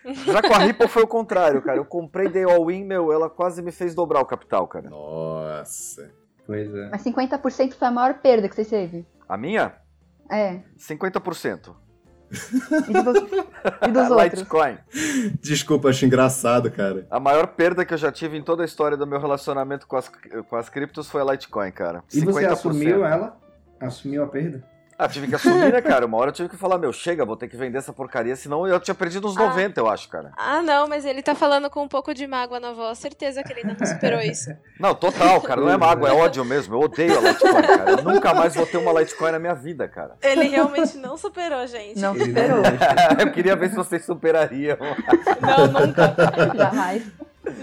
Já 0.06 0.40
com 0.40 0.54
a 0.54 0.60
Ripple 0.60 0.88
foi 0.88 1.02
o 1.02 1.08
contrário, 1.08 1.64
cara. 1.64 1.80
Eu 1.80 1.86
comprei, 1.86 2.30
dei 2.30 2.44
all-in, 2.44 2.84
meu, 2.84 3.12
ela 3.12 3.28
quase 3.28 3.60
me 3.64 3.72
fez 3.72 3.96
dobrar 3.96 4.22
o 4.22 4.26
capital, 4.26 4.68
cara. 4.68 4.88
Nossa. 4.88 6.12
Pois 6.46 6.72
é. 6.76 6.90
Mas 6.92 7.04
50% 7.04 7.74
foi 7.74 7.88
a 7.88 7.92
maior 7.92 8.14
perda 8.20 8.48
que 8.48 8.56
você 8.56 8.64
teve. 8.64 9.04
A 9.28 9.36
minha? 9.38 9.74
É. 10.30 10.60
50%. 10.78 11.74
E, 12.32 12.94
do- 12.94 13.88
e 13.88 13.92
dos 13.92 14.10
outros? 14.12 14.40
Litecoin. 14.40 14.78
Desculpa, 15.42 15.90
acho 15.90 16.06
engraçado, 16.06 16.72
cara. 16.72 17.06
A 17.12 17.20
maior 17.20 17.48
perda 17.48 17.86
que 17.86 17.94
eu 17.94 17.98
já 17.98 18.12
tive 18.12 18.38
em 18.38 18.42
toda 18.44 18.64
a 18.64 18.66
história 18.66 18.96
do 18.98 19.06
meu 19.06 19.20
relacionamento 19.20 19.86
com 19.88 19.96
as, 19.98 20.10
com 20.50 20.56
as 20.56 20.70
criptos 20.70 21.10
foi 21.10 21.22
a 21.22 21.26
Litecoin, 21.26 21.72
cara. 21.72 22.04
E 22.14 22.22
você 22.22 22.46
assumiu 22.46 23.06
ela? 23.06 23.38
Assumiu 23.80 24.24
a 24.24 24.28
perda? 24.28 24.64
Ah, 25.04 25.08
tive 25.08 25.26
que 25.28 25.34
assumir, 25.34 25.74
né, 25.74 25.82
cara? 25.82 26.06
Uma 26.06 26.18
hora 26.18 26.30
eu 26.30 26.34
tive 26.34 26.48
que 26.48 26.56
falar, 26.56 26.78
meu, 26.78 26.94
chega, 26.94 27.26
vou 27.26 27.36
ter 27.36 27.48
que 27.48 27.58
vender 27.58 27.80
essa 27.80 27.92
porcaria, 27.92 28.36
senão 28.36 28.68
eu 28.68 28.80
tinha 28.80 28.94
perdido 28.94 29.28
uns 29.28 29.36
Ah. 29.36 29.48
90, 29.48 29.80
eu 29.80 29.90
acho, 29.90 30.08
cara. 30.08 30.32
Ah, 30.38 30.62
não, 30.62 30.88
mas 30.88 31.06
ele 31.06 31.24
tá 31.24 31.34
falando 31.34 31.72
com 31.72 31.82
um 31.82 31.88
pouco 31.88 32.14
de 32.14 32.28
mágoa 32.28 32.60
na 32.60 32.72
voz. 32.72 33.00
Certeza 33.00 33.42
que 33.44 33.52
ele 33.52 33.62
ainda 33.62 33.76
não 33.80 33.88
superou 33.88 34.20
isso. 34.20 34.52
Não, 34.80 34.94
total, 34.96 35.40
cara, 35.42 35.62
não 35.62 35.70
é 35.70 35.78
mágoa, 35.78 36.10
é 36.10 36.12
ódio 36.12 36.44
mesmo. 36.44 36.74
Eu 36.76 36.80
odeio 36.82 37.16
a 37.16 37.22
Litecoin, 37.22 37.62
cara. 37.62 37.92
Eu 37.92 38.04
nunca 38.04 38.34
mais 38.34 38.56
vou 38.56 38.66
ter 38.66 38.78
uma 38.78 39.00
Litecoin 39.00 39.32
na 39.32 39.38
minha 39.38 39.54
vida, 39.54 39.88
cara. 39.88 40.18
Ele 40.24 40.48
realmente 40.48 40.98
não 40.98 41.16
superou, 41.18 41.66
gente. 41.68 42.00
Não 42.00 42.14
superou. 42.18 42.64
eu 43.20 43.32
queria 43.32 43.56
ver 43.56 43.70
se 43.70 43.76
vocês 43.76 44.04
superariam. 44.04 44.78
Não, 45.40 45.68
nunca. 45.68 46.16
Jamais. 46.58 47.04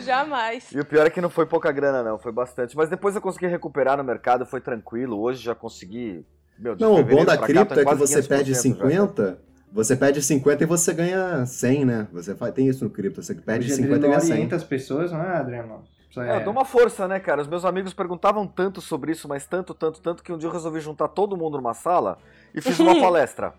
Jamais. 0.04 0.72
E 0.72 0.78
o 0.78 0.84
pior 0.84 1.06
é 1.06 1.10
que 1.10 1.20
não 1.20 1.30
foi 1.30 1.44
pouca 1.46 1.72
grana, 1.72 2.02
não, 2.04 2.18
foi 2.18 2.30
bastante. 2.32 2.76
Mas 2.76 2.88
depois 2.88 3.14
eu 3.16 3.20
consegui 3.20 3.46
recuperar 3.46 3.96
no 3.96 4.04
mercado, 4.04 4.46
foi 4.46 4.60
tranquilo. 4.60 5.20
Hoje 5.20 5.42
já 5.42 5.54
consegui. 5.54 6.24
Meu, 6.58 6.76
Não, 6.78 6.96
o 6.96 7.04
bom 7.04 7.24
da 7.24 7.36
pra 7.36 7.38
cá, 7.38 7.46
cripto 7.46 7.74
tô 7.74 7.80
é 7.80 7.84
que 7.84 7.94
você 7.94 8.20
500% 8.20 8.28
perde 8.28 8.54
já. 8.54 8.60
50, 8.60 9.38
você 9.72 9.96
perde 9.96 10.22
50 10.22 10.62
e 10.62 10.66
você 10.66 10.92
ganha 10.92 11.46
100, 11.46 11.84
né? 11.84 12.08
Você 12.12 12.34
faz, 12.34 12.52
tem 12.54 12.66
isso 12.66 12.84
no 12.84 12.90
cripto, 12.90 13.22
você 13.22 13.34
perde 13.34 13.66
Hoje 13.66 13.76
50 13.76 13.96
e 13.96 14.08
ganha 14.08 14.20
100. 14.20 14.32
orienta 14.32 14.56
as 14.56 14.64
pessoas, 14.64 15.12
não 15.12 15.22
é, 15.22 15.36
Adriano? 15.36 15.84
É, 16.16 16.36
eu 16.36 16.44
dou 16.44 16.52
uma 16.52 16.64
força, 16.64 17.06
né, 17.06 17.20
cara? 17.20 17.42
Os 17.42 17.46
meus 17.46 17.64
amigos 17.64 17.92
perguntavam 17.92 18.46
tanto 18.46 18.80
sobre 18.80 19.12
isso, 19.12 19.28
mas 19.28 19.46
tanto, 19.46 19.74
tanto, 19.74 20.00
tanto, 20.00 20.22
que 20.22 20.32
um 20.32 20.38
dia 20.38 20.48
eu 20.48 20.52
resolvi 20.52 20.80
juntar 20.80 21.08
todo 21.08 21.36
mundo 21.36 21.58
numa 21.58 21.74
sala 21.74 22.18
e 22.54 22.60
fiz 22.60 22.78
uma 22.80 22.98
palestra. 23.00 23.52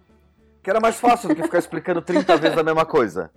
Que 0.62 0.70
era 0.70 0.80
mais 0.80 1.00
fácil 1.00 1.30
do 1.30 1.36
que 1.36 1.44
ficar 1.44 1.60
explicando 1.60 2.02
30 2.02 2.36
vezes 2.38 2.58
a 2.58 2.64
mesma 2.64 2.86
coisa. 2.86 3.32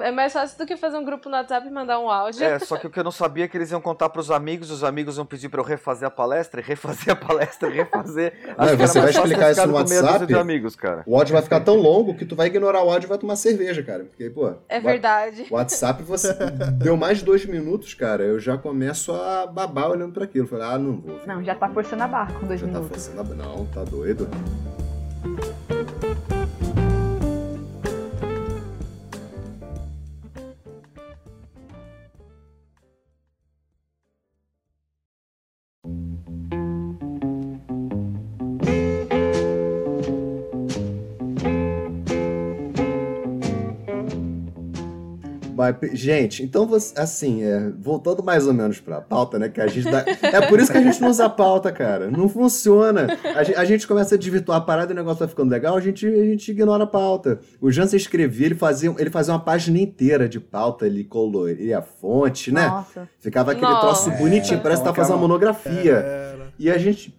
É 0.00 0.10
mais 0.10 0.32
fácil 0.32 0.56
do 0.58 0.66
que 0.66 0.76
fazer 0.76 0.96
um 0.96 1.04
grupo 1.04 1.28
no 1.28 1.36
WhatsApp 1.36 1.66
e 1.66 1.70
mandar 1.70 1.98
um 1.98 2.10
áudio. 2.10 2.44
É, 2.44 2.58
só 2.58 2.76
que 2.76 2.86
o 2.86 2.90
que 2.90 2.98
eu 2.98 3.04
não 3.04 3.10
sabia 3.10 3.44
é 3.44 3.48
que 3.48 3.56
eles 3.56 3.70
iam 3.70 3.80
contar 3.80 4.08
pros 4.08 4.30
amigos, 4.30 4.70
os 4.70 4.84
amigos 4.84 5.16
iam 5.16 5.26
pedir 5.26 5.48
pra 5.48 5.60
eu 5.60 5.64
refazer 5.64 6.06
a 6.06 6.10
palestra, 6.10 6.60
refazer 6.60 7.10
a 7.10 7.16
palestra, 7.16 7.68
refazer. 7.68 8.32
Não, 8.56 8.76
você 8.76 9.00
vai 9.00 9.10
explicar 9.10 9.50
isso 9.52 9.66
no 9.66 9.74
WhatsApp. 9.74 10.26
De 10.26 10.34
amigos, 10.34 10.76
cara. 10.76 11.02
O 11.06 11.16
áudio 11.16 11.32
vai 11.32 11.42
ficar 11.42 11.60
tão 11.60 11.76
longo 11.76 12.14
que 12.14 12.24
tu 12.24 12.36
vai 12.36 12.46
ignorar 12.46 12.82
o 12.82 12.90
áudio 12.90 13.06
e 13.06 13.08
vai 13.08 13.18
tomar 13.18 13.36
cerveja, 13.36 13.82
cara. 13.82 14.04
Porque, 14.04 14.30
pô. 14.30 14.52
É 14.68 14.80
verdade. 14.80 15.46
O 15.50 15.54
WhatsApp, 15.54 16.02
você 16.02 16.34
deu 16.78 16.96
mais 16.96 17.18
de 17.18 17.24
dois 17.24 17.44
minutos, 17.44 17.94
cara. 17.94 18.22
Eu 18.22 18.38
já 18.38 18.56
começo 18.56 19.12
a 19.12 19.46
babar 19.46 19.90
olhando 19.90 20.12
pra 20.12 20.24
aquilo. 20.24 20.46
Falei, 20.46 20.66
ah, 20.66 20.78
não 20.78 21.00
vou. 21.00 21.20
Não, 21.26 21.42
já 21.42 21.54
tá 21.54 21.68
forçando 21.68 22.02
a 22.02 22.08
barra 22.08 22.32
com 22.38 22.46
dois 22.46 22.60
já 22.60 22.66
minutos. 22.66 22.88
Tá 22.88 22.94
forçando 22.94 23.32
a... 23.32 23.34
Não, 23.34 23.66
tá 23.66 23.84
doido. 23.84 24.28
Gente, 45.92 46.42
então 46.42 46.66
você, 46.66 46.98
assim, 46.98 47.42
é, 47.42 47.70
voltando 47.78 48.22
mais 48.22 48.46
ou 48.46 48.54
menos 48.54 48.80
pra 48.80 49.00
pauta, 49.00 49.38
né? 49.38 49.48
Que 49.48 49.60
a 49.60 49.66
gente 49.66 49.90
dá, 49.90 50.04
é 50.22 50.40
por 50.48 50.58
isso 50.58 50.70
que 50.70 50.78
a 50.78 50.82
gente 50.82 51.00
não 51.00 51.10
usa 51.10 51.28
pauta, 51.28 51.70
cara. 51.72 52.10
Não 52.10 52.28
funciona. 52.28 53.06
A 53.34 53.42
gente, 53.42 53.58
a 53.58 53.64
gente 53.64 53.86
começa 53.86 54.14
a 54.14 54.18
desvirtuar 54.18 54.58
a 54.58 54.60
parada 54.60 54.92
e 54.92 54.94
o 54.94 54.96
negócio 54.96 55.20
vai 55.20 55.28
ficando 55.28 55.50
legal, 55.50 55.76
a 55.76 55.80
gente, 55.80 56.06
a 56.06 56.24
gente 56.24 56.50
ignora 56.50 56.84
a 56.84 56.86
pauta. 56.86 57.40
O 57.60 57.70
Jansen 57.70 57.96
escrevia, 57.96 58.46
ele 58.46 58.54
fazia, 58.54 58.94
ele 58.98 59.10
fazia 59.10 59.34
uma 59.34 59.40
página 59.40 59.78
inteira 59.78 60.28
de 60.28 60.40
pauta, 60.40 60.86
ele 60.86 61.04
coloria 61.04 61.78
a 61.78 61.82
fonte, 61.82 62.52
né? 62.52 62.66
Nossa. 62.66 63.08
Ficava 63.18 63.52
aquele 63.52 63.70
Nossa. 63.70 64.10
troço 64.10 64.10
bonitinho, 64.18 64.60
parece 64.60 64.82
que 64.82 64.88
tá 64.88 64.94
fazendo 64.94 65.14
uma 65.14 65.22
monografia. 65.22 65.92
Era. 65.92 66.52
E 66.58 66.70
a 66.70 66.78
gente 66.78 67.14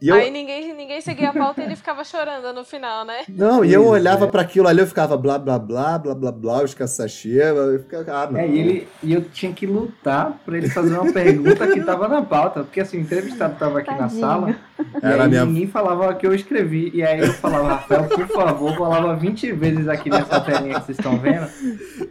eu... 0.00 0.14
Aí 0.14 0.30
ninguém, 0.30 0.72
ninguém 0.74 1.00
seguia 1.00 1.30
a 1.30 1.32
pauta 1.32 1.60
e 1.60 1.64
ele 1.64 1.74
ficava 1.74 2.04
chorando 2.04 2.52
no 2.52 2.64
final, 2.64 3.04
né? 3.04 3.24
Não, 3.28 3.64
e 3.64 3.72
eu 3.72 3.84
olhava 3.86 4.26
é. 4.26 4.28
para 4.28 4.42
aquilo 4.42 4.68
ali, 4.68 4.80
eu 4.80 4.86
ficava 4.86 5.16
blá 5.16 5.38
blá 5.38 5.58
blá, 5.58 5.98
blá 5.98 6.14
blá 6.14 6.32
blá, 6.32 6.62
os 6.62 6.72
caçachê, 6.72 7.42
eu 7.42 7.80
ficava, 7.80 8.12
ah, 8.12 8.30
não. 8.30 8.38
É, 8.38 8.46
e, 8.46 8.58
ele, 8.58 8.88
e 9.02 9.12
eu 9.12 9.22
tinha 9.22 9.52
que 9.52 9.66
lutar 9.66 10.40
para 10.44 10.56
ele 10.56 10.68
fazer 10.68 10.96
uma 10.96 11.12
pergunta 11.12 11.66
que 11.66 11.80
tava 11.80 12.06
na 12.06 12.22
pauta, 12.22 12.62
porque 12.62 12.80
assim, 12.80 12.98
o 12.98 13.00
entrevistado 13.00 13.56
tava 13.58 13.80
aqui 13.80 13.90
Tadinho. 13.90 14.02
na 14.02 14.08
sala, 14.08 14.56
e 14.78 14.84
Era 15.02 15.24
aí 15.24 15.28
minha... 15.30 15.44
ninguém 15.44 15.66
falava 15.66 16.10
o 16.10 16.16
que 16.16 16.26
eu 16.26 16.34
escrevi, 16.34 16.90
e 16.94 17.02
aí 17.02 17.20
eu 17.20 17.32
falava, 17.34 17.68
Rafael, 17.68 18.04
por 18.04 18.28
favor, 18.28 18.76
falava 18.76 19.16
20 19.16 19.52
vezes 19.52 19.88
aqui 19.88 20.10
nessa 20.10 20.40
telinha 20.40 20.78
que 20.78 20.86
vocês 20.86 20.98
estão 20.98 21.18
vendo, 21.18 21.48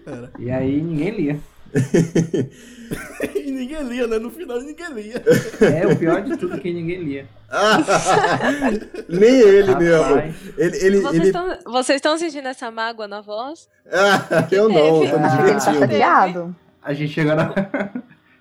Era. 0.06 0.32
e 0.38 0.52
aí 0.52 0.82
ninguém 0.82 1.12
lia. 1.12 1.40
e 3.36 3.52
ninguém 3.52 3.84
lia, 3.84 4.08
né? 4.08 4.20
No 4.20 4.30
final 4.30 4.60
ninguém 4.60 4.94
lia. 4.94 5.24
É, 5.62 5.88
o 5.88 5.96
pior 5.96 6.22
de 6.22 6.38
tudo 6.38 6.56
é 6.56 6.60
que 6.60 6.74
ninguém 6.74 7.04
lia. 7.04 7.28
Nem 9.08 9.40
ele 9.40 9.72
Rapaz. 9.72 9.84
mesmo. 9.84 10.54
Ele, 10.58 10.78
ele, 10.78 11.00
vocês, 11.00 11.16
ele... 11.16 11.28
Estão, 11.28 11.96
estão 11.96 12.18
sentindo 12.18 12.48
essa 12.48 12.70
mágoa 12.72 13.08
na 13.08 13.22
voz? 13.22 13.70
Ah, 13.92 14.48
eu 14.52 14.68
não, 14.70 15.08
tô 15.10 15.20
me 15.20 15.30
divertindo. 15.30 16.56
A 16.82 16.94
gente 16.94 17.14
chegou 17.14 17.36
na. 17.36 17.54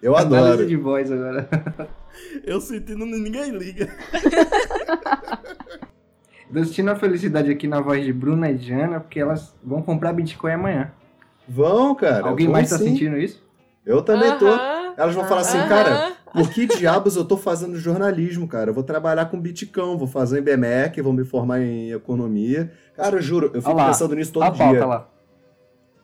Eu 0.02 0.16
adoro. 0.16 0.66
de 0.66 0.76
voz 0.76 1.10
agora. 1.10 1.48
Eu 2.44 2.60
sentindo 2.60 3.04
ninguém 3.04 3.50
liga. 3.50 3.88
Destino 6.50 6.92
a 6.92 6.96
felicidade 6.96 7.50
aqui 7.50 7.66
na 7.66 7.80
voz 7.80 8.04
de 8.04 8.12
Bruna 8.12 8.50
e 8.50 8.54
Diana, 8.54 9.00
porque 9.00 9.18
elas 9.18 9.54
vão 9.62 9.82
comprar 9.82 10.12
Bitcoin 10.12 10.52
amanhã. 10.52 10.92
Vão, 11.48 11.94
cara. 11.94 12.28
Alguém 12.28 12.48
mais 12.48 12.70
tá 12.70 12.78
sentindo 12.78 13.16
isso? 13.16 13.44
Eu 13.84 14.02
também 14.02 14.30
uh 14.30 14.34
-huh. 14.34 14.38
tô. 14.38 15.00
Elas 15.00 15.14
vão 15.14 15.24
falar 15.24 15.42
assim, 15.42 15.58
uh 15.58 15.62
-huh. 15.62 15.68
cara, 15.68 16.12
por 16.32 16.50
que 16.50 16.66
diabos 16.66 17.16
eu 17.16 17.24
tô 17.24 17.36
fazendo 17.36 17.78
jornalismo, 17.78 18.48
cara? 18.48 18.70
Eu 18.70 18.74
vou 18.74 18.82
trabalhar 18.82 19.26
com 19.26 19.40
Bitcão, 19.40 19.96
vou 19.96 20.08
fazer 20.08 20.40
um 20.40 20.44
BMEC, 20.44 21.00
vou 21.00 21.12
me 21.12 21.24
formar 21.24 21.60
em 21.60 21.92
economia. 21.92 22.72
Cara, 22.94 23.16
eu 23.16 23.22
juro, 23.22 23.50
eu 23.54 23.62
fico 23.62 23.74
olha 23.74 23.86
pensando 23.86 24.14
nisso 24.14 24.32
todo 24.32 24.50
dia. 24.50 24.64
Pauta 24.64 24.86
lá. 24.86 25.08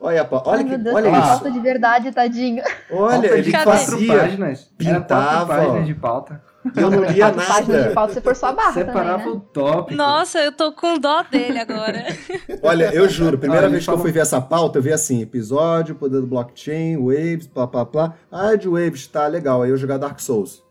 Olha, 0.00 0.26
olha, 0.30 0.42
olha, 0.46 0.64
que, 0.64 0.76
Deus, 0.76 0.96
olha 0.96 1.10
isso. 1.10 1.20
Pauta 1.20 1.50
de 1.50 1.60
verdade, 1.60 2.12
tadinho. 2.12 2.62
Olha, 2.90 3.26
ele 3.38 3.50
fazia, 3.52 4.18
páginas. 4.18 4.64
pintava. 4.76 5.46
páginas 5.46 5.86
de 5.86 5.94
pauta. 5.94 6.42
Eu 6.76 6.90
não 6.90 7.04
lia 7.04 7.32
nada. 7.32 7.88
De 7.88 7.94
pauta, 7.94 8.14
você 8.14 8.20
por 8.20 8.36
sua 8.36 8.52
barra 8.52 8.72
Separava 8.72 9.18
também, 9.18 9.34
né? 9.34 9.38
o 9.38 9.40
tópico. 9.40 9.96
Nossa, 9.96 10.38
eu 10.38 10.52
tô 10.52 10.72
com 10.72 10.98
dó 10.98 11.22
dele 11.22 11.58
agora. 11.58 12.04
Olha, 12.62 12.94
eu 12.94 13.08
juro, 13.08 13.36
primeira 13.36 13.68
vez 13.68 13.84
que 13.84 13.90
eu 13.90 13.98
fui 13.98 14.12
ver 14.12 14.20
essa 14.20 14.40
pauta, 14.40 14.78
eu 14.78 14.82
vi 14.82 14.92
assim, 14.92 15.20
episódio, 15.22 15.94
poder 15.94 16.20
do 16.20 16.26
blockchain, 16.26 16.96
waves, 16.96 17.46
plá, 17.46 17.66
plá, 17.66 17.84
plá. 17.84 18.14
Ah, 18.30 18.54
de 18.54 18.68
waves, 18.68 19.06
tá 19.06 19.26
legal. 19.26 19.62
Aí 19.62 19.70
eu 19.70 19.76
jogar 19.76 19.98
Dark 19.98 20.20
Souls. 20.20 20.62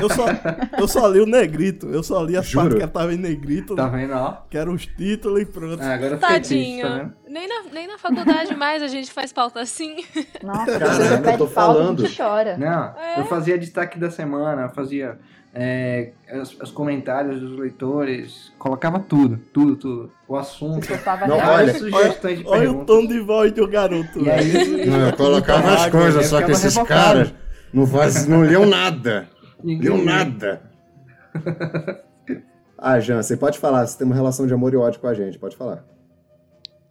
Eu 0.00 0.08
só, 0.08 0.26
eu 0.78 0.88
só 0.88 1.06
li 1.08 1.20
o 1.20 1.26
negrito. 1.26 1.88
Eu 1.88 2.02
só 2.02 2.22
li 2.22 2.36
as 2.36 2.46
Juro. 2.46 2.68
partes 2.68 2.86
que 2.86 2.92
tava 2.92 3.14
em 3.14 3.18
negrito. 3.18 3.74
Tá 3.74 3.88
vendo, 3.88 4.14
ó? 4.14 4.38
Que 4.48 4.56
eram 4.56 4.72
os 4.72 4.86
títulos 4.86 5.42
e 5.42 5.44
pronto. 5.44 5.82
Ah, 5.82 5.94
agora 5.94 6.16
Tadinho. 6.16 6.86
Triste, 6.86 7.04
tá 7.04 7.10
nem, 7.28 7.48
na, 7.48 7.62
nem 7.72 7.86
na 7.86 7.98
faculdade 7.98 8.54
mais 8.56 8.82
a 8.82 8.88
gente 8.88 9.12
faz 9.12 9.32
pauta 9.32 9.60
assim. 9.60 9.96
Nossa, 10.42 10.78
Caramba, 10.78 11.32
eu 11.32 11.38
tô 11.38 11.46
falando. 11.46 12.04
chora. 12.16 12.56
Não, 12.56 12.98
é. 12.98 13.20
eu 13.20 13.26
fazia 13.26 13.58
destaque 13.58 13.98
da 13.98 14.10
semana, 14.10 14.62
eu 14.62 14.70
fazia 14.70 15.18
é, 15.54 16.12
os, 16.40 16.56
os, 16.60 16.70
comentários 16.70 17.40
dos 17.40 17.58
leitores, 17.58 18.52
colocava 18.58 18.98
tudo, 19.00 19.38
tudo, 19.52 19.76
tudo. 19.76 20.12
O 20.28 20.36
assunto. 20.36 20.88
Não, 21.28 21.36
olha, 21.36 21.74
sugestões 21.74 22.38
de 22.38 22.46
olha 22.46 22.70
o 22.70 22.84
tom 22.84 23.06
de 23.06 23.20
voz 23.20 23.52
do 23.52 23.66
garoto. 23.66 24.20
E 24.20 24.30
aí, 24.30 24.86
não, 24.86 25.06
eu 25.08 25.16
colocava 25.16 25.74
as 25.74 25.90
coisas, 25.90 26.26
só 26.26 26.40
que 26.42 26.52
esses 26.52 26.76
caras 26.78 27.34
não, 27.72 27.86
faz, 27.86 28.26
não 28.26 28.44
liam 28.44 28.64
nada. 28.64 29.28
Ninguém 29.62 29.80
Deu 29.80 30.04
nada. 30.04 30.62
ah, 32.78 33.00
Jean, 33.00 33.22
você 33.22 33.36
pode 33.36 33.58
falar. 33.58 33.86
Você 33.86 33.98
tem 33.98 34.06
uma 34.06 34.16
relação 34.16 34.46
de 34.46 34.54
amor 34.54 34.72
e 34.72 34.76
ódio 34.76 35.00
com 35.00 35.06
a 35.06 35.14
gente. 35.14 35.38
Pode 35.38 35.56
falar. 35.56 35.84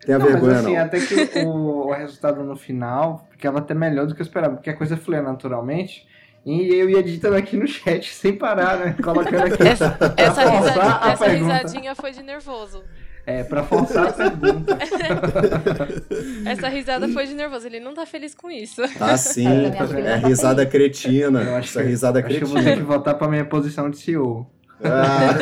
Tem 0.06 0.16
a 0.16 0.20
não, 0.20 0.26
vergonha, 0.26 0.54
mas, 0.54 0.66
assim, 0.66 0.76
não. 0.76 0.84
Até 0.84 1.00
que 1.00 1.46
o, 1.46 1.88
o, 1.88 1.94
resultado 1.94 2.44
no 2.44 2.56
final 2.56 3.28
ficava 3.32 3.60
até 3.60 3.74
melhor 3.74 4.08
do 4.08 4.16
que 4.16 4.22
eu 4.22 4.26
esperava. 4.26 4.56
Porque 4.56 4.70
a 4.70 4.76
coisa 4.76 4.96
fluía 4.96 5.22
naturalmente. 5.22 6.08
E 6.46 6.74
eu 6.74 6.90
ia 6.90 7.04
digitando 7.04 7.36
aqui 7.36 7.58
no 7.58 7.68
chat 7.68 8.14
sem 8.14 8.34
parar, 8.34 8.78
né? 8.78 8.96
Colocando 9.04 9.44
aqui. 9.44 9.62
Essa, 9.68 9.98
essa, 10.16 10.50
risadinha, 10.50 11.12
essa 11.12 11.28
risadinha 11.28 11.96
foi 11.96 12.12
de 12.12 12.24
nervoso. 12.24 12.84
É, 13.30 13.44
pra 13.44 13.64
forçar 13.64 14.08
a 14.08 14.12
pergunta. 14.12 14.76
Essa 16.50 16.68
risada 16.68 17.08
foi 17.10 17.28
de 17.28 17.36
nervoso, 17.36 17.68
ele 17.68 17.80
não 17.80 17.94
tá 17.94 18.04
feliz 18.04 18.34
com 18.34 18.50
isso. 18.50 18.82
Tá 18.98 19.16
sim, 19.18 19.46
é 19.46 20.16
risada 20.16 20.66
cretina. 20.66 21.44
Eu 21.44 21.56
acho 21.56 21.70
Essa 21.70 21.84
que, 21.84 21.90
risada 21.90 22.20
acho 22.20 22.28
cretina. 22.28 22.48
que 22.48 22.58
eu 22.58 22.64
vou 22.64 22.72
ter 22.72 22.78
que 22.78 22.84
voltar 22.84 23.14
pra 23.14 23.28
minha 23.28 23.46
posição 23.46 23.88
de 23.88 23.98
CEO. 23.98 24.50
Ah, 24.84 25.36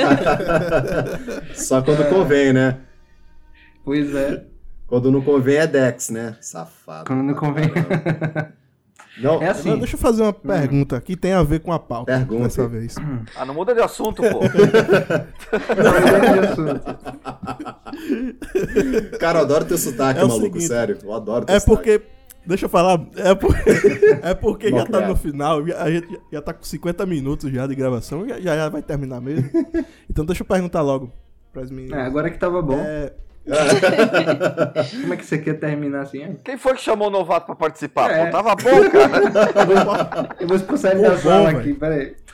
só 1.56 1.82
quando 1.82 2.04
é. 2.04 2.10
convém, 2.10 2.52
né? 2.52 2.78
Pois 3.86 4.14
é. 4.14 4.44
Quando 4.86 5.10
não 5.10 5.22
convém 5.22 5.56
é 5.56 5.68
Dex, 5.68 6.10
né? 6.10 6.36
Safado. 6.42 7.06
Quando 7.06 7.24
não 7.24 7.36
convém. 7.36 7.72
Não, 9.20 9.42
é 9.42 9.50
assim. 9.50 9.70
Não, 9.70 9.80
deixa 9.80 9.96
eu 9.96 10.00
fazer 10.00 10.22
uma 10.22 10.34
pergunta 10.34 11.02
que 11.02 11.16
tem 11.16 11.34
a 11.34 11.42
ver 11.42 11.60
com 11.62 11.74
a 11.74 11.80
pauta 11.80 12.12
pergunta. 12.14 12.44
dessa 12.44 12.68
vez. 12.68 12.96
Ah, 13.36 13.46
não 13.46 13.54
muda 13.54 13.74
de 13.74 13.82
assunto, 13.82 14.22
pô. 14.22 14.40
não 15.76 15.92
muda 16.02 16.32
de 16.34 16.40
assunto. 16.48 16.98
Cara, 19.20 19.40
eu 19.40 19.44
adoro 19.44 19.66
teu 19.66 19.78
sotaque, 19.78 20.20
é 20.20 20.24
maluco, 20.24 20.46
seguinte, 20.46 20.68
sério. 20.68 20.98
Eu 21.04 21.14
adoro 21.14 21.46
teu 21.46 21.56
É 21.56 21.60
sotaque. 21.60 21.76
porque. 22.00 22.18
Deixa 22.46 22.66
eu 22.66 22.70
falar. 22.70 23.06
É, 23.18 23.36
por, 23.36 23.54
é 24.24 24.34
porque 24.34 24.70
já 24.70 24.86
tá 24.86 25.06
no 25.06 25.16
final. 25.18 25.60
A 25.78 25.92
gente 25.92 26.08
já 26.32 26.42
tá 26.42 26.54
com 26.54 26.64
50 26.64 27.06
minutos 27.06 27.52
já 27.52 27.68
de 27.68 27.76
gravação. 27.76 28.26
Já, 28.28 28.40
já 28.40 28.70
vai 28.70 28.82
terminar 28.82 29.20
mesmo. 29.20 29.50
Então 30.10 30.26
deixa 30.26 30.42
eu 30.44 30.48
perguntar 30.48 30.82
logo 30.82 31.12
pras 31.52 31.70
meninas. 31.70 32.00
É, 32.00 32.02
agora 32.04 32.30
que 32.30 32.38
tava 32.40 32.62
bom. 32.62 32.80
É, 32.80 33.14
Como 35.02 35.14
é 35.14 35.18
que 35.18 35.26
você 35.26 35.38
quer 35.38 35.54
terminar 35.54 36.02
assim? 36.02 36.38
Quem 36.44 36.58
foi 36.58 36.74
que 36.76 36.82
chamou 36.82 37.08
o 37.08 37.12
novato 37.12 37.46
pra 37.46 37.56
participar? 37.56 38.12
É. 38.12 38.26
Pô, 38.26 38.32
tava 38.32 38.56
bom, 38.56 38.90
cara. 38.90 40.36
eu 40.40 40.48
vou 40.48 40.58
expulsar 40.58 40.92
ele 40.92 41.02
da 41.02 41.18
sala 41.18 41.50
aqui, 41.52 41.74
peraí. 41.74 42.16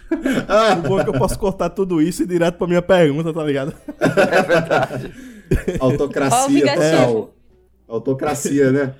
Ah, 0.47 0.73
o 0.77 0.87
bom 0.87 0.99
é 0.99 1.03
que 1.03 1.09
eu 1.09 1.17
posso 1.17 1.39
cortar 1.39 1.71
tudo 1.71 1.99
isso 1.99 2.21
e 2.21 2.25
ir 2.25 2.27
direto 2.27 2.55
pra 2.55 2.67
minha 2.67 2.83
pergunta, 2.83 3.33
tá 3.33 3.43
ligado? 3.43 3.73
É 3.99 4.41
verdade. 4.43 5.11
Autocracia 5.79 6.75
total. 6.75 7.33
Autocracia, 7.87 8.71
né? 8.71 8.95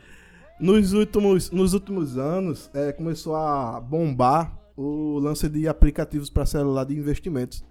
Nos 0.59 0.93
últimos, 0.93 1.51
nos 1.51 1.75
últimos 1.75 2.17
anos, 2.17 2.67
é, 2.73 2.91
começou 2.91 3.35
a 3.35 3.79
bombar 3.79 4.57
o 4.75 5.19
lance 5.19 5.47
de 5.47 5.67
aplicativos 5.67 6.31
para 6.31 6.47
celular 6.47 6.83
de 6.83 6.97
investimentos. 6.97 7.63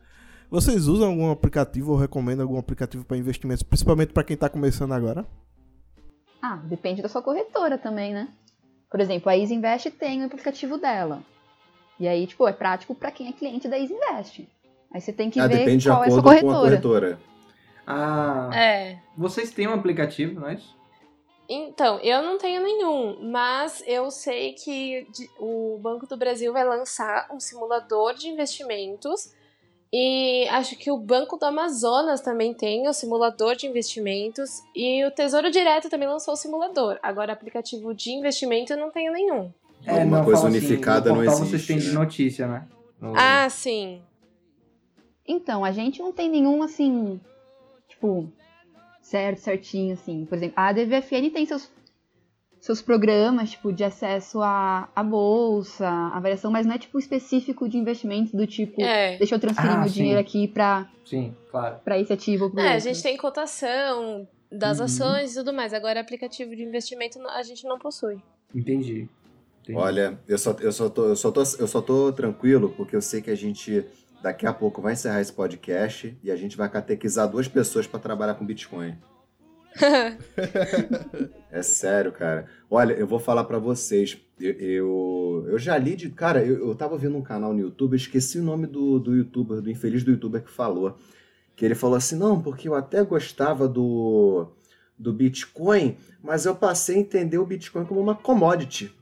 Vocês 0.53 0.87
usam 0.87 1.09
algum 1.09 1.31
aplicativo 1.31 1.93
ou 1.93 1.97
recomendam 1.97 2.45
algum 2.45 2.59
aplicativo 2.59 3.07
para 3.07 3.17
investimentos, 3.17 3.63
principalmente 3.63 4.13
para 4.13 4.23
quem 4.23 4.35
está 4.35 4.51
começando 4.51 4.93
agora? 4.93 5.27
Ah, 6.43 6.57
depende 6.57 7.01
da 7.01 7.09
sua 7.09 7.23
corretora 7.23 7.79
também, 7.79 8.13
né? 8.13 8.29
Por 8.91 9.01
exemplo, 9.01 9.31
a 9.31 9.37
Isinvest 9.39 9.91
tem 9.93 10.23
o 10.23 10.27
aplicativo 10.27 10.77
dela. 10.77 11.23
E 11.99 12.07
aí, 12.07 12.27
tipo, 12.27 12.47
é 12.47 12.53
prático 12.53 12.95
para 12.95 13.11
quem 13.11 13.31
é 13.31 13.33
cliente 13.33 13.67
da 13.67 13.79
Isinvest. 13.79 14.47
Aí 14.93 15.01
você 15.01 15.11
tem 15.11 15.31
que 15.31 15.41
ah, 15.41 15.47
ver 15.47 15.83
qual 15.83 16.05
é 16.05 16.09
a 16.09 16.11
sua 16.11 16.23
corretora. 16.23 16.61
corretora. 16.61 17.21
Ah, 17.87 18.51
é. 18.53 18.99
Vocês 19.17 19.53
têm 19.53 19.69
um 19.69 19.73
aplicativo, 19.73 20.39
não 20.39 20.51
é 20.51 20.55
isso? 20.57 20.77
Então, 21.49 21.99
eu 22.01 22.23
não 22.23 22.37
tenho 22.37 22.63
nenhum, 22.63 23.31
mas 23.31 23.83
eu 23.87 24.11
sei 24.11 24.53
que 24.53 25.07
o 25.39 25.79
Banco 25.81 26.07
do 26.07 26.19
Brasil 26.19 26.53
vai 26.53 26.69
lançar 26.69 27.27
um 27.33 27.41
simulador 27.41 28.13
de 28.13 28.29
investimentos 28.29 29.33
e 29.93 30.49
acho 30.49 30.75
que 30.77 30.91
o 30.91 30.97
Banco 30.97 31.37
do 31.37 31.45
Amazonas 31.45 32.23
também 32.23 32.55
tem 32.55 32.89
o 32.89 32.95
simulador 32.95 33.55
de 33.55 33.67
investimentos. 33.67 34.63
E 34.75 35.05
o 35.05 35.11
Tesouro 35.11 35.51
Direto 35.51 35.91
também 35.91 36.09
lançou 36.09 36.33
o 36.33 36.37
simulador. 36.37 36.99
Agora, 37.03 37.35
aplicativo 37.35 37.93
de 37.95 38.11
investimento 38.13 38.73
eu 38.73 38.79
não 38.79 38.91
tenho 38.91 39.13
nenhum. 39.13 39.53
É, 39.85 40.03
uma 40.03 40.25
coisa 40.25 40.49
assim, 40.49 40.57
unificada 40.57 41.11
assim, 41.11 41.19
não 41.19 41.25
existe. 41.25 41.51
vocês 41.51 41.67
têm 41.67 41.79
de 41.79 41.93
notícia, 41.93 42.47
né? 42.47 42.67
No... 42.99 43.13
Ah, 43.15 43.49
sim. 43.51 44.01
Então, 45.29 45.63
a 45.63 45.73
gente 45.73 46.01
não 46.01 46.11
tem 46.11 46.29
nenhum, 46.29 46.63
assim, 46.63 47.21
tipo, 47.87 48.33
certo, 49.03 49.39
certinho, 49.39 49.93
assim. 49.93 50.25
Por 50.25 50.39
exemplo, 50.39 50.55
a 50.57 50.73
DVFN 50.73 51.31
tem 51.31 51.45
seus 51.45 51.71
seus 52.63 52.81
programas, 52.81 53.51
tipo, 53.51 53.73
de 53.73 53.83
acesso 53.83 54.41
à, 54.41 54.89
à 54.95 55.03
bolsa, 55.03 55.89
à 55.89 56.21
variação, 56.21 56.49
mas 56.49 56.65
não 56.65 56.77
é, 56.77 56.79
tipo, 56.79 56.97
específico 56.97 57.69
de 57.69 57.77
investimentos 57.77 58.33
do 58.33 58.47
tipo, 58.47 58.81
é. 58.81 59.19
deixa 59.19 59.35
eu 59.35 59.41
transferir 59.41 59.73
ah, 59.73 59.79
meu 59.81 59.89
sim. 59.89 59.95
dinheiro 59.95 60.21
aqui 60.21 60.47
pra, 60.47 60.89
sim, 61.05 61.35
claro. 61.51 61.81
pra 61.85 61.99
esse 61.99 62.13
ativo 62.13 62.45
ou 62.45 62.51
pro 62.53 62.61
É, 62.61 62.75
outro. 62.75 62.77
a 62.77 62.79
gente 62.79 63.03
tem 63.03 63.17
cotação 63.17 64.29
das 64.49 64.79
uhum. 64.79 64.85
ações 64.85 65.33
e 65.33 65.39
tudo 65.41 65.53
mais, 65.53 65.75
agora 65.75 66.01
aplicativo 66.01 66.55
de 66.55 66.63
investimento 66.63 67.21
a 67.31 67.43
gente 67.43 67.65
não 67.65 67.81
possui. 67.81 68.23
Entendi. 68.55 69.09
Entendi. 69.65 69.77
Olha, 69.79 70.17
eu 70.29 70.39
só, 70.39 70.55
eu, 70.61 70.71
só 70.71 70.89
tô, 70.89 71.09
eu, 71.09 71.17
só 71.17 71.33
tô, 71.33 71.41
eu 71.41 71.67
só 71.67 71.83
tô 71.83 72.13
tranquilo 72.13 72.73
porque 72.77 72.95
eu 72.95 73.03
sei 73.03 73.21
que 73.21 73.31
a 73.31 73.37
gente 73.37 73.85
daqui 74.23 74.47
a 74.47 74.53
pouco 74.53 74.81
vai 74.81 74.93
encerrar 74.93 75.21
esse 75.21 75.33
podcast 75.33 76.17
e 76.23 76.31
a 76.31 76.37
gente 76.37 76.57
vai 76.57 76.69
catequizar 76.69 77.29
duas 77.29 77.49
pessoas 77.49 77.89
para 77.89 77.99
trabalhar 77.99 78.35
com 78.35 78.47
Bitcoin. 78.47 78.97
é 81.51 81.63
sério, 81.63 82.13
cara. 82.13 82.47
Olha, 82.71 82.93
eu 82.93 83.07
vou 83.07 83.19
falar 83.19 83.45
para 83.45 83.59
vocês. 83.59 84.19
Eu, 84.41 84.53
eu, 84.53 85.47
eu, 85.51 85.59
já 85.59 85.77
li 85.77 85.97
de. 85.97 86.11
Cara, 86.11 86.45
eu, 86.45 86.69
eu 86.69 86.75
tava 86.75 86.97
vendo 86.99 87.17
um 87.17 87.23
canal 87.23 87.53
no 87.53 87.61
YouTube, 87.61 87.97
esqueci 87.97 88.39
o 88.39 88.43
nome 88.43 88.67
do, 88.67 88.99
do 88.99 89.15
youtuber, 89.15 89.61
do 89.61 89.71
infeliz 89.71 90.05
do 90.05 90.11
youtuber 90.11 90.43
que 90.43 90.51
falou. 90.51 90.97
Que 91.57 91.65
ele 91.65 91.75
falou 91.75 91.97
assim: 91.97 92.17
não, 92.17 92.41
porque 92.41 92.69
eu 92.69 92.75
até 92.75 93.03
gostava 93.03 93.69
do, 93.69 94.49
do 94.99 95.13
Bitcoin, 95.13 95.97
mas 96.23 96.45
eu 96.45 96.55
passei 96.55 96.97
a 96.97 97.01
entender 97.01 97.39
o 97.39 97.47
Bitcoin 97.47 97.85
como 97.85 98.01
uma 98.01 98.15
commodity. 98.15 98.93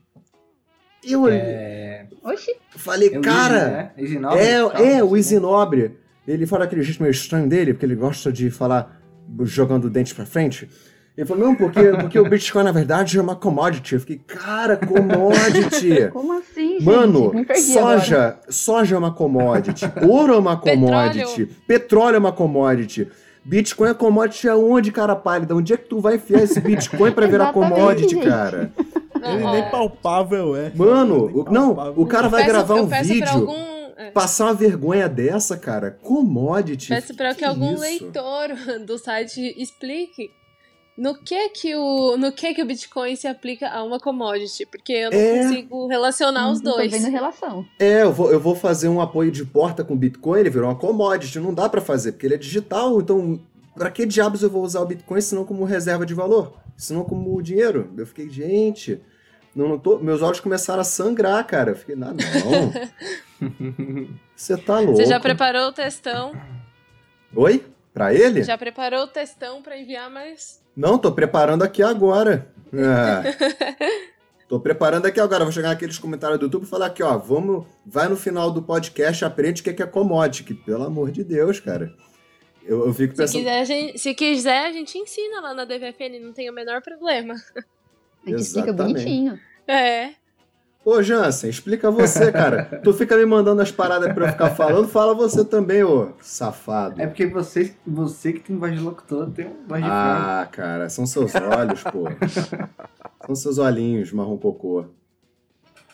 Eu 1.03 1.27
é... 1.27 2.07
Oxi. 2.23 2.55
falei, 2.75 3.09
é 3.09 3.19
cara. 3.19 3.93
Easy, 3.97 4.19
né? 4.19 4.29
é, 4.37 4.97
é, 4.97 5.03
o 5.03 5.17
Isinobre. 5.17 5.97
Ele 6.27 6.45
fala 6.45 6.65
aquele 6.65 6.83
jeito 6.83 7.01
meio 7.01 7.11
estranho 7.11 7.49
dele, 7.49 7.73
porque 7.73 7.85
ele 7.85 7.95
gosta 7.95 8.31
de 8.31 8.51
falar 8.51 9.00
jogando 9.43 9.85
o 9.85 9.89
dente 9.89 10.13
pra 10.13 10.25
frente. 10.25 10.69
Ele 11.17 11.27
falou, 11.27 11.45
não, 11.45 11.55
porque, 11.55 11.81
porque 11.81 12.17
o 12.17 12.27
Bitcoin, 12.27 12.63
na 12.63 12.71
verdade, 12.71 13.17
é 13.17 13.21
uma 13.21 13.35
commodity. 13.35 13.95
Eu 13.95 13.99
fiquei, 13.99 14.17
cara, 14.25 14.77
commodity. 14.77 16.07
Como 16.13 16.33
assim, 16.33 16.79
gente? 16.79 16.83
Mano, 16.83 17.31
soja, 17.55 18.17
agora. 18.17 18.39
soja 18.49 18.95
é 18.95 18.97
uma 18.97 19.11
commodity. 19.11 19.85
Ouro 20.07 20.33
é 20.33 20.37
uma 20.37 20.55
commodity. 20.57 21.45
Petróleo. 21.45 21.49
Petróleo 21.67 22.15
é 22.15 22.19
uma 22.19 22.31
commodity. 22.31 23.07
Bitcoin 23.43 23.89
é 23.89 23.93
commodity 23.93 24.47
aonde, 24.47 24.91
cara 24.91 25.15
pálida? 25.15 25.55
Onde 25.55 25.73
é 25.73 25.77
que 25.77 25.89
tu 25.89 25.99
vai 25.99 26.15
enfiar 26.15 26.43
esse 26.43 26.61
Bitcoin 26.61 27.11
pra 27.11 27.27
virar 27.27 27.51
commodity, 27.53 28.15
gente. 28.15 28.27
cara? 28.27 28.71
Ele 29.21 29.43
nem 29.51 29.69
palpável 29.69 30.55
é. 30.55 30.71
Mano, 30.73 31.45
não, 31.51 31.93
o 31.95 32.05
cara 32.05 32.29
vai 32.29 32.43
peço, 32.43 32.53
gravar 32.53 32.75
um 32.75 32.87
vídeo. 32.87 33.47
É. 34.01 34.09
Passar 34.09 34.45
uma 34.45 34.53
vergonha 34.55 35.07
dessa, 35.07 35.55
cara, 35.55 35.91
commodity. 35.91 36.89
Peço 36.89 37.15
para 37.15 37.33
que, 37.33 37.39
que 37.39 37.45
algum 37.45 37.73
isso? 37.73 37.81
leitor 37.81 38.49
do 38.85 38.97
site 38.97 39.53
explique 39.61 40.31
no 40.97 41.13
que 41.15 41.49
que 41.49 41.75
o 41.75 42.17
no 42.17 42.31
que 42.31 42.53
que 42.53 42.63
o 42.63 42.65
Bitcoin 42.65 43.15
se 43.15 43.27
aplica 43.27 43.69
a 43.69 43.83
uma 43.83 43.99
commodity, 43.99 44.65
porque 44.65 44.91
eu 44.91 45.11
não 45.11 45.17
é... 45.17 45.43
consigo 45.43 45.87
relacionar 45.87 46.51
os 46.51 46.61
não 46.61 46.73
dois. 46.73 46.91
Tô 46.91 46.97
vendo 46.97 47.11
relação. 47.11 47.65
É, 47.79 48.01
eu 48.01 48.11
vou, 48.11 48.31
eu 48.31 48.39
vou 48.39 48.55
fazer 48.55 48.89
um 48.89 48.99
apoio 48.99 49.31
de 49.31 49.45
porta 49.45 49.83
com 49.83 49.95
Bitcoin, 49.95 50.39
ele 50.39 50.49
virou 50.49 50.67
uma 50.67 50.75
commodity, 50.75 51.39
não 51.39 51.53
dá 51.53 51.69
para 51.69 51.79
fazer, 51.79 52.13
porque 52.13 52.25
ele 52.25 52.35
é 52.35 52.39
digital, 52.39 52.99
então 52.99 53.39
para 53.75 53.91
que 53.91 54.05
diabos 54.05 54.41
eu 54.41 54.49
vou 54.49 54.63
usar 54.63 54.81
o 54.81 54.85
Bitcoin 54.85 55.21
se 55.21 55.35
não 55.35 55.45
como 55.45 55.63
reserva 55.63 56.07
de 56.07 56.15
valor, 56.15 56.57
se 56.75 56.91
não 56.91 57.03
como 57.03 57.39
dinheiro? 57.39 57.91
Eu 57.95 58.07
fiquei, 58.07 58.29
gente, 58.29 58.99
não, 59.55 59.67
não 59.67 59.77
tô, 59.77 59.99
meus 59.99 60.21
olhos 60.21 60.39
começaram 60.39 60.81
a 60.81 60.85
sangrar, 60.85 61.45
cara. 61.45 61.71
Eu 61.71 61.75
fiquei, 61.75 61.95
não, 61.95 62.09
não. 62.13 62.17
Você 64.35 64.57
tá 64.57 64.79
louco. 64.79 64.97
Você 64.97 65.05
já 65.05 65.19
preparou 65.19 65.67
o 65.67 65.71
textão? 65.71 66.33
Oi? 67.35 67.63
Pra 67.93 68.13
ele? 68.13 68.43
Já 68.43 68.57
preparou 68.57 69.03
o 69.03 69.07
textão 69.07 69.61
pra 69.61 69.77
enviar, 69.77 70.09
mas. 70.09 70.63
Não, 70.75 70.97
tô 70.97 71.11
preparando 71.11 71.63
aqui 71.63 71.83
agora. 71.83 72.53
É. 72.73 74.05
tô 74.47 74.59
preparando 74.59 75.05
aqui 75.05 75.19
agora. 75.19 75.43
Vou 75.43 75.51
chegar 75.51 75.69
naqueles 75.69 75.97
comentários 75.97 76.39
do 76.39 76.45
YouTube 76.45 76.63
e 76.63 76.67
falar 76.67 76.85
aqui, 76.85 77.03
ó. 77.03 77.17
Vamos. 77.17 77.65
Vai 77.85 78.07
no 78.07 78.15
final 78.15 78.51
do 78.51 78.61
podcast, 78.61 79.25
aprende 79.25 79.61
o 79.61 79.63
que 79.63 79.71
é, 79.71 79.73
que 79.73 79.83
é 79.83 79.87
commodity. 79.87 80.53
Pelo 80.53 80.83
amor 80.83 81.11
de 81.11 81.23
Deus, 81.23 81.59
cara. 81.59 81.93
Eu, 82.63 82.85
eu 82.85 82.93
fico 82.93 83.15
pensando. 83.15 83.27
Se 83.27 83.37
quiser, 83.39 83.59
a 83.59 83.65
gente, 83.65 83.99
se 83.99 84.13
quiser, 84.13 84.65
a 84.67 84.71
gente 84.71 84.97
ensina 84.97 85.41
lá 85.41 85.53
na 85.53 85.65
DVFN, 85.65 86.19
não 86.21 86.31
tem 86.31 86.49
o 86.49 86.53
menor 86.53 86.81
problema. 86.81 87.35
A 88.25 88.29
gente 88.29 88.41
explica 88.41 88.71
bonitinho. 88.71 89.39
É. 89.67 90.11
Ô, 90.83 91.01
Jansen, 91.03 91.49
explica 91.49 91.91
você, 91.91 92.31
cara. 92.31 92.81
tu 92.83 92.91
fica 92.91 93.15
me 93.15 93.25
mandando 93.25 93.61
as 93.61 93.71
paradas 93.71 94.11
pra 94.13 94.25
eu 94.25 94.31
ficar 94.31 94.49
falando, 94.49 94.87
fala 94.87 95.13
você 95.13 95.45
também, 95.45 95.83
ô 95.83 96.09
safado. 96.19 96.99
É 96.99 97.05
porque 97.05 97.27
você, 97.27 97.75
você 97.85 98.33
que 98.33 98.39
tem 98.39 98.57
voz 98.57 98.73
de 98.73 98.79
locutor 98.79 99.29
tem 99.29 99.45
um 99.45 99.67
voz 99.67 99.83
de 99.83 99.89
Ah, 99.89 100.47
cara, 100.51 100.89
são 100.89 101.05
seus 101.05 101.33
olhos, 101.35 101.83
pô. 101.83 102.05
são 103.25 103.35
seus 103.35 103.59
olhinhos, 103.59 104.11
marrom 104.11 104.37
cocô. 104.37 104.85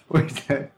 Pois 0.07 0.31
é. 0.49 0.69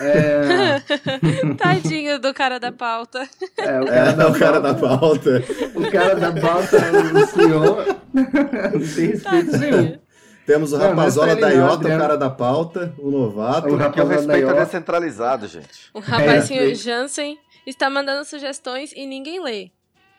É... 0.00 0.80
Tadinho 1.56 2.18
do 2.18 2.32
cara 2.34 2.58
da 2.58 2.72
pauta. 2.72 3.26
É, 3.58 3.80
o 3.80 3.86
cara, 3.86 4.10
é, 4.10 4.12
da, 4.12 4.28
o 4.28 4.38
cara 4.38 4.60
da 4.60 4.74
pauta. 4.74 5.42
O 5.74 5.90
cara 5.90 6.14
da 6.14 6.32
pauta 6.32 6.76
é 6.76 7.22
o 7.22 7.26
senhor. 7.26 7.86
Não 8.12 8.94
tem 8.94 9.06
respeito 9.06 9.56
nenhum. 9.58 9.98
Temos 10.46 10.72
o 10.72 10.76
Rapazola 10.76 11.34
da 11.34 11.50
Iota, 11.50 11.88
o 11.88 11.98
cara 11.98 12.16
da 12.16 12.30
pauta, 12.30 12.94
o 12.98 13.10
novato. 13.10 13.68
O 13.68 13.72
o 13.74 14.06
respeito 14.06 14.48
é 14.48 14.54
descentralizado, 14.54 15.48
gente. 15.48 15.90
O 15.92 15.98
rapazinho 15.98 16.70
é. 16.70 16.74
Jansen 16.74 17.36
está 17.66 17.90
mandando 17.90 18.24
sugestões 18.24 18.92
e 18.94 19.06
ninguém 19.06 19.42
lê. 19.42 19.70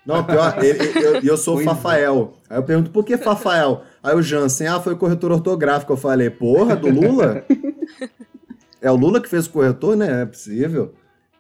Não, 0.05 0.23
pior, 0.23 0.55
ele, 0.61 0.79
eu, 0.99 1.21
eu 1.21 1.37
sou 1.37 1.57
o 1.57 1.63
Fafael. 1.63 2.33
Aí 2.49 2.57
eu 2.57 2.63
pergunto, 2.63 2.91
por 2.91 3.05
que 3.05 3.17
Fafael? 3.17 3.83
Aí 4.03 4.15
o 4.15 4.21
Jansen, 4.21 4.67
ah, 4.67 4.81
foi 4.81 4.93
o 4.93 4.97
corretor 4.97 5.31
ortográfico. 5.31 5.93
Eu 5.93 5.97
falei, 5.97 6.29
porra, 6.29 6.75
do 6.75 6.89
Lula? 6.89 7.45
é 8.81 8.91
o 8.91 8.95
Lula 8.95 9.21
que 9.21 9.29
fez 9.29 9.47
o 9.47 9.49
corretor, 9.49 9.95
né? 9.95 10.23
É 10.23 10.25
possível. 10.25 10.93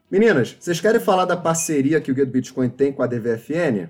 Meninas, 0.09 0.55
vocês 0.57 0.79
querem 0.79 1.01
falar 1.01 1.25
da 1.25 1.35
parceria 1.35 1.99
que 1.99 2.09
o 2.09 2.15
Guia 2.15 2.25
do 2.25 2.31
Bitcoin 2.31 2.69
tem 2.69 2.93
com 2.93 3.03
a 3.03 3.07
DVFN? 3.07 3.89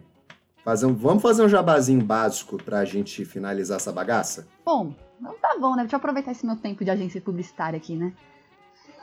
Vamos 0.76 1.24
fazer 1.24 1.46
um 1.46 1.48
jabazinho 1.48 2.04
básico 2.04 2.62
para 2.62 2.80
a 2.80 2.86
gente 2.86 3.24
finalizar 3.24 3.78
essa 3.78 3.94
bagaça? 3.94 4.46
Bom, 4.66 4.94
não 5.18 5.34
tá 5.40 5.56
bom, 5.58 5.72
né? 5.78 5.84
Deixa 5.84 5.96
eu 5.96 5.98
aproveitar 5.98 6.32
esse 6.32 6.46
meu 6.46 6.58
tempo 6.58 6.84
de 6.84 6.92
agência 6.92 7.22
publicitária 7.22 7.78
aqui, 7.78 7.96
né? 7.96 8.14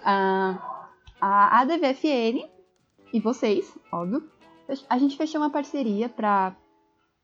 Ah, 0.05 0.91
a 1.19 1.61
ADVFN 1.63 2.47
e 3.15 3.19
vocês, 3.19 3.75
óbvio, 3.91 4.29
a 4.91 4.99
gente 4.99 5.17
fechou 5.17 5.41
uma 5.41 5.49
parceria 5.49 6.07
para 6.07 6.55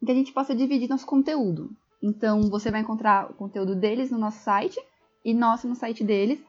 que 0.02 0.10
a 0.10 0.14
gente 0.14 0.32
possa 0.32 0.54
dividir 0.54 0.88
nosso 0.88 1.04
conteúdo. 1.04 1.70
Então, 2.02 2.48
você 2.48 2.70
vai 2.70 2.80
encontrar 2.80 3.30
o 3.30 3.34
conteúdo 3.34 3.76
deles 3.76 4.10
no 4.10 4.16
nosso 4.16 4.38
site 4.42 4.80
e 5.22 5.34
nosso 5.34 5.68
no 5.68 5.74
site 5.74 6.02
deles, 6.02 6.42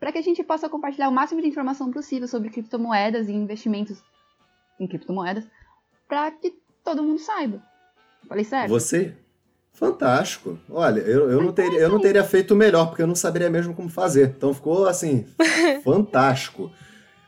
para 0.00 0.10
que 0.10 0.18
a 0.18 0.22
gente 0.22 0.42
possa 0.42 0.68
compartilhar 0.68 1.08
o 1.08 1.12
máximo 1.12 1.40
de 1.40 1.46
informação 1.46 1.92
possível 1.92 2.26
sobre 2.26 2.50
criptomoedas 2.50 3.28
e 3.28 3.32
investimentos 3.32 4.02
em 4.80 4.88
criptomoedas, 4.88 5.46
para 6.08 6.32
que 6.32 6.52
todo 6.88 7.02
mundo 7.02 7.18
saiba. 7.18 7.62
Falei 8.26 8.44
certo? 8.44 8.70
Você? 8.70 9.14
Fantástico. 9.74 10.58
Olha, 10.70 11.00
eu, 11.00 11.30
eu, 11.30 11.42
não 11.42 11.52
teria, 11.52 11.78
eu 11.78 11.88
não 11.90 12.00
teria 12.00 12.24
feito 12.24 12.56
melhor, 12.56 12.86
porque 12.86 13.02
eu 13.02 13.06
não 13.06 13.14
saberia 13.14 13.50
mesmo 13.50 13.74
como 13.74 13.90
fazer. 13.90 14.34
Então 14.36 14.54
ficou 14.54 14.86
assim, 14.86 15.26
fantástico. 15.84 16.72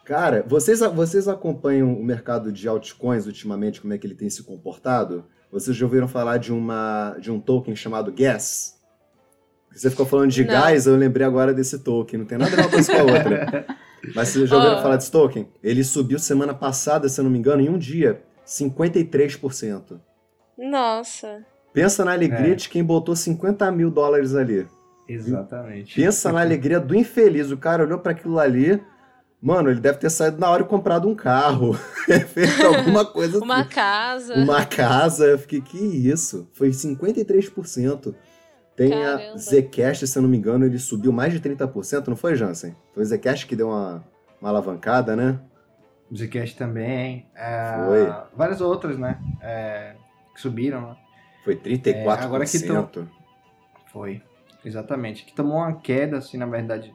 Cara, 0.04 0.44
vocês, 0.48 0.80
vocês 0.80 1.28
acompanham 1.28 1.92
o 1.92 2.02
mercado 2.02 2.50
de 2.50 2.66
altcoins 2.66 3.26
ultimamente, 3.26 3.80
como 3.80 3.92
é 3.92 3.98
que 3.98 4.06
ele 4.06 4.14
tem 4.14 4.30
se 4.30 4.42
comportado? 4.42 5.24
Vocês 5.52 5.76
já 5.76 5.84
ouviram 5.84 6.08
falar 6.08 6.38
de, 6.38 6.52
uma, 6.52 7.16
de 7.20 7.30
um 7.30 7.38
token 7.38 7.76
chamado 7.76 8.10
Gas? 8.10 8.80
Você 9.72 9.90
ficou 9.90 10.06
falando 10.06 10.30
de 10.30 10.42
não. 10.42 10.52
gás, 10.52 10.86
eu 10.86 10.96
lembrei 10.96 11.24
agora 11.24 11.52
desse 11.54 11.78
token. 11.78 12.20
Não 12.20 12.26
tem 12.26 12.38
nada 12.38 12.50
a 12.50 12.56
ver 12.56 12.62
uma 12.62 12.70
coisa 12.70 12.92
com 12.92 12.98
a 12.98 13.02
outra. 13.02 13.66
Mas 14.14 14.28
vocês 14.28 14.48
já 14.48 14.56
ouviram 14.56 14.78
oh. 14.78 14.82
falar 14.82 14.96
desse 14.96 15.12
token? 15.12 15.48
Ele 15.62 15.84
subiu 15.84 16.18
semana 16.18 16.54
passada, 16.54 17.08
se 17.08 17.20
eu 17.20 17.24
não 17.24 17.30
me 17.30 17.38
engano, 17.38 17.62
em 17.62 17.68
um 17.68 17.78
dia. 17.78 18.22
53%. 18.50 20.00
Nossa. 20.58 21.46
Pensa 21.72 22.04
na 22.04 22.12
alegria 22.12 22.52
é. 22.52 22.56
de 22.56 22.68
quem 22.68 22.82
botou 22.82 23.14
50 23.14 23.70
mil 23.70 23.90
dólares 23.90 24.34
ali. 24.34 24.66
Exatamente. 25.08 25.94
Pensa 25.94 26.32
na 26.32 26.40
alegria 26.40 26.80
do 26.80 26.94
infeliz. 26.94 27.50
O 27.50 27.56
cara 27.56 27.84
olhou 27.84 27.98
para 27.98 28.12
aquilo 28.12 28.38
ali. 28.38 28.82
Mano, 29.40 29.70
ele 29.70 29.80
deve 29.80 29.98
ter 29.98 30.10
saído 30.10 30.38
na 30.38 30.50
hora 30.50 30.62
e 30.62 30.66
comprado 30.66 31.08
um 31.08 31.14
carro. 31.14 31.74
feito 32.04 32.66
alguma 32.66 33.04
coisa. 33.04 33.38
Uma 33.40 33.64
casa. 33.64 34.34
Uma 34.34 34.66
casa. 34.66 35.26
Eu 35.26 35.38
fiquei, 35.38 35.60
que 35.60 35.78
isso? 35.78 36.48
Foi 36.52 36.70
53%. 36.70 38.14
Tem 38.76 38.90
Caramba. 38.90 39.34
a 39.34 39.38
Zcash, 39.38 40.08
se 40.08 40.18
eu 40.18 40.22
não 40.22 40.28
me 40.28 40.36
engano, 40.36 40.64
ele 40.64 40.78
subiu 40.78 41.12
mais 41.12 41.32
de 41.32 41.40
30%, 41.40 42.08
não 42.08 42.16
foi, 42.16 42.34
Jansen? 42.34 42.74
Foi 42.94 43.02
o 43.02 43.06
Zcash 43.06 43.44
que 43.44 43.54
deu 43.54 43.68
uma, 43.68 44.02
uma 44.40 44.48
alavancada, 44.48 45.14
né? 45.14 45.38
Zcash 46.14 46.54
também. 46.54 47.26
É, 47.34 47.74
foi. 47.86 48.14
Várias 48.36 48.60
outras, 48.60 48.98
né? 48.98 49.18
É, 49.40 49.94
que 50.34 50.40
subiram, 50.40 50.80
né? 50.80 50.96
Foi 51.44 51.56
34%. 51.56 51.94
É, 51.94 52.24
agora 52.24 52.44
que 52.44 52.58
to... 52.60 53.08
Foi, 53.86 54.22
exatamente. 54.64 55.24
Que 55.24 55.32
tomou 55.32 55.58
uma 55.58 55.74
queda, 55.74 56.18
assim, 56.18 56.36
na 56.36 56.46
verdade. 56.46 56.94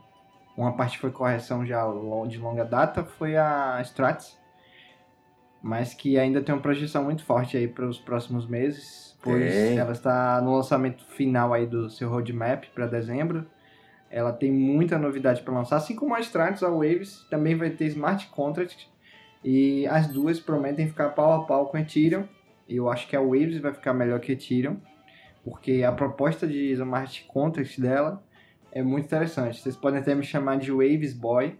Uma 0.55 0.75
parte 0.75 0.97
foi 0.97 1.11
correção 1.11 1.65
já 1.65 1.83
de 2.27 2.37
longa 2.37 2.63
data, 2.63 3.03
foi 3.03 3.35
a 3.35 3.77
Strats, 3.81 4.39
mas 5.61 5.93
que 5.93 6.17
ainda 6.17 6.41
tem 6.41 6.55
uma 6.55 6.61
projeção 6.61 7.03
muito 7.03 7.25
forte 7.25 7.57
aí 7.57 7.67
para 7.67 7.85
os 7.85 7.99
próximos 7.99 8.47
meses, 8.47 9.17
pois 9.21 9.53
é. 9.53 9.75
ela 9.75 9.91
está 9.91 10.39
no 10.41 10.55
lançamento 10.55 11.03
final 11.07 11.53
aí 11.53 11.65
do 11.65 11.89
seu 11.89 12.09
roadmap 12.09 12.63
para 12.73 12.87
dezembro. 12.87 13.45
Ela 14.09 14.31
tem 14.31 14.49
muita 14.49 14.97
novidade 14.97 15.41
para 15.41 15.53
lançar, 15.53 15.75
assim 15.75 15.93
como 15.93 16.15
a 16.15 16.21
Strats, 16.21 16.63
a 16.63 16.69
Waves 16.69 17.25
também 17.29 17.55
vai 17.57 17.71
ter 17.71 17.87
smart 17.87 18.27
contract 18.27 18.89
e 19.47 19.85
as 19.85 20.07
duas 20.07 20.39
prometem 20.39 20.87
ficar 20.87 21.09
pau 21.09 21.31
a 21.33 21.45
pau 21.45 21.67
com 21.67 21.77
a 21.77 21.81
Ethereum. 21.81 22.23
Eu 22.67 22.89
acho 22.89 23.07
que 23.07 23.15
a 23.15 23.21
Waves 23.21 23.59
vai 23.59 23.71
ficar 23.71 23.93
melhor 23.93 24.19
que 24.19 24.31
a 24.31 24.33
Ethereum, 24.33 24.77
porque 25.43 25.83
a 25.83 25.91
proposta 25.91 26.47
de 26.47 26.71
smart 26.71 27.23
contract 27.31 27.79
dela 27.79 28.23
é 28.71 28.81
muito 28.81 29.05
interessante. 29.05 29.61
Vocês 29.61 29.75
podem 29.75 29.99
até 29.99 30.15
me 30.15 30.23
chamar 30.23 30.57
de 30.57 30.71
Waves 30.71 31.13
Boy. 31.13 31.59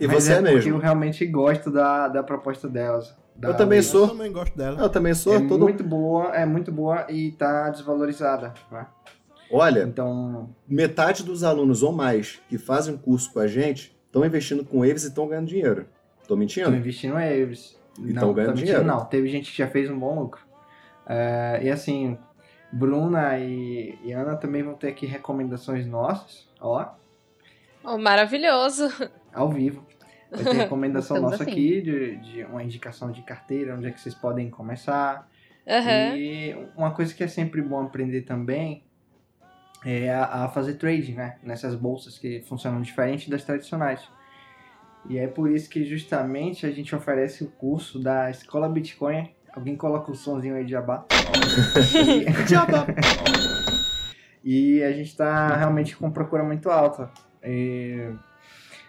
E 0.00 0.06
você 0.08 0.32
é, 0.32 0.36
é 0.38 0.40
mesmo? 0.40 0.58
Porque 0.58 0.72
eu 0.72 0.78
realmente 0.78 1.24
gosto 1.26 1.70
da, 1.70 2.08
da 2.08 2.24
proposta 2.24 2.68
delas. 2.68 3.16
Da 3.36 3.50
eu 3.50 3.56
também 3.56 3.78
Waves. 3.78 3.86
sou. 3.86 4.02
Eu 4.02 4.08
também 4.08 4.32
gosto 4.32 4.56
dela. 4.56 4.82
Eu 4.82 4.88
também 4.88 5.14
sou. 5.14 5.36
É 5.36 5.46
todo... 5.46 5.60
muito 5.60 5.84
boa, 5.84 6.34
é 6.34 6.44
muito 6.44 6.72
boa 6.72 7.06
e 7.08 7.30
tá 7.30 7.70
desvalorizada. 7.70 8.52
Né? 8.68 8.84
Olha, 9.48 9.84
então 9.84 10.50
metade 10.66 11.22
dos 11.22 11.44
alunos 11.44 11.84
ou 11.84 11.92
mais 11.92 12.40
que 12.48 12.58
fazem 12.58 12.94
um 12.94 12.98
curso 12.98 13.32
com 13.32 13.38
a 13.38 13.46
gente 13.46 13.96
estão 14.06 14.26
investindo 14.26 14.64
com 14.64 14.80
Waves 14.80 15.04
e 15.04 15.08
estão 15.08 15.28
ganhando 15.28 15.46
dinheiro. 15.46 15.86
Tô 16.26 16.36
mentindo? 16.36 16.66
Estão 16.66 16.78
investindo 16.78 17.18
em. 17.18 17.42
E 17.98 18.10
estão 18.10 18.32
ganhando 18.32 18.54
dinheiro. 18.54 18.84
Não, 18.84 19.04
teve 19.04 19.28
gente 19.28 19.50
que 19.50 19.58
já 19.58 19.68
fez 19.68 19.90
um 19.90 19.98
bom 19.98 20.20
lucro. 20.20 20.44
É, 21.06 21.60
e 21.62 21.70
assim, 21.70 22.18
Bruna 22.72 23.38
e, 23.38 23.98
e, 24.02 24.12
Ana 24.12 24.36
também 24.36 24.62
vão 24.62 24.74
ter 24.74 24.88
aqui 24.88 25.06
recomendações 25.06 25.86
nossas, 25.86 26.48
ó. 26.60 26.94
Oh, 27.84 27.96
maravilhoso! 27.96 28.88
Ao 29.32 29.48
vivo. 29.48 29.86
Vai 30.30 30.44
ter 30.44 30.52
recomendação 30.52 31.20
nossa 31.22 31.42
assim. 31.44 31.52
aqui 31.52 31.80
de, 31.80 32.16
de 32.16 32.44
uma 32.44 32.62
indicação 32.62 33.12
de 33.12 33.22
carteira, 33.22 33.76
onde 33.76 33.86
é 33.86 33.90
que 33.90 34.00
vocês 34.00 34.14
podem 34.14 34.50
começar. 34.50 35.28
Uhum. 35.66 36.16
E 36.16 36.68
uma 36.76 36.92
coisa 36.92 37.14
que 37.14 37.24
é 37.24 37.28
sempre 37.28 37.62
bom 37.62 37.80
aprender 37.82 38.22
também 38.22 38.84
é 39.84 40.12
a, 40.12 40.44
a, 40.44 40.48
fazer 40.48 40.74
trading, 40.74 41.14
né? 41.14 41.38
Nessas 41.42 41.74
bolsas 41.74 42.18
que 42.18 42.42
funcionam 42.42 42.82
diferente 42.82 43.30
das 43.30 43.44
tradicionais. 43.44 44.08
E 45.08 45.18
é 45.18 45.26
por 45.26 45.50
isso 45.50 45.68
que 45.70 45.84
justamente 45.84 46.66
a 46.66 46.70
gente 46.70 46.94
oferece 46.94 47.44
o 47.44 47.48
curso 47.48 47.98
da 47.98 48.30
Escola 48.30 48.68
Bitcoin 48.68 49.30
Alguém 49.56 49.74
coloca 49.74 50.12
o 50.12 50.14
somzinho 50.14 50.54
aí 50.54 50.66
de 50.66 50.72
jabá. 50.72 51.06
jabá! 52.46 52.86
e 54.44 54.82
a 54.82 54.92
gente 54.92 55.06
está 55.06 55.56
realmente 55.56 55.96
com 55.96 56.10
procura 56.10 56.44
muito 56.44 56.68
alta. 56.68 57.10
E 57.42 58.10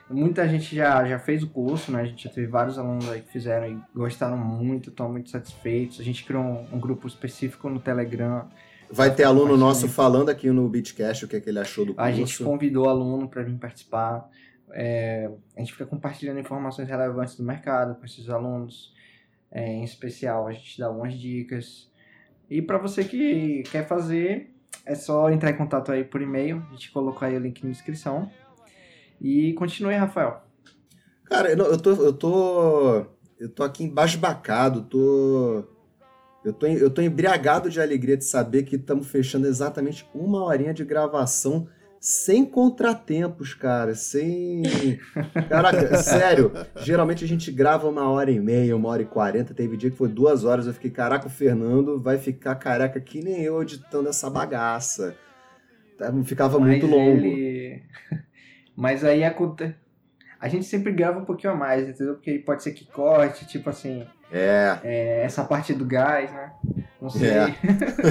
muita 0.09 0.45
gente 0.45 0.75
já, 0.75 1.05
já 1.07 1.19
fez 1.19 1.41
o 1.41 1.47
curso, 1.47 1.89
né? 1.89 2.01
A 2.01 2.05
gente 2.05 2.25
já 2.25 2.29
teve 2.29 2.47
vários 2.47 2.77
alunos 2.77 3.09
aí 3.09 3.21
que 3.21 3.31
fizeram 3.31 3.65
e 3.65 3.77
gostaram 3.95 4.37
muito, 4.37 4.89
estão 4.89 5.09
muito 5.09 5.29
satisfeitos. 5.29 6.01
A 6.01 6.03
gente 6.03 6.25
criou 6.25 6.43
um, 6.43 6.67
um 6.73 6.79
grupo 6.81 7.07
específico 7.07 7.69
no 7.69 7.79
Telegram. 7.79 8.49
Vai 8.91 9.15
ter 9.15 9.23
aluno 9.23 9.55
nosso 9.55 9.87
falando 9.87 10.27
aqui 10.27 10.51
no 10.51 10.67
Beatcast 10.67 11.23
o 11.23 11.27
que, 11.29 11.37
é 11.37 11.39
que 11.39 11.49
ele 11.49 11.59
achou 11.59 11.85
do 11.85 11.93
curso. 11.93 12.09
A 12.09 12.11
gente 12.11 12.43
convidou 12.43 12.89
aluno 12.89 13.29
para 13.29 13.41
vir 13.41 13.55
participar. 13.55 14.29
É, 14.71 15.29
a 15.55 15.59
gente 15.59 15.71
fica 15.71 15.85
compartilhando 15.85 16.39
informações 16.39 16.87
relevantes 16.87 17.35
do 17.35 17.43
mercado 17.43 17.95
com 17.95 18.05
esses 18.05 18.29
alunos 18.29 18.93
é, 19.51 19.65
em 19.65 19.83
especial. 19.83 20.47
A 20.47 20.51
gente 20.51 20.79
dá 20.79 20.87
algumas 20.87 21.13
dicas. 21.13 21.91
E 22.49 22.61
para 22.61 22.77
você 22.77 23.03
que 23.03 23.63
quer 23.71 23.87
fazer, 23.87 24.53
é 24.85 24.95
só 24.95 25.29
entrar 25.29 25.51
em 25.51 25.57
contato 25.57 25.91
aí 25.91 26.03
por 26.03 26.21
e-mail. 26.21 26.65
A 26.69 26.73
gente 26.73 26.91
colocou 26.91 27.27
aí 27.27 27.35
o 27.35 27.39
link 27.39 27.63
na 27.63 27.71
descrição. 27.71 28.31
E 29.19 29.53
continue, 29.53 29.95
Rafael. 29.95 30.43
Cara, 31.25 31.51
eu 31.51 31.77
tô, 31.77 31.91
eu 31.91 32.13
tô, 32.13 33.05
eu 33.37 33.49
tô 33.49 33.63
aqui 33.63 33.83
embasbacado, 33.83 34.83
tô, 34.83 35.65
eu 36.45 36.53
tô, 36.53 36.65
eu 36.67 36.89
tô 36.89 37.01
embriagado 37.01 37.69
de 37.69 37.81
alegria 37.81 38.15
de 38.15 38.23
saber 38.23 38.63
que 38.63 38.77
estamos 38.77 39.07
fechando 39.07 39.45
exatamente 39.45 40.07
uma 40.13 40.43
horinha 40.45 40.73
de 40.73 40.85
gravação 40.85 41.67
sem 41.99 42.45
contratempos, 42.45 43.53
cara, 43.53 43.95
sem. 43.95 44.63
Caraca, 45.49 45.97
sério, 45.97 46.51
geralmente 46.77 47.23
a 47.25 47.27
gente 47.27 47.51
grava 47.51 47.87
uma 47.89 48.09
hora 48.09 48.31
e 48.31 48.39
meia, 48.39 48.75
uma 48.75 48.89
hora 48.89 49.01
e 49.01 49.05
quarenta. 49.05 49.53
Teve 49.53 49.77
dia 49.77 49.89
que 49.89 49.97
foi 49.97 50.07
duas 50.07 50.43
horas. 50.43 50.67
Eu 50.67 50.73
fiquei, 50.73 50.91
caraca, 50.91 51.27
o 51.27 51.29
Fernando 51.29 51.99
vai 51.99 52.17
ficar 52.17 52.55
careca 52.55 52.99
que 52.99 53.21
nem 53.21 53.41
eu 53.41 53.61
editando 53.61 54.09
essa 54.09 54.29
bagaça. 54.29 55.15
Tá, 55.97 56.13
ficava 56.23 56.59
Mas 56.59 56.69
muito 56.69 56.87
longo. 56.87 57.17
Ele... 57.17 57.83
Mas 58.75 59.03
aí 59.03 59.23
acontece. 59.23 59.75
A 60.39 60.47
gente 60.47 60.65
sempre 60.65 60.91
grava 60.91 61.19
um 61.19 61.25
pouquinho 61.25 61.53
a 61.53 61.55
mais, 61.55 61.89
entendeu? 61.89 62.13
Porque 62.13 62.37
pode 62.37 62.61
ser 62.61 62.71
que 62.71 62.85
corte, 62.85 63.47
tipo 63.47 63.69
assim. 63.69 64.05
É. 64.31 64.77
é 64.83 65.23
essa 65.23 65.43
parte 65.43 65.73
do 65.73 65.85
gás, 65.85 66.31
né? 66.31 66.51
Não 67.01 67.09
sei. 67.09 67.29
É. 67.29 67.55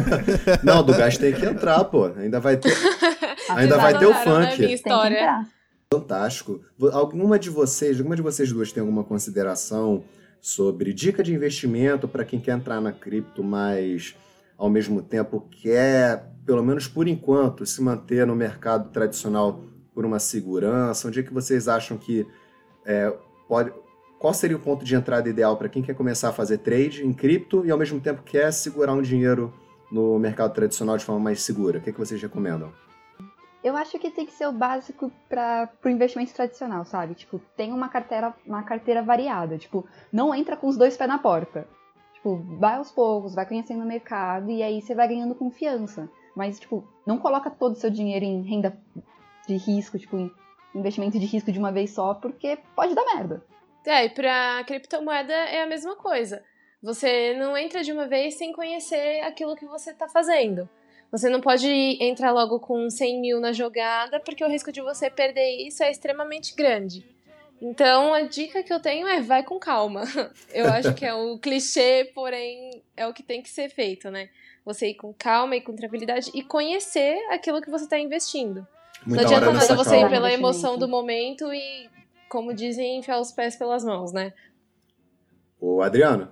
Não, 0.62 0.82
do 0.84 0.96
gás 0.96 1.18
tem 1.18 1.32
que 1.32 1.44
entrar, 1.44 1.84
pô. 1.84 2.06
Ainda 2.16 2.38
vai 2.40 2.56
ter. 2.56 2.72
Ainda 3.50 3.76
vai 3.76 3.98
ter 3.98 4.06
o 4.06 4.14
funk. 4.14 4.60
Minha 4.60 4.74
história. 4.74 5.46
Fantástico. 5.92 6.60
Alguma 6.92 7.38
de 7.38 7.50
vocês, 7.50 7.98
alguma 7.98 8.16
de 8.16 8.22
vocês 8.22 8.52
duas 8.52 8.72
tem 8.72 8.80
alguma 8.80 9.04
consideração 9.04 10.04
sobre 10.40 10.92
dica 10.92 11.22
de 11.22 11.34
investimento 11.34 12.06
para 12.06 12.24
quem 12.24 12.40
quer 12.40 12.52
entrar 12.52 12.80
na 12.80 12.92
cripto, 12.92 13.42
mas 13.42 14.14
ao 14.56 14.70
mesmo 14.70 15.02
tempo 15.02 15.48
quer, 15.50 16.24
pelo 16.44 16.62
menos 16.62 16.86
por 16.88 17.08
enquanto, 17.08 17.66
se 17.66 17.82
manter 17.82 18.26
no 18.26 18.34
mercado 18.34 18.90
tradicional 18.90 19.60
por 19.94 20.04
uma 20.04 20.18
segurança? 20.18 21.08
Onde 21.08 21.20
é 21.20 21.22
que 21.22 21.32
vocês 21.32 21.68
acham 21.68 21.96
que 21.96 22.26
é, 22.84 23.12
pode. 23.48 23.72
Qual 24.18 24.32
seria 24.32 24.56
o 24.56 24.60
ponto 24.60 24.84
de 24.84 24.94
entrada 24.94 25.28
ideal 25.28 25.56
para 25.58 25.68
quem 25.68 25.82
quer 25.82 25.94
começar 25.94 26.30
a 26.30 26.32
fazer 26.32 26.58
trade 26.58 27.06
em 27.06 27.12
cripto 27.12 27.66
e 27.66 27.70
ao 27.70 27.76
mesmo 27.76 28.00
tempo 28.00 28.22
quer 28.22 28.50
segurar 28.50 28.94
um 28.94 29.02
dinheiro 29.02 29.52
no 29.92 30.18
mercado 30.18 30.54
tradicional 30.54 30.96
de 30.96 31.04
forma 31.04 31.20
mais 31.20 31.42
segura? 31.42 31.78
O 31.78 31.82
que, 31.82 31.90
é 31.90 31.92
que 31.92 31.98
vocês 31.98 32.20
recomendam? 32.20 32.72
Eu 33.62 33.76
acho 33.76 33.98
que 33.98 34.10
tem 34.10 34.24
que 34.24 34.32
ser 34.32 34.46
o 34.46 34.52
básico 34.52 35.12
para 35.28 35.68
o 35.84 35.88
investimento 35.88 36.32
tradicional, 36.32 36.84
sabe? 36.86 37.14
Tipo, 37.14 37.38
tem 37.56 37.72
uma 37.72 37.88
carteira, 37.88 38.32
uma 38.46 38.62
carteira 38.62 39.02
variada. 39.02 39.58
Tipo, 39.58 39.86
não 40.10 40.34
entra 40.34 40.56
com 40.56 40.68
os 40.68 40.78
dois 40.78 40.96
pés 40.96 41.08
na 41.08 41.18
porta. 41.18 41.68
Tipo, 42.14 42.36
vai 42.58 42.76
aos 42.76 42.90
poucos, 42.90 43.34
vai 43.34 43.44
conhecendo 43.44 43.82
o 43.82 43.86
mercado 43.86 44.50
e 44.50 44.62
aí 44.62 44.80
você 44.80 44.94
vai 44.94 45.08
ganhando 45.08 45.34
confiança. 45.34 46.08
Mas, 46.34 46.58
tipo, 46.58 46.88
não 47.04 47.18
coloca 47.18 47.50
todo 47.50 47.72
o 47.72 47.78
seu 47.78 47.90
dinheiro 47.90 48.24
em 48.24 48.42
renda 48.42 48.78
de 49.46 49.56
risco, 49.56 49.98
tipo, 49.98 50.16
em 50.16 50.30
investimento 50.74 51.18
de 51.18 51.26
risco 51.26 51.52
de 51.52 51.58
uma 51.58 51.72
vez 51.72 51.90
só, 51.90 52.14
porque 52.14 52.58
pode 52.74 52.94
dar 52.94 53.04
merda. 53.16 53.44
É, 53.86 54.04
e 54.04 54.10
pra 54.10 54.64
criptomoeda 54.66 55.32
é 55.32 55.62
a 55.62 55.66
mesma 55.66 55.96
coisa. 55.96 56.42
Você 56.82 57.34
não 57.34 57.56
entra 57.56 57.82
de 57.82 57.92
uma 57.92 58.06
vez 58.06 58.34
sem 58.34 58.52
conhecer 58.52 59.20
aquilo 59.22 59.56
que 59.56 59.66
você 59.66 59.94
tá 59.94 60.08
fazendo. 60.08 60.68
Você 61.10 61.30
não 61.30 61.40
pode 61.40 61.68
entrar 62.02 62.32
logo 62.32 62.58
com 62.58 62.90
100 62.90 63.20
mil 63.20 63.40
na 63.40 63.52
jogada, 63.52 64.20
porque 64.20 64.44
o 64.44 64.48
risco 64.48 64.72
de 64.72 64.80
você 64.80 65.08
perder 65.08 65.66
isso 65.66 65.82
é 65.82 65.90
extremamente 65.90 66.54
grande. 66.54 67.04
Então, 67.62 68.12
a 68.12 68.22
dica 68.22 68.62
que 68.62 68.72
eu 68.72 68.80
tenho 68.80 69.06
é 69.06 69.20
vai 69.20 69.42
com 69.42 69.58
calma. 69.58 70.02
Eu 70.52 70.66
acho 70.66 70.94
que 70.94 71.06
é 71.06 71.14
o 71.14 71.38
clichê, 71.38 72.10
porém 72.14 72.82
é 72.96 73.06
o 73.06 73.14
que 73.14 73.22
tem 73.22 73.40
que 73.40 73.48
ser 73.48 73.70
feito, 73.70 74.10
né? 74.10 74.28
Você 74.64 74.88
ir 74.88 74.94
com 74.94 75.14
calma 75.14 75.56
e 75.56 75.60
com 75.60 75.74
tranquilidade 75.74 76.30
e 76.34 76.42
conhecer 76.42 77.16
aquilo 77.30 77.62
que 77.62 77.70
você 77.70 77.84
está 77.84 77.98
investindo. 77.98 78.66
Muita 79.06 79.22
não 79.22 79.30
adianta 79.30 79.52
nada 79.52 79.74
você 79.74 79.90
calma. 79.90 80.06
ir 80.06 80.10
pela 80.10 80.32
emoção 80.32 80.76
do 80.76 80.86
momento 80.86 81.50
e, 81.52 81.88
como 82.28 82.54
dizem, 82.54 82.98
enfiar 82.98 83.20
os 83.20 83.32
pés 83.32 83.56
pelas 83.56 83.84
mãos, 83.84 84.12
né? 84.12 84.32
Ô, 85.60 85.82
Adriano. 85.82 86.28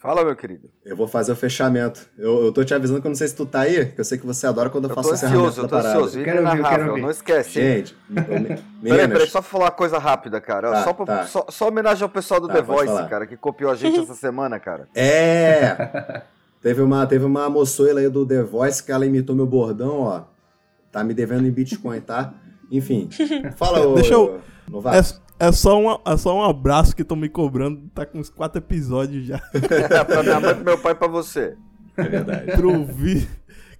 Fala, 0.00 0.24
meu 0.24 0.34
querido. 0.34 0.70
Eu 0.82 0.96
vou 0.96 1.06
fazer 1.06 1.30
o 1.30 1.36
fechamento. 1.36 2.08
Eu, 2.16 2.46
eu 2.46 2.52
tô 2.52 2.64
te 2.64 2.72
avisando 2.72 3.02
que 3.02 3.06
eu 3.06 3.10
não 3.10 3.16
sei 3.16 3.28
se 3.28 3.36
tu 3.36 3.44
tá 3.44 3.60
aí, 3.60 3.84
que 3.84 4.00
eu 4.00 4.04
sei 4.04 4.16
que 4.16 4.24
você 4.24 4.46
adora 4.46 4.70
quando 4.70 4.84
eu, 4.84 4.90
eu 4.90 4.94
faço 4.94 5.10
o 5.10 5.12
encerramento 5.12 5.60
da 5.60 5.68
parada. 5.68 5.88
Eu 5.88 5.92
tô 5.92 5.98
ansioso, 6.06 6.24
quero 6.24 6.42
ver, 6.42 6.62
quero 6.64 6.94
ver. 6.94 7.02
Não 7.02 7.10
esquece. 7.10 7.50
Gente, 7.50 7.96
meninas... 8.08 8.60
peraí, 8.82 9.08
peraí, 9.08 9.26
só 9.28 9.42
falar 9.42 9.66
uma 9.66 9.70
coisa 9.70 9.98
rápida, 9.98 10.40
cara. 10.40 10.70
Tá, 10.70 10.84
só, 10.84 10.94
pra, 10.94 11.04
tá. 11.04 11.26
só, 11.26 11.44
só, 11.50 11.68
homenagem 11.68 12.02
ao 12.02 12.08
pessoal 12.08 12.40
do 12.40 12.48
tá, 12.48 12.54
The 12.54 12.62
Voice, 12.62 13.08
cara, 13.10 13.26
que 13.26 13.36
copiou 13.36 13.70
a 13.70 13.74
gente 13.74 14.00
essa 14.00 14.14
semana, 14.14 14.58
cara. 14.58 14.88
É! 14.96 16.22
teve 16.62 16.80
uma, 16.80 17.06
teve 17.06 17.26
uma 17.26 17.50
moçoila 17.50 18.00
aí 18.00 18.08
do 18.08 18.24
The 18.24 18.42
Voice 18.42 18.82
que 18.82 18.90
ela 18.90 19.04
imitou 19.04 19.36
meu 19.36 19.46
bordão, 19.46 20.00
ó. 20.00 20.22
Tá 20.90 21.04
me 21.04 21.12
devendo 21.12 21.46
em 21.46 21.50
Bitcoin, 21.50 22.00
tá? 22.00 22.32
Enfim. 22.70 23.10
Fala, 23.54 23.86
ô, 23.86 23.96
Deixa 23.96 24.14
eu... 24.14 24.40
Novato. 24.70 25.20
É 25.38 25.50
só, 25.52 25.80
um, 25.80 25.98
é 26.04 26.16
só 26.18 26.36
um 26.36 26.42
abraço 26.42 26.94
que 26.94 27.00
estão 27.00 27.16
me 27.16 27.28
cobrando. 27.28 27.88
Tá 27.94 28.04
com 28.04 28.18
uns 28.18 28.28
quatro 28.28 28.58
episódios 28.58 29.24
já. 29.24 29.40
É, 29.90 30.04
pra 30.04 30.22
minha 30.22 30.38
mãe, 30.38 30.54
pro 30.54 30.64
meu 30.64 30.78
pai 30.78 30.92
e 30.92 30.94
pra 30.94 31.08
você. 31.08 31.56
É 31.96 32.02
verdade. 32.02 32.52
pra 32.52 32.66
ouvir. 32.66 33.28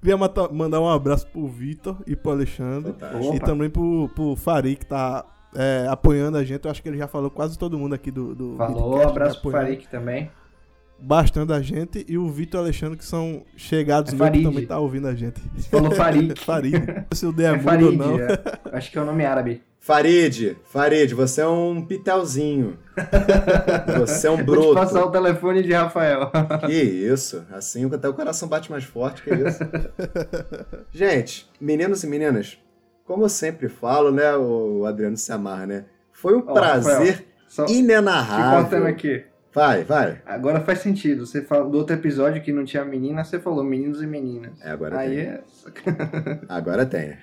Queria 0.00 0.16
mandar 0.16 0.80
um 0.80 0.88
abraço 0.88 1.26
pro 1.26 1.46
Vitor 1.46 1.98
e 2.06 2.16
pro 2.16 2.32
Alexandre. 2.32 2.92
Opa. 2.92 3.36
E 3.36 3.40
também 3.40 3.68
pro, 3.68 4.08
pro 4.14 4.34
Farid, 4.34 4.78
que 4.78 4.86
tá 4.86 5.26
é, 5.54 5.86
apoiando 5.90 6.38
a 6.38 6.44
gente. 6.44 6.64
Eu 6.64 6.70
acho 6.70 6.82
que 6.82 6.88
ele 6.88 6.96
já 6.96 7.06
falou 7.06 7.30
quase 7.30 7.58
todo 7.58 7.78
mundo 7.78 7.94
aqui 7.94 8.10
do. 8.10 8.34
do 8.34 8.56
Falou, 8.56 8.96
um 8.96 9.08
abraço 9.08 9.42
pro 9.42 9.50
Farid 9.50 9.86
também. 9.88 10.30
Bastante 10.98 11.52
a 11.52 11.60
gente. 11.60 12.06
E 12.08 12.16
o 12.16 12.28
Vitor 12.28 12.60
e 12.60 12.62
o 12.62 12.64
Alexandre, 12.64 12.96
que 12.96 13.04
são 13.04 13.42
chegados 13.54 14.12
é 14.12 14.16
mesmo, 14.16 14.50
também 14.50 14.66
tá 14.66 14.78
ouvindo 14.78 15.06
a 15.06 15.14
gente. 15.14 15.40
Falou 15.70 15.90
Farid. 15.90 16.34
Farid. 16.40 16.74
Se 17.12 17.26
eu 17.26 17.32
der 17.32 17.56
é 17.56 17.58
Farid, 17.58 17.86
ou 17.86 17.92
não. 17.92 18.18
É. 18.18 18.38
Acho 18.72 18.90
que 18.90 18.98
é 18.98 19.02
o 19.02 19.04
nome 19.04 19.26
árabe. 19.26 19.62
Farid, 19.82 20.58
Farid, 20.62 21.14
você 21.14 21.40
é 21.40 21.46
um 21.46 21.82
pitelzinho. 21.82 22.78
você 23.98 24.26
é 24.26 24.30
um 24.30 24.44
broto. 24.44 24.66
Vou 24.66 24.74
passar 24.74 25.06
o 25.06 25.10
telefone 25.10 25.62
de 25.62 25.72
Rafael. 25.72 26.30
que 26.66 26.74
isso, 26.74 27.46
assim 27.50 27.86
até 27.92 28.06
o 28.06 28.12
coração 28.12 28.46
bate 28.46 28.70
mais 28.70 28.84
forte, 28.84 29.22
que 29.22 29.34
isso. 29.34 29.58
Gente, 30.92 31.50
meninos 31.58 32.04
e 32.04 32.06
meninas, 32.06 32.58
como 33.06 33.24
eu 33.24 33.28
sempre 33.30 33.70
falo, 33.70 34.12
né, 34.12 34.36
o 34.36 34.84
Adriano 34.84 35.16
se 35.16 35.32
amarra, 35.32 35.66
né? 35.66 35.84
Foi 36.12 36.36
um 36.36 36.44
oh, 36.46 36.52
prazer 36.52 37.26
Rafael, 37.48 37.70
inenarrável. 37.70 38.58
Te 38.58 38.64
contando 38.64 38.86
aqui. 38.86 39.24
Vai, 39.52 39.82
vai. 39.82 40.20
Agora 40.26 40.60
faz 40.60 40.80
sentido. 40.80 41.26
Você 41.26 41.40
falou 41.42 41.70
do 41.70 41.78
outro 41.78 41.96
episódio 41.96 42.42
que 42.42 42.52
não 42.52 42.64
tinha 42.66 42.84
menina, 42.84 43.24
você 43.24 43.40
falou 43.40 43.64
meninos 43.64 44.02
e 44.02 44.06
meninas. 44.06 44.52
É, 44.60 44.70
agora 44.70 44.98
Aí 44.98 45.16
tem. 45.16 45.26
É... 45.26 45.42
agora 46.48 46.84
tem. 46.84 47.16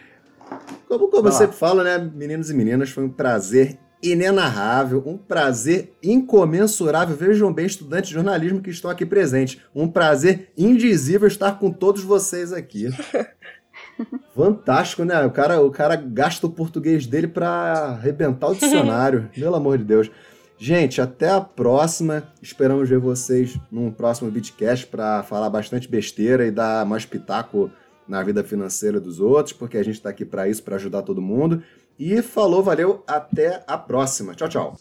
Como, 0.87 1.07
como 1.09 1.27
eu 1.27 1.31
sempre 1.31 1.55
falo, 1.55 1.83
né, 1.83 1.97
meninos 1.97 2.49
e 2.49 2.53
meninas, 2.53 2.89
foi 2.89 3.03
um 3.03 3.09
prazer 3.09 3.77
inenarrável, 4.01 5.03
um 5.05 5.17
prazer 5.17 5.93
incomensurável. 6.03 7.15
Vejam 7.15 7.51
bem, 7.51 7.65
estudantes 7.65 8.09
de 8.09 8.15
jornalismo 8.15 8.61
que 8.61 8.69
estão 8.69 8.89
aqui 8.89 9.05
presentes. 9.05 9.61
Um 9.73 9.87
prazer 9.87 10.51
indizível 10.57 11.27
estar 11.27 11.59
com 11.59 11.71
todos 11.71 12.03
vocês 12.03 12.53
aqui. 12.53 12.89
Fantástico, 14.35 15.03
né? 15.03 15.25
O 15.25 15.31
cara, 15.31 15.61
o 15.61 15.71
cara 15.71 15.95
gasta 15.95 16.45
o 16.45 16.51
português 16.51 17.07
dele 17.07 17.27
para 17.27 17.49
arrebentar 17.49 18.49
o 18.49 18.55
dicionário. 18.55 19.29
Pelo 19.35 19.55
amor 19.55 19.77
de 19.77 19.83
Deus. 19.83 20.11
Gente, 20.59 21.01
até 21.01 21.29
a 21.29 21.41
próxima. 21.41 22.23
Esperamos 22.41 22.89
ver 22.89 22.99
vocês 22.99 23.59
num 23.71 23.91
próximo 23.91 24.29
Bitcast 24.29 24.87
para 24.87 25.23
falar 25.23 25.49
bastante 25.49 25.87
besteira 25.87 26.45
e 26.45 26.51
dar 26.51 26.85
mais 26.85 27.05
pitaco 27.05 27.71
na 28.07 28.23
vida 28.23 28.43
financeira 28.43 28.99
dos 28.99 29.19
outros, 29.19 29.53
porque 29.53 29.77
a 29.77 29.83
gente 29.83 29.95
está 29.95 30.09
aqui 30.09 30.25
para 30.25 30.47
isso, 30.47 30.63
para 30.63 30.75
ajudar 30.75 31.01
todo 31.01 31.21
mundo. 31.21 31.61
E 31.99 32.21
falou, 32.21 32.63
valeu, 32.63 33.03
até 33.07 33.63
a 33.67 33.77
próxima. 33.77 34.35
Tchau, 34.35 34.49
tchau. 34.49 34.77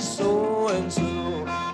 So 0.00 0.68
and 0.68 0.90
so. 0.90 1.67